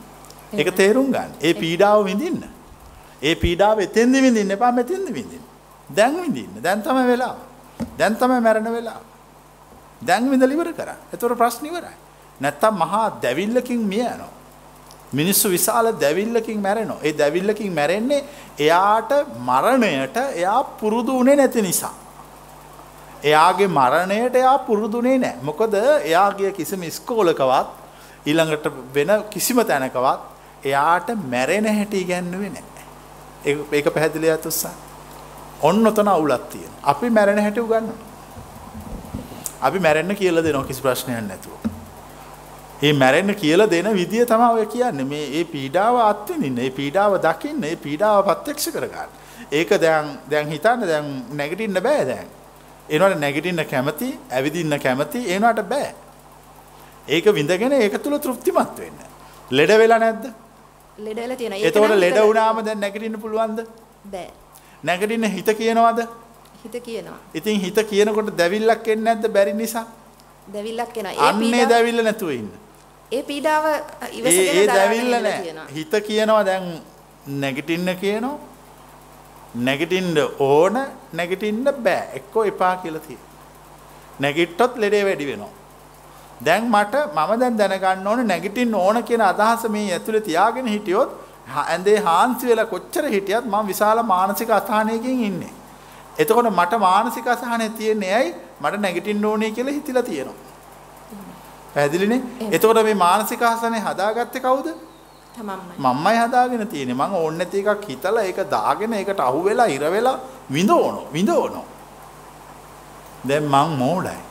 [0.53, 1.33] ඒක තේරුම් ගන්න.
[1.43, 2.43] ඒ පීඩාව විඳින්න.
[3.23, 5.45] ඒ පීඩාව එතෙන්දි විඳින්න එපා මෙතෙන්දි විඳින්න.
[5.91, 6.63] දැන් විඳින්න.
[6.63, 7.37] දැන් තමයි වෙලාව.
[7.99, 9.03] දැන් තමයි මැරෙන වෙලාව.
[10.03, 10.97] දැන් විඳලා ඉවර කරා.
[11.13, 11.97] ඒතර ප්‍රශ්න ඉවරයි.
[12.41, 14.33] නැත්තම් මහා දැවිල්ලකින් මිය යනවා.
[15.13, 17.01] මිනිස්සු විශාල දැවිල්ලකින් මැරෙනවා.
[17.03, 18.25] ඒ දැවිල්ලකින් මැරෙන්නේ
[18.59, 21.95] එයාට මරණයට එයා පුරුදු වුණේ නැති නිසා.
[23.25, 25.43] එයාගේ මරණයට එයා පුරුදුනේ නැහැ.
[25.43, 27.69] මොකද එයාගේ කිසිම ඉස්කෝලකවත්
[28.27, 32.85] ඊළඟට වෙන කිසිම තැනකවත් එයාට මැරෙන හැටි ඉගැන්නුවේ නැහැ.
[33.45, 34.75] ඒක ඒක පැහැදිලි අතුස්සා.
[35.63, 36.81] ඔන්න ඔතන අවුලක් තියෙනවා.
[36.83, 38.09] අපි මැරෙන හැටි උගන්වනවා.
[39.63, 41.53] අපි මැරෙන්න කියලා දෙනවා කිසි ප්‍රශ්නයක් නැතුව.
[42.83, 45.05] ඒ මැරෙන්න කියලා දෙන විදිය තමයි ඔය කියන්නේ.
[45.05, 49.11] මේ මේ පීඩාව අත්විඳින්න, මේ පීඩාව දකින්න, මේ පීඩාව ප්‍රත්‍යක්ෂ කරගන්න.
[49.53, 52.29] ඒක දැන් දැන් හිතන්න දැන් නැගිටින්න බෑ දැන්.
[52.89, 55.95] එනවට නැගිටින්න කැමති, ඇවිදින්න කැමති, එනවට බෑ.
[57.09, 58.99] ඒක විඳගෙන ඒක තුල තෘප්තිමත් වෙන්න.
[59.51, 60.25] ලෙඩ වෙලා නැද්ද?
[60.99, 61.89] ලෙඩ වෙලා තියෙනවා.
[61.89, 63.61] නම් ලෙඩ වුණාම දැන් නැගිටින්න පුළුවන්ද?
[64.13, 64.31] බෑ.
[64.83, 66.01] නැගිටින්න හිත කියනවද?
[66.65, 67.19] හිත කියනවා.
[67.35, 69.87] ඉතින් හිත කියනකොට දැවිල්ලක් එන්නේ නැද්ද බැරි නිසා?
[70.55, 71.13] දැවිල්ලක් එනවා.
[71.13, 72.51] ඒ අන්නේ දැවිල්ල නැතුව ඉන්න.
[73.13, 73.65] ඒ පීඩාව
[74.13, 75.43] ඉවසගෙන ඒ දැවිල්ල ඉඳලා නෑ.
[75.43, 75.67] තියෙනවා.
[75.77, 76.67] හිත කියනවා දැන්
[77.45, 78.37] නැගිටින්න කියනවා.
[79.69, 80.19] නැගිටින්න
[80.51, 80.81] ඕන
[81.13, 82.03] නැගිටින්න බෑ.
[82.21, 83.27] එක්කෝ එපා කියලා තියෙනවා.
[84.21, 85.53] නැගිට්ටොත් ලෙඩේ වැඩි වෙනවා.
[86.41, 91.11] දැන් මට මම දැන් දැනගන්න ඕනේ නැගිටින්න ඕන කියන අදහස මේ ඇතුලේ තියාගෙන හිටියොත්
[91.57, 95.53] ඇඳේ හාන්සි වෙලා කොච්චර හිටියත් මම විශාල මානසික අසහනයකින් ඉන්නේ.
[96.19, 98.35] එතකොට මට මානසික අසහනය තියෙන්නේ ඇයි?
[98.61, 100.37] මට නැගිටින්න ඕනේ කියලා හිතිලා තියෙනවා.
[101.75, 102.21] පැහැදිලිනේ?
[102.51, 104.69] එතකොට මේ මානසික අසහනය හදාගත්තේ කවුද?
[105.79, 107.01] මම්මයි හදාගෙන තියෙන්නේ.
[107.01, 110.17] මං ඕනේ නැති එකක් හිතලා ඒක දාගෙන ඒකට අහු වෙලා ඉර වෙලා
[110.53, 111.67] විඳවනෝ විඳවනෝ.
[113.29, 114.28] දැන් මං මෝඩයි.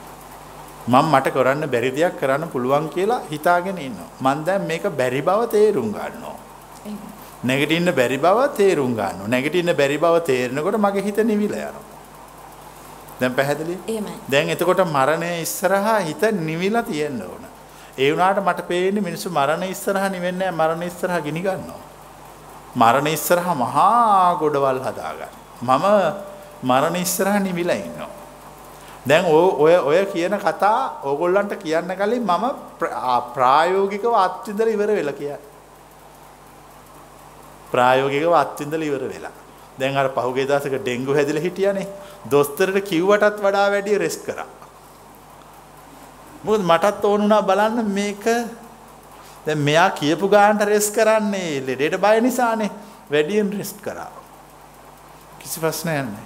[0.88, 4.10] මම මට කරන්න බැරි දෙයක් කරන්න පුළුවන් කියලා හිතාගෙන ඉන්නවා.
[4.22, 6.36] මං දැන් මේක බැරි බව තේරුම් ගන්නවා.
[7.44, 9.28] නැගිටින්න බැරි බව තේරුම් ගන්නවා.
[9.28, 11.86] නැගිටින්න බැරි බව තේරෙනකොට මගේ හිත නිවිලා යනවා.
[13.20, 13.78] දැන් පැහැදිලි?
[13.88, 14.16] එහෙමයි.
[14.30, 17.44] දැන් එතකොට මරණය ඉස්සරහා හිත නිවිලා තියෙන්න ඕන.
[17.98, 21.82] ඒ වුණාට මට පේන්නේ මිනිස්සු මරණ ඉස්සරහා නිවෙන්නේ නැහැ මරණ ඉස්සරහා ගිනි ගන්නවා.
[22.76, 25.34] මරණ ඉස්සරහා මහා ගොඩවල් හදාගන්න.
[25.62, 25.86] මම
[26.64, 28.17] මරණ ඉස්සරහා නිවිලා ඉන්නවා.
[29.08, 32.46] දැන් ඔය ඔය කියන කතා ඕගොල්ලන්ට කියන්න කලින් මම
[32.80, 35.40] ප්‍ර- ආ, ප්‍රායෝගිකව අත්විඳලා ඉවර වෙලා කියන්නේ.
[37.72, 39.32] ප්‍රායෝගිකව අත්විඳලා ඉවර වෙලා.
[39.80, 41.88] දැන් අර පහුගිය දවසක ඩෙන්ගු හැදිලා හිටියානේ.
[42.32, 44.46] දොස්තරට කිව්වටත් වඩා වැඩි රෙස්ට් කරා.
[46.44, 48.26] මොකද මටත් ඕන වුණා බලන්න මේක
[49.46, 52.72] දැන් මෙයා කියපු ගානට රෙස්ට් කරන්නේ ලෙඩේට බය නිසානේ.
[53.12, 54.12] වැඩියෙන් රෙස්ට් කරා.
[55.40, 56.26] කිසි ප්‍රශ්නයක් නැහැ.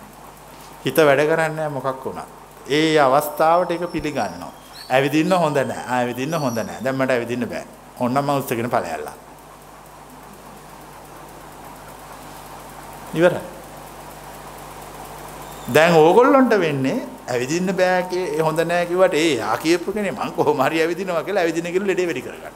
[0.86, 2.26] හිත වැඩ කරන්නේ නැහැ මොකක් වුණා.
[2.70, 4.52] ඒ අවස්ථාවට ඒක පිළිගන්නවා.
[4.90, 5.86] ඇවිදින්න හොඳ නැහැ.
[5.88, 6.84] ආ ඇවිදින්න හොඳ නැහැ.
[6.84, 7.66] දැන් මට ඇවිදින්න බෑ.
[8.00, 9.16] ඕන්නම් මම උස්සගෙන ඵලයල්ලා.
[13.14, 13.42] ඉවරයි.
[15.74, 16.98] දැන් ඕගොල්ලොන්ට වෙන්නේ
[17.28, 21.44] ඇවිදින්න බෑ කිය හොඳ නෑ කිව්වට ඒ යා කියපු කෙනේ මං කොහොම හරි ඇවිදිනවා කියලා
[21.44, 22.56] ඇවිදින කියලා ලෙඩේ වැඩි කරගන්න.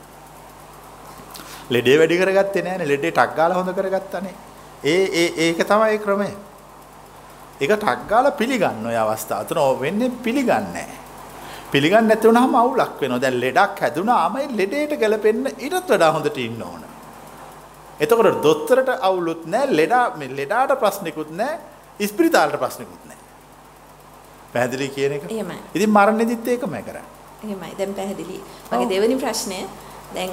[1.70, 4.36] ලෙඩේ වැඩි කරගත්තේ නෑනේ ලෙඩේ ටක් ගාලා හොඳ කරගත්තානේ.
[4.84, 6.30] ඒ ඒ ඒක තමයි ක්‍රමය.
[7.62, 9.42] ඒක ටක් ගාලා පිළිගන්න ඔය අවස්ථාව.
[9.44, 10.88] අතන වෙන්නේ පිළිගන්නේ
[11.72, 13.22] පිළිගන්නේ නැති වුනහම අවුලක් වෙනවා.
[13.24, 16.84] දැන් ලෙඩක් හැදුනාම ඒ ලෙඩේට ගැලපෙන්න ඊටත් වඩා හොඳට ඉන්න ඕන.
[18.00, 21.60] එතකොට දොස්තරට අවුලුත් නැහැ ලෙඩා මේ ලෙඩාට ප්‍රශ්නිකුත් නැහැ
[22.00, 23.24] ඉස්පිරිතාලට ප්‍රශ්නිකුත් නැහැ.
[24.54, 25.24] පැහැදිලි කියන එක.
[25.32, 25.60] එහෙමයි.
[25.76, 27.04] ඉතින් මරණෙදිත් ඒකමයි කරන්නේ.
[27.46, 27.72] එහෙමයි.
[27.80, 28.38] දැන් පැහැදිලි.
[28.72, 29.60] මගේ දෙවෙනි ප්‍රශ්නය
[30.14, 30.32] දැන්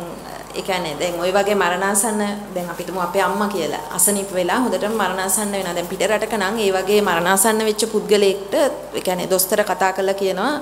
[0.55, 2.20] ඒ කියන්නේ දැන් ওই වගේ මරණාසන්න
[2.55, 5.74] දැන් අපි හිතමු අපේ අම්මා කියලා අසනීප වෙලා හොඳටම මරණාසන්න වෙනවා.
[5.74, 10.53] දැන් පිට රටක නම් ඒ වගේ මරණාසන්න වෙච්ච පුද්ගලයෙක්ට ඒ කියන්නේ දොස්තර කතා කරලා කියනවා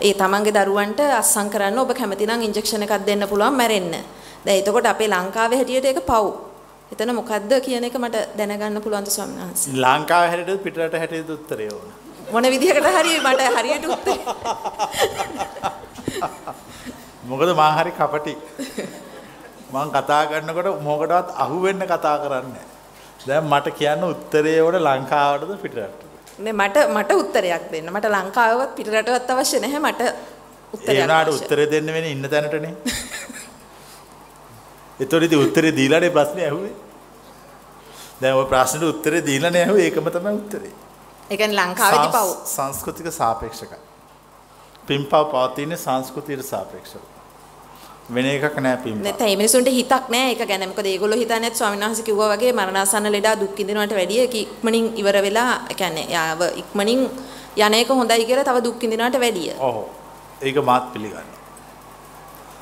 [0.00, 3.94] ඒ තමන්ගේ දරුවන්ට අස්සම් කරන්න ඔබ කැමති නම් ඉන්ජෙක්ෂන් එකක් දෙන්න පුළුවන් මැරෙන්න.
[4.44, 6.24] දැන් එතකොට අපේ ලංකාවේ හැටියට ඒක පව්.
[6.92, 9.76] එතන මොකද්ද කියන එක මට දැනගන්න පුළුවන්ද ස්වාමීන් වහන්සේ?
[9.76, 11.88] ලංකාව හැටියට පිටරට හැටියට උත්තරේ ඕන.
[12.32, 14.18] මොන විදිහකට හරි මට හරියට උත්තරේ
[17.30, 18.34] මොකද මං හරි කපටි.
[19.74, 22.64] මං කතා කරනකොට මොකටවත් අහු වෙන්න කතා කරන්නේ
[23.26, 26.02] දැන් මට කියන්න උත්තරේ ඕන ලංකාවටද පිටරටද?
[26.38, 27.88] නේ මට මට උත්තරයක් දෙන්න.
[27.94, 29.80] මට ලංකාවවත් පිටරටවත් අවශ්‍ය නැහැ.
[29.80, 30.14] මට ඒ
[30.74, 31.44] උත්තරයක් වුණාට අවශ්‍යයි.
[31.44, 32.74] උත්තරේ දෙන්න වෙන්නේ ඉන්න තැනටනේ.
[35.00, 36.74] ඒතකොට ඉතින් උත්තරේ දීලානේ ප්‍රශ්නේ ඇහුවේ.
[38.22, 40.72] දැන් ওই ප්‍රශ්නෙට උත්තරේ දීලානේ ඇහුවේ ඒකම තමයි උත්තරේ.
[41.30, 42.24] ඒ කියන්නේ ලංකාවේදී පව්.
[42.24, 43.78] සංස්- සංස්කෘතික සාපේක්ෂකයි.
[44.86, 47.02] පින්පව් පවතින්නේ සංස්කෘතියට සාපේක්ෂව.
[48.08, 49.02] වෙන එකක් නෑ පින්පව්.
[49.02, 50.66] නැත්නම් මේ මිනිසුන්ට හිතක් නැහැ ඒක ගැන.
[50.70, 55.52] මොකද ඒගොල්ලෝ හිතන්නේ ස්වාමීන් වහන්සේ කිව්වා වගේ මරණාසන්න ලෙඩා දුක් විඳිනවට වැඩිය ඉක්මනින් ඉවර වෙලා
[55.70, 57.02] ඒ කියන්නේ යාව ඉක්මනින්
[57.56, 59.50] යන එක හොඳයි කියලා තව දුක් විඳිනවට වැඩිය.
[59.60, 59.82] ඔව්.
[60.42, 61.42] ඒක මාත් පිළිගන්නවා.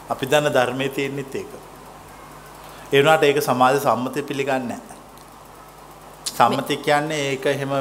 [0.09, 1.53] අපි දන්න ධර්මයේ තියෙනෙත් ඒක.
[2.93, 4.99] ඒ වුණාට ඒක සමාජ සම්මතය පිළිගන්නේ නැහැ.
[6.27, 7.73] සම්මතය කියන්නේ ඒක එහෙම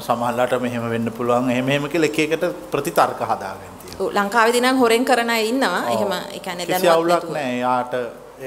[0.00, 5.30] සමහරලාට මෙහෙම වෙන්න පුළුවන් එහෙම එහෙම කියලා එක එකට ප්‍රතිතර්ක හදාගෙන ලංකාවේදී නම් හොරෙන් කරන
[5.36, 5.80] අය ඉන්නවා.
[5.94, 7.30] එහෙම ඒ කියන්නේ දැනුවත් අවුලක්.
[7.36, 7.56] නැහැ.
[7.60, 7.94] එයාට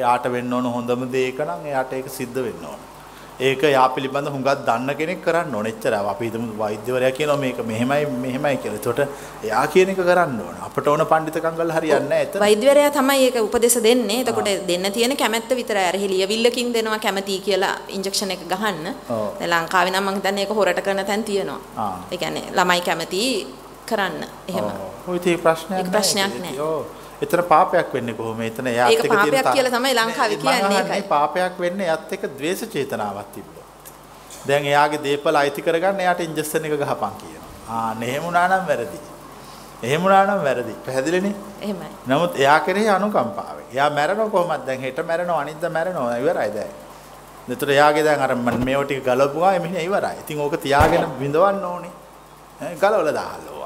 [0.02, 2.80] එයාට වෙන්න ඕන හොඳම දේ ඒක නම් එයාට ඒක සිද්ධ වෙන්න ඕන.
[3.48, 5.68] ඒක යා පිළිබඳ හුඟක් දන්න කෙනෙක් කරන්න ඕන.
[5.72, 6.00] එච්චරයි.
[6.14, 8.80] අපි හිතමු වෛද්‍යවරයා කියනවා මේක මෙහෙමයි මෙහෙමයි කියලා.
[8.80, 9.00] එතකොට
[9.48, 10.56] එයා කියන එක කරන්න ඕන.
[10.68, 12.26] අපට ඕන පඬිතකම් කරලා හරියන්නේ නැහැ.
[12.28, 14.20] එතන වෛද්‍යවරයා තමයි ඒක උපදෙස් දෙන්නේ.
[14.24, 15.86] එතකොට දෙන්න තියෙන කැමැත්ත විතරයි.
[15.92, 18.86] අර ලියවිල්ලකින් දෙනවා කැමැති කියලා ඉන්ජෙක්ෂන් එක ගහන්න.
[19.40, 21.90] දැන් ලංකාවේ නම් මම හිතන්නේ ඒක හොරට කරන තැන් තියෙනවා.
[22.12, 23.24] ඒ කියන්නේ ළමයි කැමැති
[23.90, 24.24] කරන්න.
[24.50, 24.66] එහෙම.
[25.08, 26.60] ඔය ඒක ප්‍රශ්නයක් ඒක ප්‍රශ්නයක් නැහැ.
[26.60, 26.86] ඔව්.
[27.22, 28.42] එතන පාපයක් වෙන්නේ කොහොම?
[28.42, 31.02] එතන එයාත් ඒක එක්ක තියෙන පාපයක් තා- කියලා තමයි ලංකාවේ කියන්නේ ඒකයි.
[31.02, 33.66] පාපයක් වෙන්නේ එයාත් එක්ක ද්වේෂ චේතනාවක් තිබ්බොත්.
[34.48, 37.48] දැන් එයාගේ දේපල අයිති කරගන්න එයාට ඉන්ජෙක්ෂන් එක ගහපන් කියනවා.
[37.70, 39.00] ආ එහෙම වුණා නම් වැරදි.
[39.84, 40.74] එහෙම වුණා නම් වැරදි.
[40.86, 41.36] පැහැදිලිනේ?
[41.62, 41.90] එහෙමයි.
[42.08, 43.66] නමුත් එයා කෙරෙහි අනුකම්පාවෙන්.
[43.74, 44.66] එයා මැරෙනව කොහොමද?
[44.66, 46.74] දැන් හෙට මැරෙනව අනිද්දා මැරෙනව ඉවරයි දැන්.
[47.50, 50.20] එතකොට එයාගේ දැන් අර මේව ටික ගලපුවා එමිනේ ඉවරයි.
[50.20, 51.92] ඉතින් ඕක තියාගෙන විඳවන්න ඕනේ.
[52.82, 53.59] ගලවලා දාහලුවා.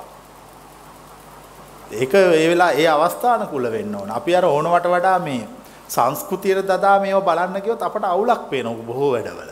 [1.96, 4.10] ඒක ඒ වෙලා ඒ අවස්ථානුකූල වෙන්න ඕන.
[4.12, 5.48] අපි අර ඕනවට වඩා මේ
[5.88, 9.52] සංස්කෘතියට දදා මේව බලන්න ගියොත් අපට අවුලක් පේනවා බොහෝ වැඩවල.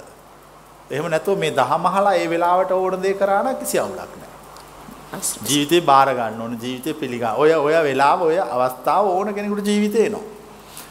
[0.91, 5.21] එහෙම නැතුව මේ දහමහලා ඒ වෙලාවට ඕන දේ කරා නම් කිසි අවුලක් නැහැ.
[5.47, 7.33] ජීවිතේ බාර ගන්න ඕන ජීවිතේ පිළිගන්න.
[7.37, 10.27] ඔය ඔය වෙලාව ඔය අවස්ථාව ඕන කෙනෙකුට ජීවිතේ එනවා.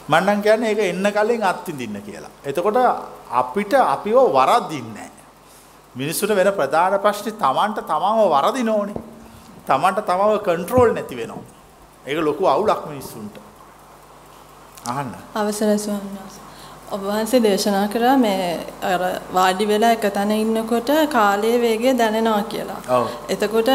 [0.09, 2.31] මම නම් කියන්නේ ඒක එන්න කලින් අත්විඳින්න කියලා.
[2.45, 2.77] එතකොට
[3.31, 5.09] අපිට අපිව වරදින්නේ
[5.95, 8.69] මිනිස්සුන්ට වෙන ප්‍රධාන ප්‍රශ්නේ Tamanට තමන්ව වරදින
[9.67, 11.43] Tamanට තමව කන්ට්‍රෝල් නැති වෙනවා.
[12.05, 13.35] ඒක ලොකු අවුලක් මිනිස්සුන්ට.
[14.85, 15.11] අහන්න.
[15.35, 16.41] අවසරයි ස්වාමීන් වහන්සේ.
[16.91, 19.01] ඔබ වහන්සේ දේශනා කරා මේ අර
[19.33, 22.79] වාඩි වෙලා එක තැන ඉන්නකොට කාලයේ වේගය දැනෙනවා කියලා.
[22.89, 23.07] ඔව්.
[23.29, 23.69] එතකොට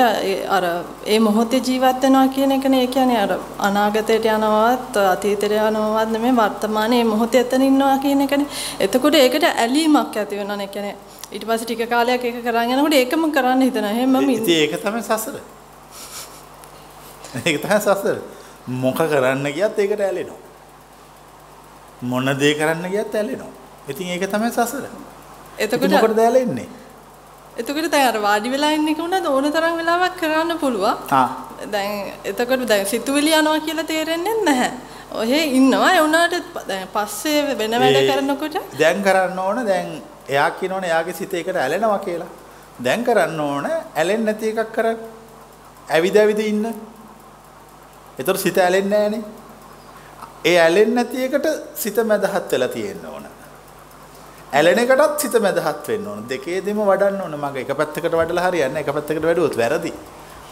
[0.56, 0.64] අර
[1.06, 3.32] ඒ මොහොතේ ජීවත් වෙනවා කියන එකනේ ඒ කියන්නේ අර
[3.68, 8.48] අනාගතයට යනවත් අතීතයට යනවත් නෙමෙයි වර්තමානයේ මොහොතේ එතන ඉන්නවා කියන එකනේ.
[8.80, 10.68] එතකොට ඒකට ඇලීමක් ඇති වෙනවා නේ.
[10.68, 10.96] කියන්නේ
[11.32, 13.90] ඊට පස්සේ ටික කාලයක් ඒක කරන් යනකොට ඒකම කරන්න හිතනවා.
[13.90, 15.36] එහෙනම් මම ඉතින් ඒක තමයි සසර.
[17.46, 18.18] ඒක තමයි සසර.
[18.66, 20.40] මොක කරන්න ගියත් ඒකට ඇලෙනවා.
[22.02, 23.52] මොන දේ කරන්න ගියත් ඇලෙනවා.
[23.88, 24.84] ඉතින් ඒක තමයි සසර.
[25.58, 26.68] එතකොට මොකටද ඇලෙන්නේ?
[27.56, 30.96] එතකොට දැන් අර වාඩි වෙලා ඉන්න එක උනත් ඕන තරම් වෙලාවක් කරන්න පුළුවන්.
[31.12, 34.70] ආ දැන් එතකොට දැන් සිතුවිලි යනවා කියලා තේරෙන්නේ නැහැ.
[35.12, 36.34] ඔහෙ ඉන්නවා ඒ උනාට
[36.68, 39.88] දැන් පස්සේ වෙන වැඩ කරනකොට දැන් කරන්න ඕන දැන්
[40.28, 42.28] එයා කියනවනේ එයාගේ සිත ඒකට ඇලෙනවා කියලා.
[42.84, 44.98] දැන් කරන්න ඕන ඇලෙන්නේ නැති එකක් කරන්න.
[45.88, 46.66] ඇවිද ඇවිද ඉන්න.
[48.18, 49.22] ඒතර සිත ඇලෙන්නේ නැහනේ.
[50.44, 53.24] ඒ ඇලෙන්නේ නැති එකට සිත මැදහත් වෙලා තියෙන්න ඕන.
[54.52, 56.20] ඇලෙන එකටත් සිත මැදහත් වෙන්න ඕන.
[56.28, 57.34] දෙකේදීම වඩන්න ඕන.
[57.44, 58.84] මගේ එක පැත්තකට වඩලා හරියන්නේ.
[58.84, 59.92] එක පැත්තකට වැඩුවොත් වැරදි.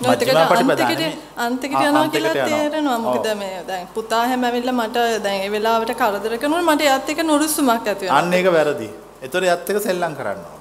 [0.00, 1.10] මජ්ක්‍ධිම පටිපදා
[1.44, 2.34] අන්තිකට යනවා කියලා.
[2.34, 2.98] තේරෙනවා.
[3.06, 3.28] මොකද.
[3.42, 7.88] මේ දැන් පුතා හැම ඇවිල්ලා මට දැන් ඒ වෙලාවට කරදර කරනකොට මට එයාත් එක්ක නොරුස්සුමක්
[7.92, 8.18] ඇති වෙනවා.
[8.18, 8.90] අන්න ඒක වැරදි.
[9.22, 10.12] ඒතර යත් එක සෙල්ලම්.
[10.20, 10.53] මේ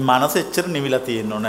[0.00, 1.46] මනස එච්චර නිවිලා තියෙන්න ඕන.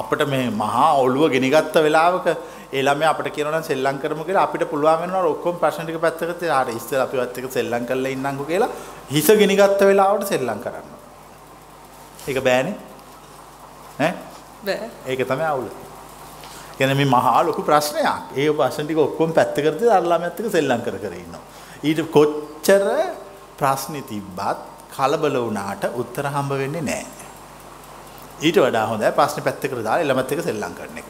[0.00, 2.26] අපිට මේ මහා ඔළුව ගෙනිගත්ත වෙලාවක
[2.72, 6.38] ඒ ළමයා අපිට කියනවා නම් සෙල්ලම් කරමු කියලා අපිට පුළුවන් වෙනවා ඔක්කොම ප්‍රශ්න ටික පැත්තකට
[6.40, 8.70] තියලා හරි ඉස්සෙල්ලා අපිවත් එක සෙල්ලම් කරලා ඉන්නම්කෝ කියලා
[9.14, 10.88] හිස ගෙනිගත්ත වෙලාවට සෙල්ලම් කරන්න.
[12.28, 12.74] ඒක බෑනේ.
[14.00, 14.12] ඈ
[14.66, 14.88] බෑ.
[15.06, 15.68] ඒක තමයි අවුල.
[16.78, 18.34] කියන්නේ මේ මහා ලොකු ප්‍රශ්නයක්.
[18.36, 21.44] ඒ ප්‍රශ්න ටික ඔක්කොම පැත්තකට තියලා අර ළමයාත් එක්ක සෙල්ලම් කර කර ඉන්නවා.
[21.84, 22.82] ඊට කොච්චර
[23.60, 24.58] ප්‍රශ්න තිබ්බත්
[24.96, 27.25] කලබල වුණාට උත්තර හම්බ වෙන්නේ නැහැ.
[28.42, 31.06] ඊට වඩා හොඳයි ප්‍රශ්න පැත්තකට දාලා ළමත් එක්ක සෙල්ලම් කරන එක.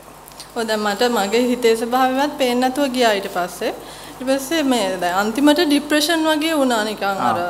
[0.56, 3.72] ඔය දැන් මට මගේ හිතේ ස්වභාවයවත් පේන්නේ නැතුව ගියා ඊට පස්සේ.
[4.20, 7.40] ඊට පස්සේ මේ දැන් අන්තිමට ડિප්‍රෙෂන් වගේ වුණා නිකන් අර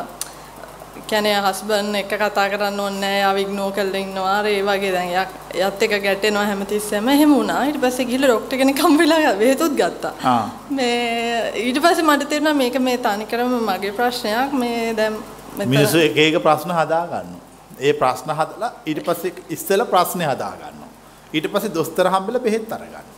[1.07, 5.11] කියන්නේ හස්බන්ඩ් එක කතා කරන්න ඕනේ නැහැ යාව ඉග්නෝ කරලා ඉන්නවා අර ඒ වගේ දැන්
[5.55, 10.51] එයාත් එක ගැටෙනවා හැමතිස්සෙම එහෙම වුණා ඊට පස්සේ ගිහලා ડોක්ටර් කෙනෙක් හම්බෙලා බෙහෙතුත් ගත්තා ආ.
[10.71, 15.21] මේ ඊට පස්සේ මට තේරුණා මේක මේ තනිකරම මගේ ප්‍රශ්නයක් මේ දැන්
[15.65, 17.45] මිනිස්සු එක එක ප්‍රශ්න හදා ගන්නවා.
[17.81, 20.91] ඒ ප්‍රශ්න හදලා ඊට පස්සේ ඉස්සෙල්ල ප්‍රශ්නේ හදා ගන්නවා.
[21.33, 23.13] ඊට පස්සේ දොස්තර හම්බෙලා බෙහෙත් අරගන්න.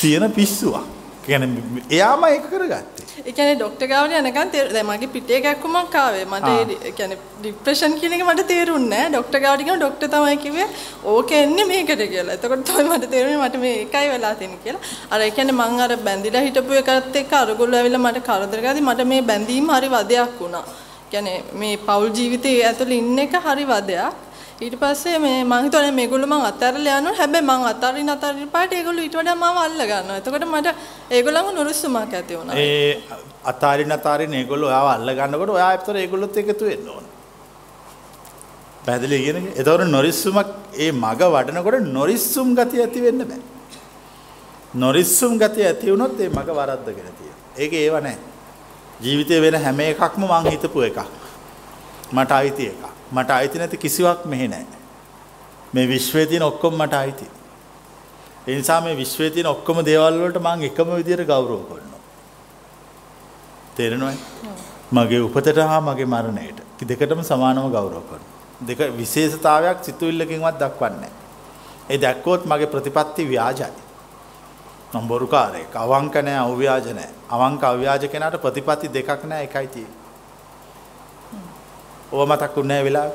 [0.00, 0.86] තියෙන පිස්සුවක්.
[1.26, 3.04] කියන්නේ එයාම ඒක කරගත්තේ.
[3.26, 6.24] ඒ කියන්නේ ડોක්ටර් ගාවට යනකම් දැන් මගේ පිටේ ගැක්කුමක් ආවේ.
[6.24, 6.48] මට
[6.86, 9.12] ඒ කියන්නේ ડિප්‍රෙෂන් කියන එක මට තේරුන්නේ නැහැ.
[9.14, 10.68] ડોක්ටර් ගාවට ගිහම ડોක්ටර් තමයි කිව්වේ
[11.14, 12.36] ඕක එන්නේ මේකට කියලා.
[12.38, 14.82] එතකොට තමයි මට තේරුනේ මට මේ එකයි වෙලා තියෙන්නේ කියලා.
[15.10, 19.10] අර ඒ කියන්නේ මං අර බැඳිලා හිටපු එකත් එක්ක අරගොල්ලෝ ඇවිල්ලා මට කරදර ගාදී මට
[19.12, 20.64] මේ බැඳීම හරි වදයක් වුණා.
[21.12, 24.28] කියන්නේ මේ පෞල් ජීවිතයේ ඇතුළේ ඉන්න එක හරි වදයක්.
[24.64, 29.04] ඊට පස්සේ මේ මං හිතුවා මේගොල්ලෝ මං අතහැරලා යනවා හැබැයි මං අතරින් අතරින් පාට ඒගොල්ලෝ
[29.06, 30.18] ඊට වඩා මාව අල්ල ගන්නවා.
[30.20, 30.68] එතකොට මට
[31.16, 32.56] ඒගොල්ලන්ව නුරුස්සුමක් ඇති වුණා.
[32.56, 32.92] ඒ
[33.52, 37.06] අතාරින් අතාරින් ඒගොල්ලෝ ඔයාව අල්ල ගන්නකොට ඔයා ඇත්තට ඒගොල්ලොත් එකතු වෙන්න ඕන.
[38.84, 39.46] පැහැදිලි කියන එක.
[39.58, 40.50] ඒතකොට නොරිස්සුමක්
[40.84, 43.40] ඒ මග වඩනකොට නොරිස්සුම් ගතිය ඇති වෙන්න බෑ.
[44.84, 47.40] නොරිස්සුම් ගතිය ඇති වුණොත් ඒ මග වරද්දගෙන තියෙනවා.
[47.62, 48.29] ඒක ඒව නැහැ.
[49.02, 50.98] ජීවිතේ වෙන හැම එකක්ම මං හිතපු එකක්.
[52.12, 52.84] මට අයිති එකක්.
[53.12, 54.80] මට අයිති නැති කිසිවක් මෙහෙ නැහැ.
[55.74, 57.26] මේ විශ්වයේ තියෙන ඔක්කොම මට අයිති.
[58.48, 62.00] ඒ නිසා මේ විශ්වයේ තියෙන ඔක්කොම දේවල් වලට මං එකම විදියට ගෞරව කරනවා.
[63.76, 64.18] තේරෙනවද?
[64.92, 66.58] මගේ උපතට හා මගේ මරණයට.
[66.88, 68.38] දෙකටම සමානව ගෞරව කරනවා.
[68.68, 71.12] දෙක විශේෂතාවයක් සිතුවිල්ලකින්වත් දක්වන්නේ නැහැ.
[71.90, 73.89] ඒ දැක්කොත් මගේ ප්‍රතිපත්ති ව්‍යාජයි.
[74.92, 75.74] මම බොරුකාරයෙක්.
[75.74, 77.14] අවංක නැහැ, අව්‍යාජ නැහැ.
[77.30, 79.98] අවංක අව්‍යාජ කෙනාට ප්‍රතිපත්ති දෙකක් නැහැ, එකයි තියෙන්නේ.
[82.12, 83.10] ඕව මතක් වුණේ වෙලාව.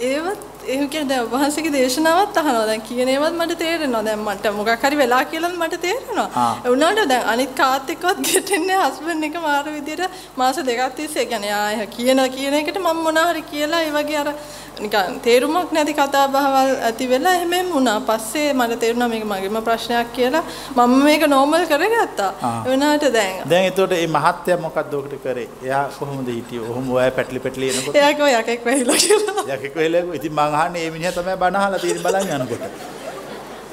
[0.00, 2.66] ඒවත් එහෙම කියන්නේ දැන් වහන්සේගේ දේශනාවත් අහනවා.
[2.66, 4.02] දැන් කියන ඒවාත් මට තේරෙනවා.
[4.04, 6.28] දැන් මට මොකක් හරි වෙලා කියලාත් මට තේරෙනවා.
[6.64, 10.02] ඒ වුණාට දැන් අනිත් කාත් එක්කවත් ගැටෙන්නේ හස්බන්ඩ් එක මාර විදියට
[10.36, 14.18] මාස දෙකක් තිස්සේ ඒ කියන්නේ ආ කියන කියන එකට මම මොනවා හරි කියලා ඒ වගේ
[14.22, 14.32] අර
[14.76, 18.00] නිකන් තේරුමක් නැති කතා බහවල් ඇති වෙලා එහෙමම වුණා.
[18.02, 20.42] පස්සේ මට තේරුණා මේක මගේම ප්‍රශ්නයක් කියලා.
[20.76, 22.30] මම මේක නෝමල් කරගත්තා.
[22.66, 25.48] වුණාට දැන් දැන් එතකොට මේ මහත්ය මොකක්ද ඔකට කරේ?
[25.62, 26.68] එයා කොහොමද හිටියේ?
[26.70, 29.44] ඔහොම ඔය පැටලි පැටලි එනකොට එයා කිව්වා යකෙක් වෙයිලා කියලා.
[29.56, 32.64] යකෙක් වෙලෙක ඉතින් මං අහන්නේ මේ මිනිහා තමයි බණ අහලා තියෙන බලන් යනකොට.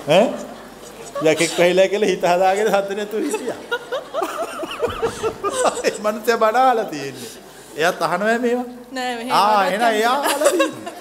[0.10, 0.26] ඈ?
[1.32, 3.60] යකෙක් වෙයිලා කියලා හිත හදාගෙන සද්ද නැතුව හිටියා.
[5.86, 7.32] ඒ මනුස්සයා බණ අහලා තියෙන්නේ.
[7.78, 8.66] එයාත් අහනවා මේවා.
[8.92, 10.93] නෑ මෙහෙම ආ එහෙනම් එයා අහලා තියෙන්නේ.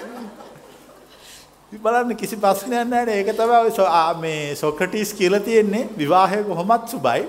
[1.78, 3.12] බලන්න කිසි ප්‍රශ්නයක් නැහැ නේ.
[3.12, 7.24] ඒක තමයි ඔය සො- ආ, මේ සොක්‍රටිස් කියලා තියෙන්නේ විවාහය කොහොමත් සුබයි.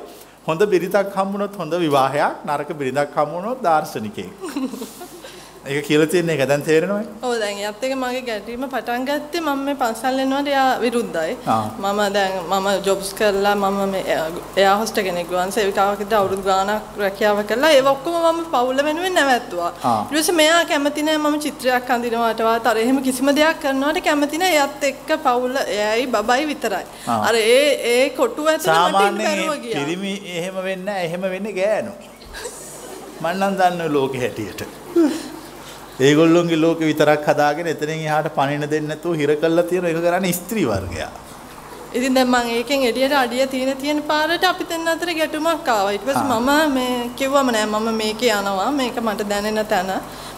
[0.47, 4.33] හොඳ බිරිඳක් හම්බුනොත් හොඳ විවාහයක්, නරක බිරිඳක් හම්බුනොත් දාර්ශනිකයෙක්.
[5.65, 7.11] ඒක කියලා තියෙන්නේ ඒක දැන් තේරෙනවද?
[7.23, 11.37] ඔව් දැන් එයත් එක මගේ ගැටීම පටන් ගත්තේ මම මේ පන්සල් යනකොට එයා විරුද්ධයි.
[11.83, 14.17] මම දැන් මම ජොබ්ස් කරලා මම මේ
[14.57, 17.71] එයා හොස්ට කෙනෙක් ගුවන් සේවිකාවකද අවුරුදු ගාණක් රැකියාව කළා.
[17.77, 19.71] ඒව ඔක්කොම මම පවුල වෙනුවෙන් නැවැත්තුවා.
[20.11, 24.67] ඊට පස්සේ මෙයා කැමති නැහැ මම චිත්‍රයක් අඳිනවටවත් අර එහෙම කිසිම දෙයක් කරනවට කැමති නැහැ.
[24.67, 26.85] එයත් එක්ක පවුල එයයි බබයි විතරයි.
[27.07, 29.85] අර ඒ ඒ කොටුව ඇතුළේ මට ඒ ගියා.
[29.85, 31.05] පිරිමි එහෙම වෙන්නේ නැහැ.
[31.05, 31.93] එහෙම වෙන්නේ ගෑනු.
[33.21, 34.67] මම නම් දන්නේ ලෝකෙ හැටියට.
[35.99, 40.65] ඒගොල්ලොන්ගේ ලෝකෙ විතරක් හදාගෙන එතනින් එහාට පණින දෙන්නේ නැතුව හිර කළා තියෙන එක කරන්නේ ස්ත්‍රී
[40.65, 41.11] වර්ගයා.
[41.93, 45.91] ඉතින් දැන් මම ඒකෙන් එළියට අඩිය තියෙන තියෙන පාරට අපි දෙන්න අතර ගැටුමක් ආවා.
[45.91, 48.71] ඊට පස්සේ මම මේ කිව්වම නෑ මම මේකේ යනවා.
[48.71, 49.91] මේක මට දැනෙන තැන.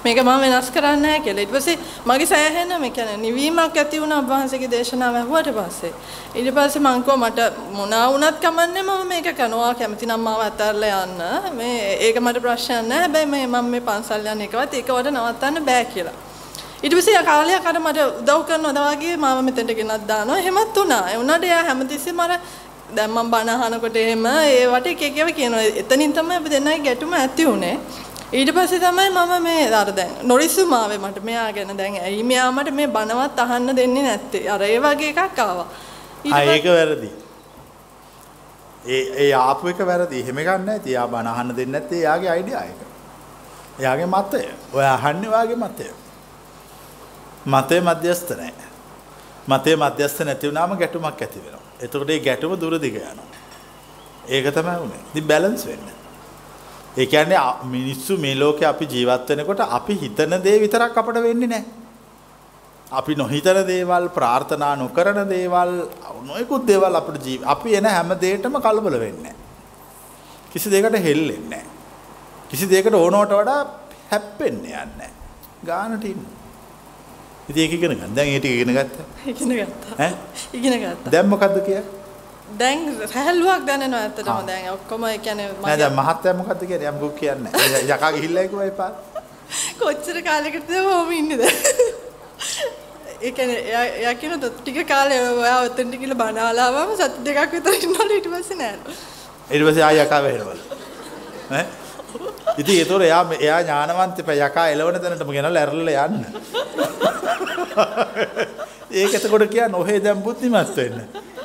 [0.03, 1.45] මේක මම වෙනස් කරන්නේ නැහැ කියලා.
[1.45, 5.93] ඊට පස්සේ මගේ සෑහෙන මේ කියන්නේ නිවීමක් ඇති වුණා වහන්සේගේ දේශනාව ඇහුවට පස්සේ.
[6.35, 7.39] ඊට පස්සේ මං කිව්වා මට
[7.71, 11.19] මොනවා වුණත් කමන්නේ මම මේක කරනවා කැමති නම් මාව අතහැරලා යන්න.
[11.57, 13.01] මේ ඒක මට ප්‍රශ්නයක් නැහැ.
[13.01, 16.17] හැබැයි මේ මම මේ පන්සල් යන එකවත් ඒකවට නවත්තන්න බෑ කියලා.
[16.83, 20.37] ඊට පස්සේ කාලයක් අර මට උදව් කරනවා වගේ මාව මෙතෙන්ට ගෙනත් දානවා.
[20.37, 21.03] එහෙමත් වුණා.
[21.11, 22.39] ඒ වුණාට එයා හැමතිස්සෙම අර
[22.95, 25.63] දැන් මම බණ අහනකොට එහෙම ඒවට එක එකව කියනවා.
[25.81, 27.77] එතනින් තමයි අපි දෙන්නගේ ගැටුම ඇති උනේ.
[28.31, 32.51] ඊට පස්සේ තමයි මම මේ අර දැන් නොරිසුම ආවේ මට මෙයා ගැන දැන් ඇයි මෙයා
[32.51, 34.49] මට මේ බණවත් අහන්න දෙන්නේ නැත්තේ.
[34.49, 35.67] අර ඒ වගේ එකක් ආවා.
[36.25, 37.09] ඒක වැරදි.
[38.87, 40.19] ඒ ඒ ආපු එක වැරදි.
[40.19, 40.89] එහෙම ගන්න නැති.
[40.89, 42.79] එයා බණ අහන්න දෙන්නේ නැත්තේ එයාගේ අයිඩියා එක.
[43.79, 44.41] එයාගේ මතය.
[44.73, 45.93] ඔය අහන්නේ වාගේ මතය.
[47.47, 48.53] මතය මධ්‍යස්ත නැහැ.
[49.47, 51.59] මතය මධ්‍යස්ත නැති වුණාම ගැටුමක් ඇති වෙනවා.
[51.81, 53.25] එතකොට ඒ ගැටුම දුර දිග යනවා.
[54.29, 55.01] ඒක තමයි උනේ.
[55.15, 55.79] ඉතින් බැලන්ස් වෙන්න.
[56.97, 61.47] ඒ කියන්නේ අ- මිනිස්සු මේ ලෝකේ අපි ජීවත් වෙනකොට අපි හිතන දේ විතරක් අපට වෙන්නේ
[61.47, 61.65] නැහැ.
[62.91, 65.89] අපි නොහිතන දේවල් ප්‍රාර්ථනා නොකරන දේවල්
[66.25, 69.35] නොයෙකුත් දේවල් අපිට ජීව අපි එන හැම දෙයකටම කලබල වෙන්නේ නැහැ.
[70.53, 71.65] කිසි දෙයකට හෙල්ලෙන්නේ නැහැ.
[72.49, 73.65] කිසි දෙයකට ඕනවට වඩා
[74.11, 75.11] හැප්පෙන්නේ යන්නේ නැහැ.
[75.65, 76.44] ගානට ඉන්න.
[77.49, 78.15] ඉතින් ඒක ඉගෙන ගන්න.
[78.15, 79.05] දැන් ඒ ටික ඉගෙන ගත්තා.
[79.31, 79.95] ඉගෙන ගත්තා.
[79.99, 80.13] ඈ?
[80.53, 81.11] ඉගෙන ගත්තා.
[81.11, 81.83] දැන් මොකද්ද කියන්නේ?
[82.59, 82.79] දැන්
[83.13, 86.89] සැහැල්ලුවක් දැනෙනවා ඇත්තටම දැන් ඔක්කොම ඒ කියන්නේ නෑ දැන් මහත්තයා මොකද්ද කියන්නේ?
[86.91, 87.51] යම් කුක් කියන්නේ.
[87.89, 88.91] යකා ගිහිල්ලා ඒකෝ එපා.
[89.79, 91.57] කොච්චර කාලයකටද ඔහොම ඉන්නේ දැන්
[93.21, 97.73] ඒ කියන්නේ එයා එයා කියන ටික කාලේ ඔයා ඔතෙන්ට ගිහලා බණ ආලාවම සති දෙකක් විතර
[97.79, 98.75] ඉන්නවලු ඊට පස්සේ නෑ
[99.51, 100.61] ඊට පස්සේ ආය යකා වෙනවලු.
[101.51, 101.65] ඈ?
[102.57, 106.23] ඉතින් ඒතොර එයා එයා ඥානවන්ත යකා එලවන තැනටම ගෙනල්ලා ඇරලා යන්න.
[108.91, 110.97] ඒක එතකොට කියන්නේ ඔහේ දැන් බුද්ධිමත් වෙන්න.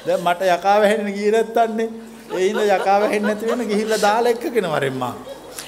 [0.07, 1.89] දැන් මට යකා වැහෙන්න ගියේ නැත්තන්නේ.
[2.37, 5.15] ඒ ඉන්න යකා වැහෙන්න නැති වෙන ගිහිල්ලා දාලා එක්කගෙන වරෙන් මා.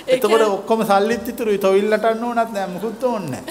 [0.07, 1.59] එතකොට ඔක්කොම සල්ලිත් ඉතුරුයි.
[1.59, 3.45] තොවිල්ලට අන්න ඕනත් නෑ මුකුත් ඕනේ නෑ.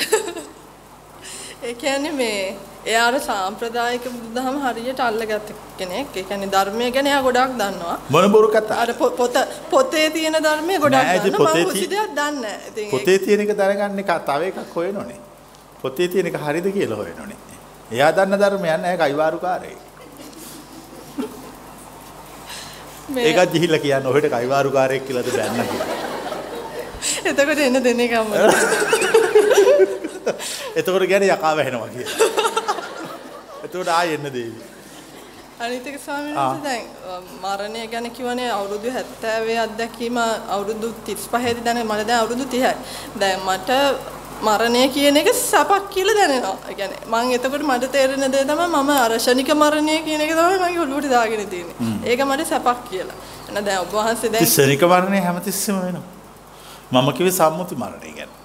[1.64, 6.08] ඒ කියන්නේ මේ එයා අර සාම්ප්‍රදායික බුදුදහම හරියට අල්ලගත්ත කෙනෙක්.
[6.16, 8.00] ඒ කියන්නේ ධර්මය ගැන එයා ගොඩක් දන්නවා.
[8.10, 8.82] මොන බොරු කතා.
[8.84, 9.36] අර පොත
[9.70, 11.46] පොතේ තියෙන ධර්මය ගොඩක් දන්නවා.
[11.46, 12.72] මම තිය- කිසි දෙයක් දන්නේ නැහැ.
[12.78, 15.20] ඒක- පොතේ තියෙන එක දැනගන්න එක තව එකක් හොයනෝනේ.
[15.82, 17.38] පොතේ තියෙන එක හරිද කියලා හොයනෝනේ.
[17.92, 19.78] එයා දන්න ධර්මයක් නෑ කයිවාරුකාරයෙක්.
[23.20, 25.88] ඒකත් ගිහිල්ලා කියන්න ඔහෙට කයිවාරුකාරයෙක් කියලාද බැන්න කියලා.
[27.26, 28.34] එතකොට එන දෙන්නේ කම්ම.
[30.76, 32.31] එතකොට කියන්නේ යකා වැහෙනවා කියලා.
[33.72, 34.62] එතකොට ආයෙ එන්න දේවි.
[35.64, 36.36] අනිත් එක ස්වාමීන්.
[36.36, 36.84] වහන්සේ දැන්
[37.44, 40.18] මරණය ගැන කිව්වනේ අවුරුදු 70 අත්දැකීම
[40.56, 42.74] අවුරුදු 35 දී දැන් මට දැන් අවුරුදු 30යි.
[43.22, 43.70] දැන් මට
[44.48, 46.58] මරණය කියන එක සපක් කියලා දැනෙනවා.
[46.70, 50.58] ඒ කියන්නේ මම එතකොට මට තේරෙන දේ තමයි මම අර ශනික මරණය කියන එක තමයි
[50.64, 51.96] මගේ ඔළුවට දාගෙන තියෙන්නේ.
[52.10, 53.18] ඒක මට සපක් කියලා.
[53.50, 56.06] එන දැන් ඔබ වහන්සේ දැන් ශනික මරණය හැමතිස්සෙම වෙනවා.
[56.92, 58.41] මම කිව්වේ සම්මුති මරණය ගැන.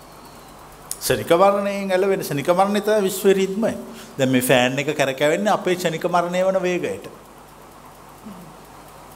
[1.02, 3.72] ශනික මරණයෙන් ඇලවෙන ශනික මරණය තමයි විශ්ව රිද්මය.
[4.18, 7.08] දැන් මේ ෆෑන් එක කරකැවෙන්නේ අපේ ශනික මරණය වන වේගයට.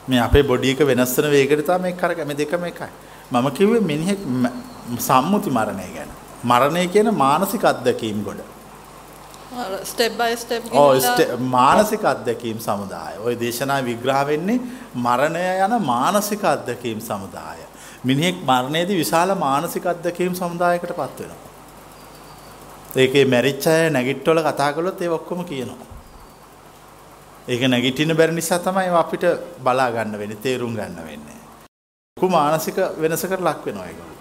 [0.09, 2.87] මේ අපේ බොඩි එක වෙනස් වෙන වේගයට තමයි මේක කරකැ මේ දෙකම එකයි.
[3.31, 6.07] මම කිව්වේ මිනිහෙක් ම- සම්මුති මරණය ගැන.
[6.45, 8.35] මරණය කියන මානසික අත්දැකීම් ගොඩ.
[9.85, 10.93] ස්ටෙප් බයි ස්ටෙප් ඕ
[11.39, 13.17] මානසික අත්දැකීම් සමුදාය.
[13.17, 14.59] ඔය දේශනා විග්‍රහ වෙන්නේ
[14.95, 17.57] මරණය යන මානසික අත්දැකීම් සමුදාය.
[18.05, 21.50] මිනිහෙක් මරණයේදී විශාල මානසික අත්දැකීම් සමුදායකට පත් වෙනවා.
[22.95, 25.89] ඒකේ මැරිච්ච අය නැගිට්ටවල කතා කළොත් ඒ ඔක්කොම කියනවා.
[27.47, 29.23] ඒක නැගිටින්න බැරි නිසා තමයි අපිට
[29.63, 31.37] බලා ගන්න වෙන්නේ, තේරුම් ගන්න වෙන්නේ.
[32.17, 34.19] ලොකු මානසික වෙනසකට ලක් වෙනවා ඒගොල්ලෝ.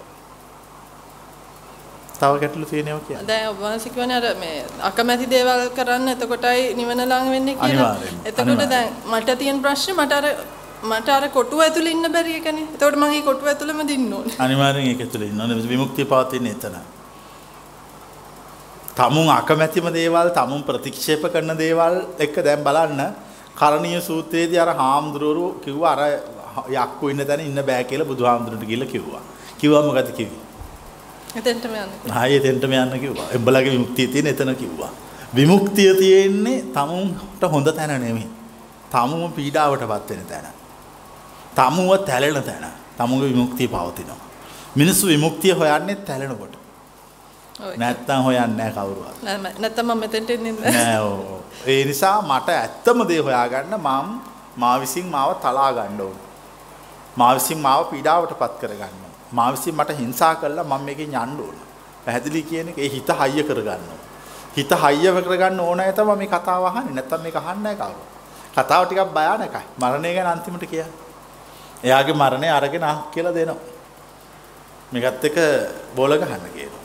[2.21, 3.27] තව ගැටලු තියෙනවා කියන්නේ.
[3.27, 7.97] දැන් ඔබ වහන්සේ කියන්නේ අර මේ අකමැති දේවල් කරන්න එතකොටයි නිවන ලඟ වෙන්නේ කියලා.
[8.29, 10.27] එතකොට දැන් මට තියෙන ප්‍රශ්නේ මට අර
[10.91, 12.71] මට අර කොටුව ඇතුලේ ඉන්න බැරි එකනේ.
[12.75, 14.39] එතකොට මම මේ කොටුව ඇතුලේම දින්න ඕනේ.
[14.47, 15.69] අනිවාර්යෙන් ඒක ඇතුලේ ඉන්න ඕනේ.
[15.75, 16.81] විමුක්තිය පවතින්නේ එතන.
[19.01, 21.95] තමුන් අකමැතිම දේවල්, තමුන් ප්‍රතික්ෂේප කරන දේවල්
[22.25, 23.01] එක දැන් බලන්න
[23.61, 26.03] කරණීය සූත්‍රයේදී අර හාමුදුරුවෝ කිව්වා අර
[26.69, 29.23] යක්කු ඉන්න තැන ඉන්න බෑ කියලා බුදුහාමුදුරන්ට ගිහිල්ලා කිව්වා.
[29.61, 30.43] කිව්වා මොකද කිව්වේ?
[31.41, 32.13] එතෙන්ටම යන්න.
[32.13, 33.29] ආයේ එතෙන්ටම යන්න කිව්වා.
[33.39, 34.93] එබ්බලගේ විමුක්තිය තියෙන එතන කිව්වා.
[35.35, 38.29] විමුක්තිය තියෙන්නේ තමුන්ට හොඳ තැන නෙමෙයි.
[38.93, 40.47] තමුම පීඩාවටපත් වෙන තැන.
[41.59, 42.67] තමුව තැලෙන තැන.
[42.99, 44.21] තමුගේ විමුක්තිය පවතිනවා.
[44.77, 46.60] මිනිස්සු විමුක්තිය හොයන්නේ තැලෙනකොට.
[47.82, 49.16] නැත්තම් හොයන්නේ නැහැ කවුරුවත්.
[49.62, 51.43] නැත්තම් මම මෙතෙන්ට එන්නේ නෑ ඕ.
[51.66, 54.09] ඒ නිසා මට ඇත්තම දේ හොයාගන්න මම
[54.57, 56.19] මා විසින් මාව තලා ගන්න ඕන.
[57.16, 59.03] මා විසින් මාව පීඩාවටපත් කරගන්න.
[59.32, 61.57] මා විසින් මට හිංසා කළා මම මේකෙන් යන්න ඕන.
[62.05, 64.01] පැහැදිලි කියන එක ඒ හිත හයිය කරගන්න ඕන.
[64.57, 66.95] හිත හයිය කරගන්න ඕන අය තමයි මේ කතාව අහන්නේ.
[66.95, 68.03] නැත්තම් මේක අහන්නේ නැහැ කවුරු.
[68.57, 69.62] කතාව ටිකක් භයානකයි.
[69.81, 70.93] මරණය ගැන අන්තිමට කියන්නේ.
[71.85, 73.59] එයාගේ මරණය අරගෙන කියලා දෙනවා.
[74.93, 75.37] මේකත් එක
[75.97, 76.80] බෝල ගහන්න කියනවා.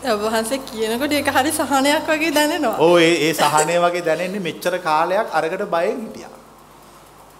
[0.00, 2.78] ඔබ වහන්සේ කියනකොට ඒක හරි සහනයක් වගේ දැනෙනවා.
[2.78, 6.30] ඔව් ඒ ඒ සහනය වගේ දැනෙන්නේ මෙච්චර කාලයක් අරකට බයෙන් හිටියා.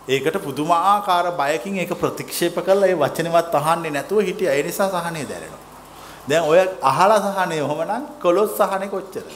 [0.08, 4.54] ඒකට පුදුමාකාර බයකින් ඒක ප්‍රතික්ෂේප කරලා ඒ වචනවත් අහන්නේ නැතුව හිටියා.
[4.54, 5.62] ඒ නිසා සහනය දැනෙනවා.
[6.28, 9.26] දැන් ඔය අහලා සහනය ඔහමනම් කොලොස් සහනේ කොච්චර?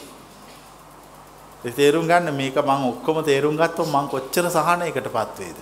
[1.65, 5.59] ඒ තේරුම් ගන්න මේක මම ඔක්කොම තේරුම් ගත්තොත් මම කොච්චර සහනයකටපත් වේද?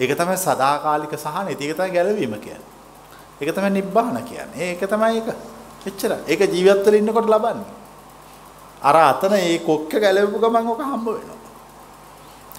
[0.00, 1.50] ඒක තමයි සදාකාලික සහනය.
[1.52, 2.70] ඒක තමයි ගැලවීම කියන්නේ.
[3.40, 4.70] ඒක තමයි නිබ්බාන කියන්නේ.
[4.70, 5.60] ඒක තමයි ඒක.
[5.86, 6.12] එච්චර.
[6.28, 7.70] ඒක ජීවිතවල ඉන්නකොට ලබන්නේ.
[8.82, 11.40] අර අතන ඒ කොක්ක ගැලවපු ගමන් ඔක හම්බ වෙනවා.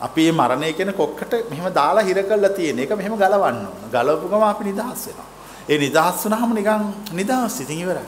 [0.01, 3.83] අපි මේ මරණය කියන කොක්කට මෙහෙම දාලා හිර කරලා තියෙන එක මෙහෙම ගලවන්න ඕන.
[3.91, 5.29] ගලවපු ගම අපි නිදහස් වෙනවා.
[5.69, 6.83] ඒ නිදහස් වුණාම නිකන්
[7.13, 8.07] නිදහස් ඉතින් ඉවරයි.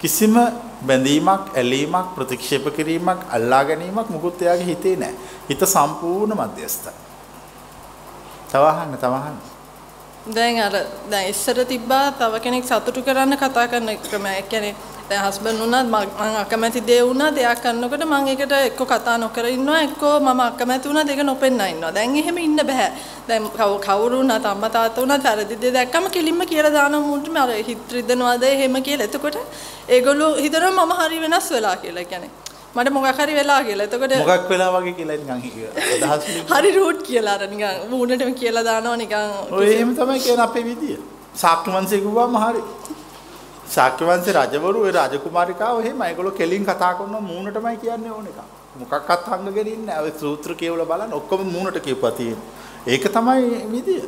[0.00, 0.34] කිසිම
[0.82, 5.16] බැඳීමක්, ඇලීමක්, ප්‍රතික්ෂේප කිරීමක්, අල්ලා ගැනීමක් මුකුත් එයාගේ හිතේ නැහැ.
[5.48, 6.92] හිත සම්පූර්ණ මධ්‍යස්ථයි.
[8.52, 9.53] තවහන්න තවහන්න.
[10.26, 10.72] දැන් අර
[11.10, 14.30] දැන් ඉස්සර තිබ්බා තව කෙනෙක් සතුටු කරන්න කතා කරන ක්‍රමය.
[14.30, 14.74] ඒ කියන්නේ
[15.08, 19.82] දැන් හස්බන්ඩ් වුණත් මම අකමැති දේ වුණත් එයා කරනකොට මම ඒකට එක්ක කතා නොකර ඉන්නවා
[19.82, 21.92] එක්ක මම අකමැති වුණත් ඒක නොපෙන්න ඉන්නවා.
[21.92, 22.88] දැන් එහෙම ඉන්න බෑ.
[23.28, 23.50] දැන්
[23.86, 28.42] කවුරු වුණත් අම්මා තාත්තා වුණත් වැරදි දේ දැක්කම කෙලින්ම කියලා දානවා මුන්ට අර හිත රිදෙනවාද
[28.42, 29.04] එහෙම කියලා.
[29.04, 29.36] එතකොට
[29.88, 32.04] ඒගොල්ලෝ හිතනවා මම හරි වෙනස් වෙලා කියලා.
[32.04, 32.43] කියන්නේ
[32.76, 33.86] මට මොකක් හරි වෙලා කියලා.
[33.88, 38.96] එතකොට මොකක් වෙලා වගේ කියලා නිකන් අදහස් හරි රූට් කියලා අර නිකන් මූණටම කියලා දානවා
[39.02, 39.14] නිකන්.
[39.58, 40.96] ඔය එහෙම තමයි කියන අපේ විදිය.
[41.42, 42.62] ශාක්‍ය වංශේ කිව්වම හරි.
[43.76, 48.38] ශාක්‍ය වංශේ රජවරු ඒ රාජකුමාරිකාව එහෙම ඒගොල්ලෝ කෙලින් කතා කරන මූණටමයි කියන්නේ ඕන එක.
[48.80, 50.04] මොකක්වත් හංගගෙන ඉන්නේ නැහැ.
[50.06, 52.48] ඔය සූත්‍ර කියවලා බලන්න ඔක්කොම මූණට කියපුවා තියෙන්නේ.
[52.92, 54.02] ඒක තමයි විදිය.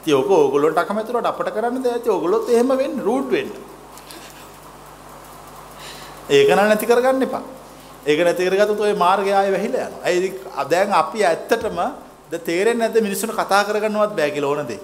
[0.00, 2.12] ඉතින් ඔක ඕගොල්ලන්ට අකමැතිවට අපට කරන්න දෙයක් ඇති.
[2.16, 3.50] ඕගොල්ලොත් එහෙම වෙන්න රූට් වෙන්න.
[6.36, 7.42] ඒක නම් නැති කරගන්න එපා.
[8.06, 10.08] ඒක නැති කරගත්තොත් ওই මාර්ගය ආයෙ වැහිලා යනවා.
[10.08, 11.80] ඒ දැන් අපි ඇත්තටම
[12.30, 14.80] ද තේරෙන්නේ නැද්ද මිනිස්සුන්ට කතා කරගන්නවත් බෑ කියලා ඕන දේ.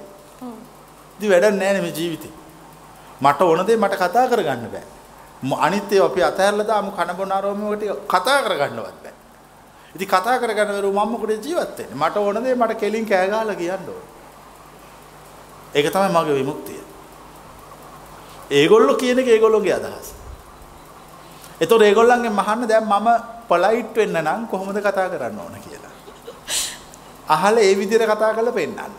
[1.18, 2.32] ඉතින් වැඩක් නැහැ මේ ජීවිතේ.
[3.20, 4.84] මට ඕන දේ මට කතා කරගන්න බෑ.
[5.66, 9.14] අනිත් ඒවා අපි අතහැරලා දාමු කන බොන ආරෝමයට කතා කරගන්නවත් බෑ.
[9.94, 11.96] ඉතින් කතා කරගන්න බැරුව මම මොකද ජීවත් වෙන්නේ?
[12.02, 14.04] මට ඕන දේ මට කෙලින් කෑ ගහලා කියන්න ඕන.
[15.74, 16.80] ඒක තමයි මගේ විමුක්තිය.
[18.50, 20.15] ඒගොල්ලෝ කියන එක ඒගොල්ලෝගේ අදහස.
[21.60, 23.08] ඒතකොට ඒගොල්ලන්ගෙන් මහන්න දැන් මම
[23.48, 25.94] පොලයිට් වෙන්න නම් කොහොමද කතා කරන්න ඕන කියලා.
[27.28, 28.94] අහලා ඒ විදිහට කතා කරලා පෙන්නන්න.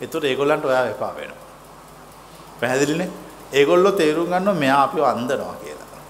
[0.00, 1.46] ඒතකොට ඒගොල්ලන්ට ඔයාව එපා වෙනවා.
[2.60, 3.10] පැහැදිලිනේ?
[3.52, 6.02] ඒගොල්ලෝ තේරුම් ගන්නවා මෙයා අපිව අන්දනවා කියලා.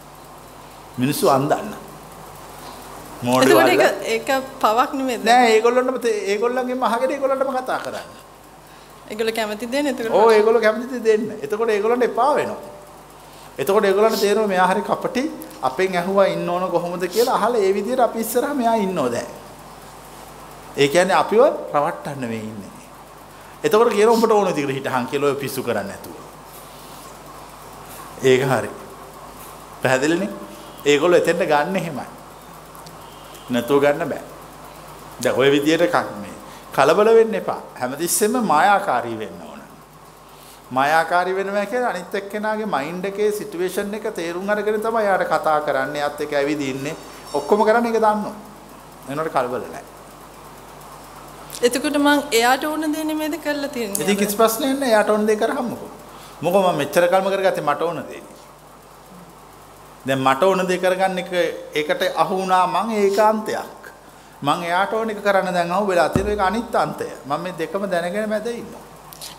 [0.99, 1.75] මිනිස්සු අන්දන්න.
[3.23, 3.83] මෝඩ වල
[4.15, 4.31] ඒක
[4.63, 5.19] පවක් නෙමෙයි.
[5.25, 5.97] නෑ ඒගොල්ලන්ටම
[6.33, 8.11] ඒගොල්ලන්ගෙන්ම අහගෙන ඒගොල්ලන්ටම කතා කරන්න.
[9.11, 10.19] ඒගොල්ලෝ කැමති දෙන්නේ එතකොට.
[10.21, 11.31] ඔව් ඒගොල්ලෝ කැමති දෙන්න.
[11.43, 12.78] එතකොට ඒගොල්ලන්ට එපා වෙනවා.
[13.59, 15.23] එතකොට ඒගොල්ලන්ට තේරෙනවා මෙයා හරි කපටි
[15.63, 19.31] අපෙන් ඇහුවා ඉන්න ඕන කොහොමද කියලා අහලා ඒ විදිහට අපි ඉස්සරහා මෙයා ඉන්නෝ දැන්.
[20.77, 21.43] ඒ කියන්නේ අපිව
[21.75, 22.73] රවට්ටන්න මේ ඉන්නේ.
[23.65, 26.17] එතකොට කියන උඹට ඕන විදිහට හිටහන් කියලා ඔය පිස්සු කරන්නේ නැතුව.
[28.25, 28.71] ඒක හරි.
[29.83, 30.31] පැහැදිලිනේ?
[30.85, 32.09] ඒගොල්ලෝ එතෙන්ට ගන්න එහෙමයි.
[33.51, 34.23] නැතුව ගන්න බෑ.
[35.23, 36.35] දැන් ওই විදියට මේ
[36.73, 37.61] කලබල වෙන්න එපා.
[37.81, 39.48] හැමතිස්සෙම මායාකාරී වෙන්න ඕන.
[40.71, 46.07] මායාකාරී වෙනවා කියන්නේ අනිත් එක්කෙනාගේ මයින්ඩ් එකේ සිටුේෂන් එක තේරුම් අරගෙන තමයි යාට කතා කරන්නේ.
[46.07, 46.97] යත් එක්ක ඇවිදින්නේ.
[47.35, 48.35] ඔක්කොම කරන්නේ ඒක දන්නවා.
[49.09, 49.85] එනකොට කලබල නැහැ.
[51.63, 54.03] එතකොට මං එයාට ඕන දේ නෙමෙයිද කරලා තියෙන්නේ.
[54.03, 54.91] ඉතින් කිසි ප්‍රශ්නයක් නැහැ.
[54.93, 55.91] එයාට ඕන දේ කරහම්මකෝ.
[56.43, 58.23] මොකද මම මෙච්චර කල්ම කරගත්තේ මට ඕන දේ.
[60.07, 61.33] දැන් මට ඕන දේ කරගන්න එක
[61.75, 63.89] ඒකට අහු වුණා මං ඒකාන්තයක්.
[64.43, 67.09] මං එයාට ඕන එක කරන්න දැන් අහු වෙලා තියෙන එක අනිත් අන්තය.
[67.27, 68.88] මම මේ දෙකම දැනගෙන මැද ඉන්නවා.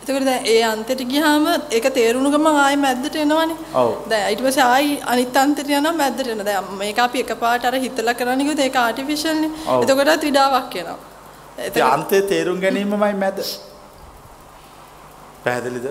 [0.02, 1.46] එතකොට දැන් ඒ අන්තයට ගියාම
[1.78, 3.58] ඒක තේරුණු ගමන් ආයෙ මැද්දට එනවනේ.
[3.82, 3.92] ඔව්.
[4.10, 6.48] දැන් ඊට පස්සේ ආයෙ අනිත් අන්තයට යනවා මැද්දට එනවා.
[6.50, 9.52] දැන් මේක අපි එකපාරට අර හිතලා කරන්නේ කිව්වොත් ඒක ආටිෆිෂල් නේ.
[9.82, 10.98] එතකොටත් විඩාවක් එනවා.
[11.68, 13.44] ඉතින් අන්තේ තේරුම් ගැනීමමයි මැද.
[15.44, 15.88] පැහැදිලිද?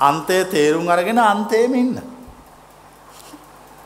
[0.00, 1.98] අන්තය තේරුම් අරගෙන අන්තයේම ඉන්න.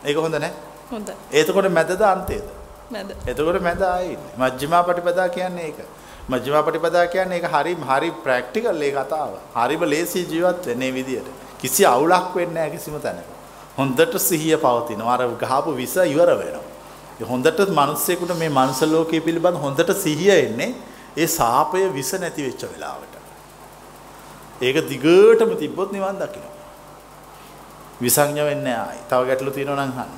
[0.05, 0.53] ඒක හොඳ නැහැ.
[0.91, 1.15] හොඳයි.
[1.41, 2.47] එතකොට මැදද අන්තයේද?
[2.91, 3.11] මැද.
[3.27, 4.33] එතකොට මැද ආයේ ඉන්නේ.
[4.39, 5.79] මජ්ක්‍ධිමා පටිපදා කියන්නේ ඒක.
[6.29, 9.33] මජ්ක්‍ධිමා පටිපදා කියන්නේ ඒක හරි හරි ප්‍රැක්ටිකල් ඒ කතාව.
[9.57, 11.29] හරිම ලේසි ජීවත් වෙන්නේ විදියට.
[11.61, 13.27] කිසි අවුලක් වෙන්නේ නැහැ කිසිම තැනක.
[13.79, 15.15] හොඳට සිහිය පවතිනවා.
[15.15, 16.65] අර ගහපු විස ඉවර වෙනවා.
[17.23, 20.75] හොඳට මිනිස්සෙකුට මේ මනුස්ස ලෝකයේ පිළිබඳ හොඳට සිහිය එන්නේ
[21.17, 23.15] ඒ සාපය විස නැති වෙච්ච වෙලාවට.
[24.61, 26.49] ඒක දිගටම තිබ්බොත් නිවන් දකින්න.
[28.01, 29.01] විසංඥ වෙන්නේ ආයි.
[29.09, 30.13] තව ගැටලු තියෙනවා නම් අහන්න.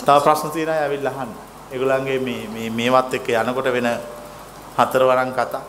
[0.00, 1.32] තව ප්‍රශ්න තියෙනවා ඇවිල්ලා අහන්න.
[1.72, 3.88] ඒගොල්ලන්ගේ මේ මේ මේවත් එක්ක යනකොට වෙන
[4.78, 5.60] හතරවරන් කතා.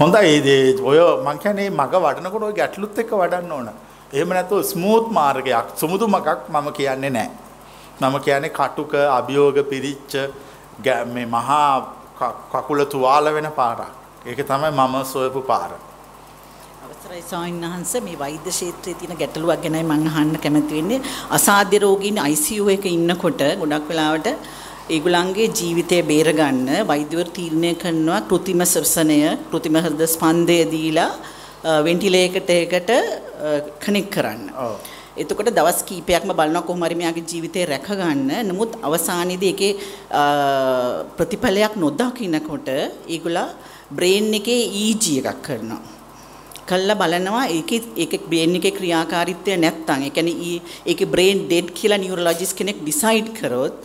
[0.00, 3.68] හොඳයි ඒ ඔය මං කියන්නේ මග වඩනකොට ඔය ගැටලුත් එක්ක වඩන්න ඕන.
[4.12, 7.30] එහෙම නැත්නම් ස්මූත් මාර්ගයක් සුමුදු මගක් මම කියන්නේ නැහැ.
[8.00, 10.12] මම කියන්නේ කටුක අභියෝග පිරිච්ච
[10.84, 11.80] ගෑ- මේ මහා
[12.18, 13.80] ක- කකුල තුවාල වෙන පාරක්.
[14.26, 15.70] ඒක තමයි මම සොයපු පාර.
[16.86, 21.00] අවසරයි ස්වාමීන් වහන්සේ මේ වෛද්‍ය ක්ෂේත්‍රයේ තියෙන ගැටලුවක් ගැනයි මම අහන්න කැමති වෙන්නේ.
[21.30, 24.28] අසාධ්‍ය රෝගීන් ICU එකේ ඉන්නකොට ගොඩක් වෙලාවට
[24.94, 29.16] ඒගොල්ලන්ගේ ජීවිතය බේරගන්න වෛද්‍යවරු තීරණය කරනවා કૃතිම ශ්වසනය,
[29.50, 31.10] કૃතිම හෘද ස්පන්දය දීලා
[31.86, 32.92] වෙන්ටිලේටර් එකකට
[33.84, 34.44] කනෙක්ට් කරන්න.
[34.64, 34.76] ඔව්.
[35.22, 38.30] එතකොට දවස් කීපයක්ම බලනවා කොහොම හරි මෙයාගේ ජීවිතේ රැක ගන්න.
[38.50, 39.72] නමුත් අවසානයේදී ඒකේ
[41.18, 43.48] ප්‍රතිඵලයක් නොදකින්නකොට ඒගොල්ලා
[43.90, 45.82] බ්‍රේන් එකේ EG එකක් කරනවා.
[46.70, 50.54] කල්ලා බලනවා ඒකේ ඒකේ බ්‍රේන් එකේ ක්‍රියාකාරීත්වය නැත්තම් ඒ කියන්නේ
[50.86, 53.76] ඒකේ බ්‍රේන් ඩෙඩ් කියලා නියුරොලොජිස්ට් කෙනෙක් ඩිසයිඩ් කරොත්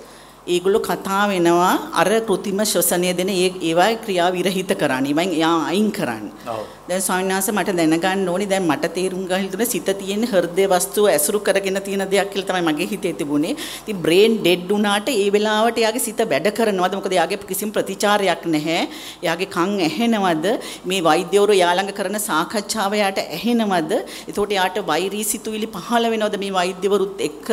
[0.47, 5.05] ඒගොල්ලෝ කතා වෙනවා අර કૃතිම ශ්වසනය දෙන ඒ ඒවායි ක්‍රියාව විරහිත කරන්න.
[5.05, 6.23] ඒවයින් එයා අයින් කරන්න.
[6.53, 6.63] ඔව්.
[6.89, 11.41] දැන් ස්වාමීන් වහන්සේ මට දැනගන්න ඕනි දැන් මට තේරුම් හිතුනේ සිත තියෙන හෘදේ වස්තුව ඇසුරු
[11.47, 13.53] කරගෙන තියෙන දෙයක් කියලා තමයි මගේ හිතේ තිබුණේ.
[13.83, 16.97] ඉතින් බ්‍රේන් ඩෙඩ් වුණාට ඒ වෙලාවට එයාගේ සිත වැඩ කරනවද?
[16.97, 18.89] මොකද එයාගේ කිසිම ප්‍රතිචාරයක් නැහැ.
[19.23, 20.49] එයාගේ කන් ඇහෙනවද?
[20.85, 23.93] මේ වෛද්‍යවරු එයා කරන සාකච්ඡාව එයාට ඇහෙනවද?
[24.29, 27.49] එතකොට එයාට වෛරී සිතුවිලි පහළ වෙනවද මේ වෛද්‍යවරුත් එක්ක?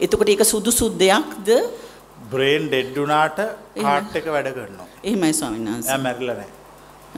[0.00, 1.50] එතකොට ඒක සුදුසු දෙයක්ද?
[2.32, 3.38] බ්‍රේන් ඩෙඩ් වුණාට
[3.86, 4.88] හાર્ට් එක වැඩ කරනවා.
[5.02, 5.90] එහෙමයි ස්වාමීන් වහන්සේ.
[5.92, 6.58] එයා මැරිලා නැහැ.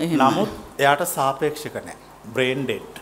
[0.04, 0.20] එහෙමයි.
[0.22, 0.52] නමුත්
[0.84, 1.98] එයාට සාපේක්ෂක නැහැ.
[2.36, 2.94] Brain dead.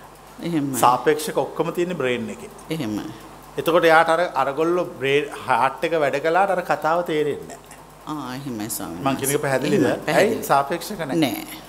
[0.85, 2.51] සාපේක්ෂක ඔක්කොම තියෙන්නේ බ්‍රේන් එකේ.
[2.77, 3.07] එහෙමයි.
[3.59, 7.81] එතකොට එයාට අර අරගොල්ලෝ බ්‍රේන් හાર્ට් එක වැඩ කළාට අර කතාව තේරෙන්නේ නැහැ.
[8.13, 9.85] ආ එහෙමයි ස්වාමීන් මං කියන එක පැහැදිලිද?
[10.19, 11.03] ඇයි සාපේක්ෂක?
[11.25, 11.61] නෑ.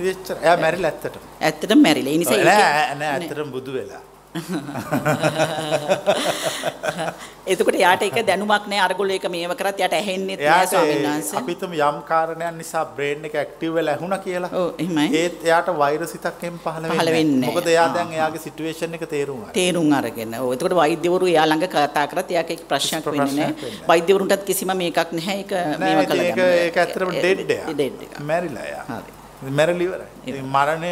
[0.00, 1.28] එයා මැරිලා ඇත්තටම.
[1.50, 2.16] ඇත්තටම මැරිලා.
[2.24, 4.02] නිසා නෑ නෑ ඇත්තටම බුදු වෙලා.
[7.52, 11.36] එතකොට යාට ඒක දැනුමක් නෑ අරගොල්ලෝ ඒක මේව කරත් යාට ඇහෙන්නේ නෑ එයාට ස්වාමීන් වහන්සේ.
[11.40, 14.50] අපි හිතමු යම් කාරණයක් නිසා බ්‍රේන් එක ඇක්ටිව් වෙලා ඇහුණා කියලා.
[14.60, 15.06] ඔව් එහෙමයි.
[15.22, 17.46] ඒත් එයාට වෛරස් හිතක් එම් පහළ වෙන්නේ නැහැ.
[17.48, 17.74] මොකද නැහැ.
[17.74, 18.08] එයා දැන්.
[18.18, 19.54] එයාගේ සිටුේෂන් එක තේරුම් ගන්නවා.
[19.60, 20.30] තේරුම් අරගෙන.
[20.40, 23.50] ඔව් එතකොට වෛද්‍යවරු එයා ළඟ කතා කරත් එයාට ඒක ප්‍රශ්නයක් වෙන්නේ නෑ.
[23.52, 23.88] වෙන්නේ නෑ.
[23.88, 25.38] වෛද්‍යවරුන්ටත් කිසිම මේකක් නැහැ.
[25.42, 25.52] ඒක
[25.82, 27.66] මේව කළා ඒක ඒක ඇත්තටම ඩෙඩ් එයා.
[27.72, 28.12] ඩෙඩ් එක.
[28.30, 28.84] මැරිලා එයා.
[28.92, 29.10] හරි.
[29.58, 30.08] මැරිලා ඉවරයි.
[30.56, 30.90] මරණය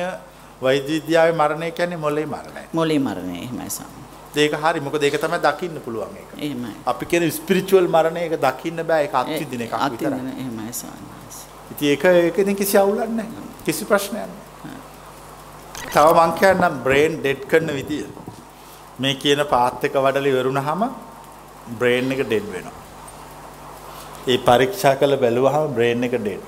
[0.63, 2.63] වෛද්‍ය විද්‍යාවේ මරණය කියන්නේ මොලේ මරණය.
[2.73, 4.07] මොලේ මරණය එහෙමයි ස්වාමීන්.
[4.37, 4.81] ඒක හරි.
[4.81, 6.31] මොකද ඒක තමයි දකින්න පුළුවන් ඒක.
[6.39, 6.75] එහෙමයි.
[6.87, 10.07] අපි කියන ස්පිරිචුවල් මරණය ඒක දකින්න බෑ ඒක අත්විඳින එකක් විතරයි.
[10.07, 11.47] අත්විඳින එහෙමයි වහන්සේ.
[11.73, 13.49] ඉතින් ඒක ඒක ඉතින් කිසි අවුලක් නැහැ.
[13.65, 14.27] කිසි ප්‍රශ්නයක්
[14.65, 14.81] නැහැ.
[15.95, 18.07] තව මං කියන්නම් බ්‍රේන් ඩෙඩ් කරන විදිය.
[19.01, 20.83] මේ කියන පාත් එක වඩලා ඉවරුනහම
[21.79, 22.79] බ්‍රේන් එක ඩෙඩ් වෙනවා.
[24.29, 26.43] ඒ පරීක්ෂා කළ බැලුවහම බ්‍රේන් එක ඩෙඩ්.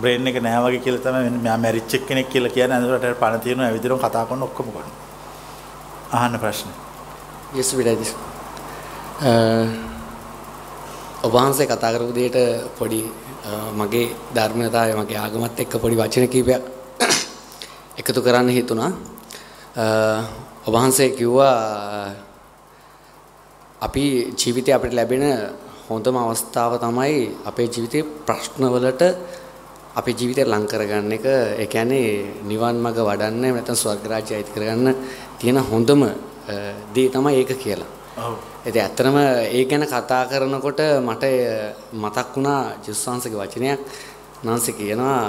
[0.00, 3.66] බ්‍රේන් එක නැහැ වගේ කියලා තමයි මෙන්න මෙයා මැරිච් කෙනෙක් කියලා කියන්නේ අඳුරට පණ තියෙනවා
[3.68, 4.96] ඇවිදිනවා කතා කරන ඔක්කොම කරනවා.
[6.12, 6.68] අහන්න ප්‍රශ්න.
[7.54, 8.10] යස් විඩයිස්
[11.22, 12.38] ඔබ වහන්සේ කතා කරපු දෙයට
[12.78, 13.00] පොඩි
[13.42, 16.62] අ, මගේ ධර්මතාවය මගේ ආගමත් එක්ක පොඩි වචන කීපයක්
[17.98, 18.90] එකතු කරන්න හිතුණා
[19.76, 19.84] අ,
[20.66, 22.14] ඔබ වහන්සේ කිව්වා
[23.80, 24.04] අපි
[24.34, 25.24] ජීවිතේ අපිට ලැබෙන
[25.88, 29.02] හොඳම අවස්ථාව තමයි අපේ ජීවිතේ ප්‍රශ්නවලට
[29.96, 34.94] අපේ ජීවිතය ලං කරගන්න එක ඒ කියන්නේ නිවන් මඟ වඩන්න නැත්නම් ස්වර්ග රාජ්‍යය අයිති කරගන්න
[35.38, 36.02] තියෙන හොඳම
[36.94, 37.90] දේ තමයි ඒක කියලා.
[38.18, 38.34] ඔව්.
[38.66, 39.16] ඉතින් ඇත්තටම
[39.50, 41.24] ඒ ගැන කතා කරනකොට මට
[41.94, 43.80] මතක් වුණා ජුස්සාංශගේ වචනයක්.
[44.42, 45.20] නාන්සේ කියනවා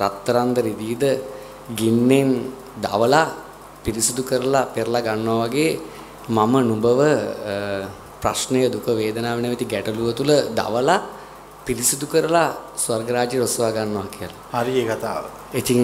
[0.00, 1.04] රත්තරන්ද රිදීද
[1.70, 2.30] ගින්නෙන්
[2.80, 3.26] දවලා
[3.84, 5.70] පිරිසිදු කරලා පෙරලා ගන්නවා වගේ
[6.28, 7.00] මම නුඹව
[8.22, 11.17] ප්‍රශ්නය දුක වේදනාව නැමැති ගැටලුව තුල දවලා
[11.68, 12.50] පිරිසිදු කරලා
[12.82, 14.42] ස්වර්ග රාජ්‍ය රොස්වා ගන්නවා කියලා.
[14.56, 15.24] හරි ඒ කතාව.
[15.60, 15.80] ඉතින්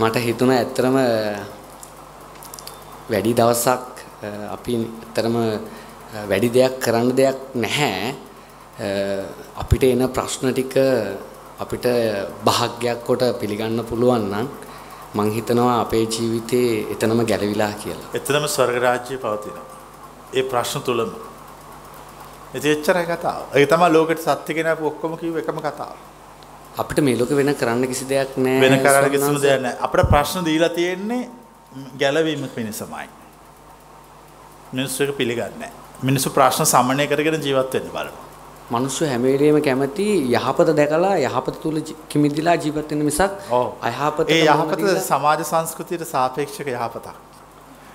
[0.00, 0.96] මට හිතුණා ඇත්තරම
[3.12, 3.84] වැඩි දවසක්
[4.56, 5.36] අපි ඇත්තරම
[6.30, 8.14] වැඩි දෙයක් කරන්න දෙයක් නැහැ.
[9.62, 10.74] අපිට එන ප්‍රශ්න ටික
[11.62, 11.86] අපිට
[12.48, 14.48] භාග්යක් කොට පිළිගන්න පුළුවන් නම්
[15.16, 18.12] මං හිතනවා අපේ ජීවිතේ එතනම ගැලවිලා කියලා.
[18.18, 19.66] එතනම ස්වර්ග රාජ්‍යය පවතිනවා.
[20.38, 21.10] ඒ ප්‍රශ්න තුලම.
[22.54, 23.42] ඉතින් එච්චරයි කතාව.
[23.54, 25.94] ඒ තමයි ලෝකෙට සත්‍ය කියන ඔක්කොම කිව්ව එකම කතාව.
[26.78, 28.60] අපිට මේ ලෝකේ වෙන කරන්න කිසි දෙයක් නැහැ.
[28.64, 29.78] වෙන කරන්න කිසිම දෙයක් නැහැ.
[29.86, 31.22] අපිට ප්‍රශ්න දීලා තියෙන්නේ
[32.00, 33.06] ගැලවීම පිණිසමයි.
[34.72, 35.72] මිනිස්සු එක පිළිගන්නේ නැහැ.
[36.02, 38.26] මිනිස්සු ප්‍රශ්න සමනය කරගෙන ජීවත් වෙන්න බලනවා.
[38.70, 43.32] මිනිස්සු හැම වෙලෙම කැමති යහපත දැකලා යහපත තුල කිමිදිලා ජීවත් වෙන මිසක්
[43.88, 47.29] අයහපත ඒ යහපත සමාජ සංස්කෘතියට සාපේක්ෂක යහපතක්.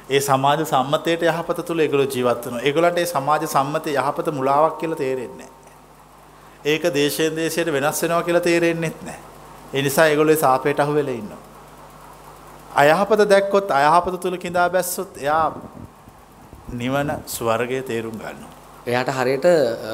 [0.09, 2.61] ඒ සමාජ සම්මතයට යහපත තුල ඒගොල්ලෝ ජීවත් වෙනවා.
[2.61, 5.49] ඒගොල්ලන්ට ඒ සමාජ සම්මතයේ යහපත මුලාවක් කියලා තේරෙන්නේ
[6.65, 9.19] ඒක දේශයෙන් දේශයට වෙනස් වෙනවා කියලා තේරෙන්නෙත් නැහැ.
[9.73, 11.41] ඒ නිසා ඒගොල්ලෝ සාපේට අහු වෙලා ඉන්නවා.
[12.75, 15.45] අයහපත දැක්කොත් අයහපත තුල කිඳා බැස්සොත් එයා
[16.73, 18.53] නිවන ස්වර්ගයේ තේරුම් ගන්නවා.
[18.87, 19.45] එයාට හරියට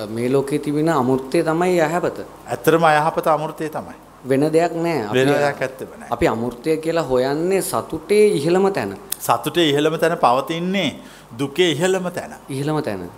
[0.09, 2.17] මේ ලෝකේ තිබෙන අමෘතය තමයි අයහපත.
[2.47, 3.97] ඇත්තටම අයහපත අමෘතය තමයි.
[4.23, 5.07] වෙන දෙයක් නෑ.
[5.13, 6.09] වෙන දෙයක් ඇත්තෙම නෑ.
[6.15, 8.97] අපි අමෘතය කියලා හොයන්නේ සතුටේ ඉහළම තැන.
[9.19, 10.91] සතුටේ ඉහළම තැන පවතින්නේ
[11.39, 12.35] දුකේ ඉහළම තැන.
[12.49, 13.09] ඉහළම තැන.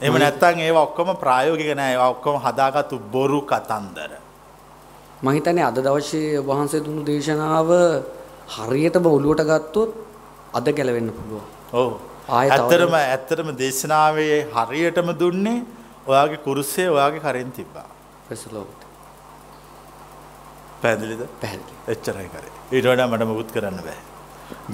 [0.00, 1.92] එහෙම නැත්නම් ඒවා ඔක්කොම ප්‍රායෝගික නෑ.
[1.92, 4.12] ඒවා ඔක්කොම හදාගත්තු බොරු කතන්දර.
[5.22, 7.70] මම හිතන්නේ අද දවසේ වහන්සේ දුන්නු දේශනාව
[8.56, 9.90] හරියටම ඔලුවට ගත්තොත්
[10.54, 11.46] අද ගැලවෙන්න පුළුවන්.
[11.72, 11.92] ඔව්.
[12.40, 15.64] ඇත්තටම ඇත්තටම දේශනාවේ හරියටම දුන්නේ
[16.06, 17.88] ඔයාගේ කුරුසේ ඔයාගේ කරෙන් තිබ්බා.
[18.28, 18.87] ප්‍රසලෝත්.
[20.82, 21.22] පැහැදිලිද?
[21.40, 21.74] පැහැදිලි.
[21.92, 22.52] එච්චරයි කරේ.
[22.74, 23.98] ඊට වඩා මට මුකුත් කරන්න බෑ.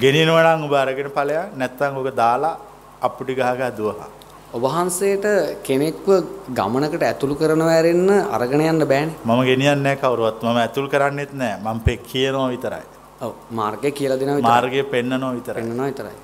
[0.03, 2.59] ගෙනිනව නම් ඔබ අරගෙන ඵලයක් නැත්නම් ඔබ දාලා
[3.07, 4.09] අප්පුටි ගහ ගහ දුවහා.
[4.57, 5.27] ඔබ වහන්සේට
[5.67, 6.09] කෙනෙක්ව
[6.59, 9.17] ගමනකට ඇතුළු කරනව ඇරෙන්න අරගෙන යන්න බෑනේ.
[9.25, 10.43] මම ගෙනියන්නේ නැහැ කවුරුවත්.
[10.43, 11.59] මම ඇතුළු කරන්නේත් නැහැ.
[11.65, 12.87] මම පෙක් කියනවා විතරයි.
[13.25, 14.53] ඔව් මාර්ගය කියලා දෙනවා විතරයි.
[14.53, 15.61] මාර්ගය පෙන්නනවා විතරයි.
[15.61, 16.17] පෙන්නනවා විතරයි.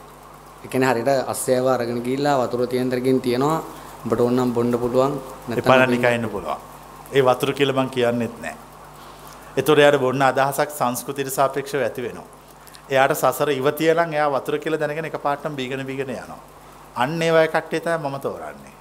[0.65, 3.61] ඒ කියන්නේ හරියට අස්සයව අරගෙන ගිහිල්ලා වතුර තියෙන තරකින් තියනවා.
[4.05, 5.13] උඹට ඕනම් බොන්න පුළුවන්.
[5.49, 6.59] නැත්නම් නිකන් ඉන්න පුළුවන්.
[7.13, 8.70] ඒ වතුර කියලා මං කියන්නෙත් නැහැ.
[9.57, 12.29] ඒතොර එයාට බොන්න අදහසක් සංස්කෘතියට සාපේක්ෂව ඇති වෙනවා.
[12.91, 16.39] එයාට සසර ඉවතිය නම් එයා වතුර කියලා දැනගෙන එකපාරටම බීගෙන බීගෙන යනවා.
[16.97, 18.75] අන්න ඒ වගේ කට්ටිය තමයි මම තෝරන්නේ.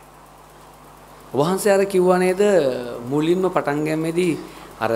[1.33, 2.41] වහන්සේ අර කිව්වා නේද
[3.09, 4.33] මුලින්ම පටන් ගැනීමේදී
[4.79, 4.91] අර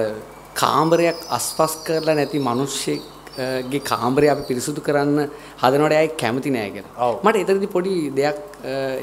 [0.55, 5.29] කාමරයක් අස්පස් කරලා නැති මිනිස්සෙක්ගේ කාමරය අපි පිරිසුදු කරන්න
[5.61, 7.11] හදනකොට එයා කැමති නෑ කියලා.
[7.23, 8.37] මට එතනදී පොඩි දෙයක්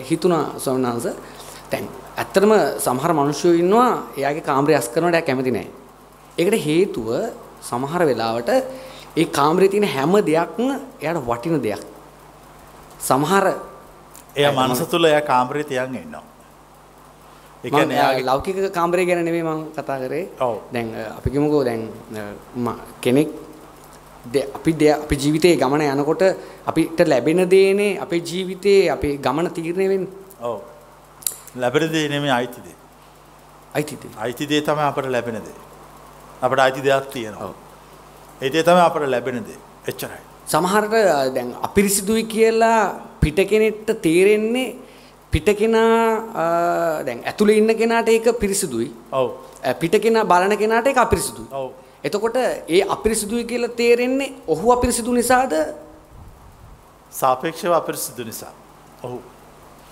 [0.09, 1.15] හිතුණා ස්වාමීන් වහන්සේ.
[1.73, 1.87] දැන්
[2.17, 5.69] ඇත්තටම සමහර මිනිස්සු ඉන්නවා එයාගේ කාමරය අස් කරනකොට එයා කැමති නෑ.
[6.41, 7.09] ඒකට හේතුව
[7.69, 8.51] සමහර වෙලාවට
[9.21, 10.67] ඒ කාමරේ තියෙන හැම දෙයක්ම
[11.03, 11.83] එයාට වටින දෙයක්.
[13.09, 13.45] සමහර
[14.37, 16.25] එයා මනස තුල එයා කාමරේ තියන් ඉන්නවා.
[17.65, 20.25] ඒ කියන්නේ එයාගේ ලෞකික කාමරය ගැන නෙමෙයි මම කතා කරේ.
[20.41, 20.57] ඔව්.
[20.75, 20.89] දැන්
[21.19, 21.83] අපි කිමුකෝ දැන්
[23.05, 23.29] කෙනෙක්
[24.59, 26.23] අපි අපි ජීවිතේ ගමන යනකොට
[26.67, 30.13] අපිට ලැබෙන දේනේ අපේ ජීවිතේ අපේ ගමන තීරණය වෙන්නේ.
[30.41, 30.61] ඔව්.
[31.57, 32.77] ලැබෙන දේ නෙමෙයි අයිති දේ.
[33.75, 34.13] අයිති දේ.
[34.25, 35.70] අයිති දේ තමයි අපට ලැබෙන දේ.
[36.43, 37.47] අපට අයිති දෙයක් තියෙනවා.
[37.47, 37.55] ඔව්.
[38.43, 39.59] ඒ දේ තමයි අපට ලැබෙන දේ.
[39.87, 40.21] එච්චරයි.
[40.47, 40.95] සමහරට
[41.35, 42.81] දැන් අපිරිසිදුයි කියලා
[43.21, 44.77] පිට කෙනෙක්ට තේරෙන්නේ
[45.33, 48.89] පිට කෙනා දැන් ඇතුලේ ඉන්න කෙනාට ඒක පිරිසිදුයි.
[49.13, 49.29] ඔව්.
[49.81, 51.49] පිට කෙනා බලන කෙනාට ඒක අපිරිසිදුයි.
[51.53, 51.71] ඔව්.
[52.05, 52.37] එතකොට
[52.69, 55.53] ඒ අපිරිසිදුයි කියලා තේරෙන්නේ ඔහු අපිරිසිදු නිසාද?
[57.13, 58.53] සාපේක්ෂව අපිරිසිදු නිසා.
[59.03, 59.19] ඔව්.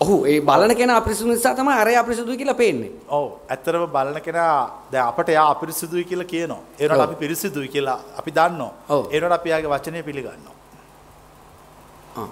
[0.01, 2.93] ඔහු ඒ බලන කෙනා අපිරිසිදු නිසා තමයි අරය අපිරිසිදුයි කියලා පේන්නේ.
[3.09, 3.27] ඔව්.
[3.51, 4.53] ඇත්තරම බලන කෙනා
[4.93, 6.61] දැන් අපට යා අපිරිසිදුයි කියලා කියනවා.
[6.79, 8.73] ඒ වුණාට අපි පිරිසිදුයි කියලා අපි දන්නවා.
[9.12, 10.57] ඒ වුණාට අපි යාගේ වචනේ පිළිගන්නවා.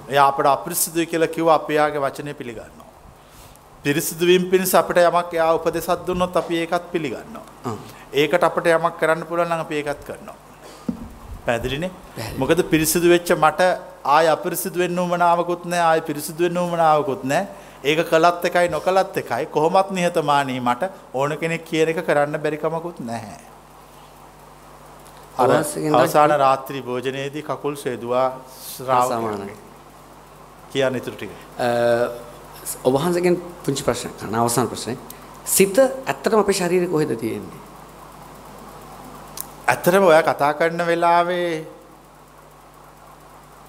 [0.08, 2.90] එයා අපට අපිරිසිදුයි කියලා කිව්වා අපි යාගේ වචනේ පිළිගන්නවා.
[3.84, 7.76] පිරිසිදු වීම පිණිස අපිට යමක් එයා උපදෙසක් දුන්නොත් අපි ඒකත් පිළිගන්නවා.
[8.12, 10.38] ඒකට අපිට යමක් කරන්න පුළුවන් නම් අපි ඒකත් කරනවා.
[11.46, 11.90] පැහැදිලිනේ?
[12.40, 13.60] මොකද පිරිසිදු වෙච්ච මට
[14.16, 17.64] ආය අපිරිසිදු වෙන්න උවමනාවකුත් නැහැ ආය පිරිසිදු වෙන්න උවමනාවකුත් නැහැ.
[17.84, 23.00] ඒක කළත් එකයි නොකළත් එකයි කොහොමත් නිහතමානී මට ඕන කෙනෙක් කියන එක කරන්න බැරි කමකුත්
[23.10, 23.38] නැහැ.
[25.38, 25.50] අර
[26.00, 28.28] අවසාන රාත්‍රී භෝජනයේදී කකුල් සේදුවා
[28.60, 29.52] ශ්‍රාවකයන්
[30.72, 31.32] කියන්න ඉතුරු ටික.
[32.84, 34.96] ඔබ වහන්සේගෙන් පුංචි ප්‍රශ්න කරන අවසාන ප්‍රශ්නේ.
[35.56, 37.65] සිත ඇත්තටම අපේ ශරීරේ කොහෙද තියෙන්නේ?
[39.68, 41.66] ඇත්තටම ඔයා කතා කරන වෙලාවේ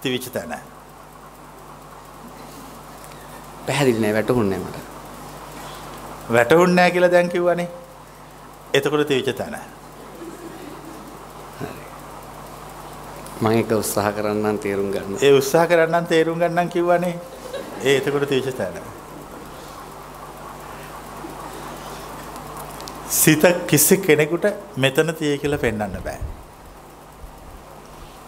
[0.01, 0.53] තිවිච්ච තැන.
[3.67, 4.77] පැහැදිලි නෑ වැටහුන්නේ මට.
[6.29, 7.69] වැටහුන්නේ නෑ කියලා දැන් කිව්වනේ.
[8.73, 9.57] එතකොට තිවිච්ච තැන.
[13.39, 15.17] මම ඒක උත්සාහ කරන්නම් තේරුම් ගන්න.
[15.21, 17.15] ඒ උත්සාහ කරන්නම් තේරුම් ගන්නම් කිව්වනේ.
[17.83, 18.81] ඒ එතකොට තීච තැන.
[23.09, 24.45] සිත කිසි කෙනෙකුට
[24.77, 26.19] මෙතන තිය කියලා පෙන්වන්න බෑ.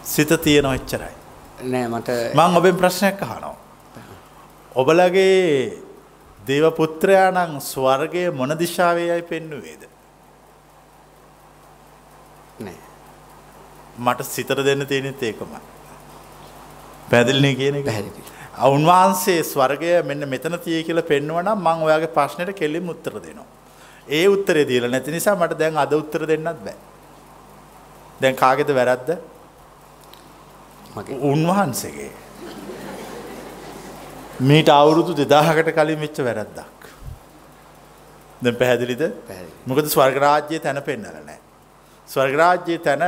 [0.04, 1.14] සිත තියෙනවා එච්චරයි.
[1.62, 3.56] නෑ මට මං ඔබෙන් ප්‍රශ්නයක් අහනවා.
[4.76, 5.82] ඔබලගේ
[6.46, 9.84] දේව පුත්‍රයා නම් ස්වර්ගයේ මොන දිශාවේයයි පෙන්වුවේද?
[12.60, 12.80] නෑ.
[13.98, 15.60] මට සිතට දෙන්න තියෙනෙත් ඒකමයි.
[17.10, 17.84] පැහැදිලිනේ කියන එක.
[17.84, 18.28] පැහැදිලි.
[18.74, 23.59] උන්වහන්සේ ස්වර්ගය මෙන්න මෙතන තියෙයි කියලා පෙන්වනවා නම් මම ඔයාගේ ප්‍රශ්නෙට කෙලින්ම උත්තර දෙනවා.
[24.10, 26.76] ඒ උත්තරේ දීලා නැති නිසා මට දැන් අද උත්තර දෙන්නත් බෑ.
[28.22, 29.10] දැන් කාගේද වැරද්ද?
[31.32, 32.12] උන්වහන්සේගේ.
[34.40, 36.80] මීට අවුරුදු 2000කට කලින් වෙච්ච වැරද්දක්.
[38.42, 39.02] දැන් පැහැදිලිද?
[39.28, 39.54] පැහැදිලි.
[39.66, 41.40] මොකද ස්වර්ග රාජ්‍යයේ තැන පෙන්නලා නැහැ.
[42.08, 43.02] ස්වර්ග රාජ්‍යයේ තැන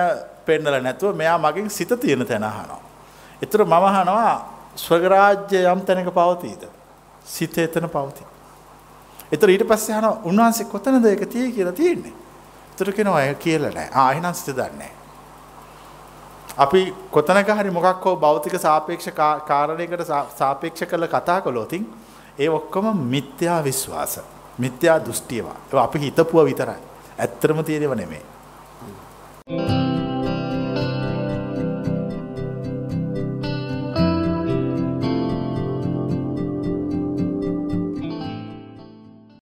[0.47, 2.83] පෙන්නලා නැතුව මෙයා මගෙන් සිත තියෙන තැන අහනවා.
[3.43, 4.35] ඒතර මම අහනවා
[4.77, 6.63] ස්වර්ග රාජ්‍ය යම් තැනක පවතීද?
[7.25, 8.32] සිත එතන පවතී.
[9.33, 12.11] ඒතර ඊට පස්සේ අහනවා උන්වහන්සේ කොතනද ඒක තියෙයි කියලා තියෙන්නේ.
[12.71, 13.89] ඒතර කියනවා ඒක කියලා නැහැ.
[13.95, 14.91] ආ එහෙනම් සිත දන්නේ නැහැ.
[16.59, 21.73] අපි කොතනක හරි මොකක් හෝ භෞතික සාපේක්ෂ කා- කාරණයකට සා- සාපේක්ෂ කරලා කතා කළොත්
[22.39, 24.19] ඒ ඔක්කොම මිත්‍යා විශ්වාස.
[24.61, 25.53] මිත්‍යා දෘෂ්ටියවා.
[25.53, 26.83] ඒවා අපි හිතපුවා විතරයි.
[27.19, 29.92] ඇත්තම තියෙනව නෙමෙයි.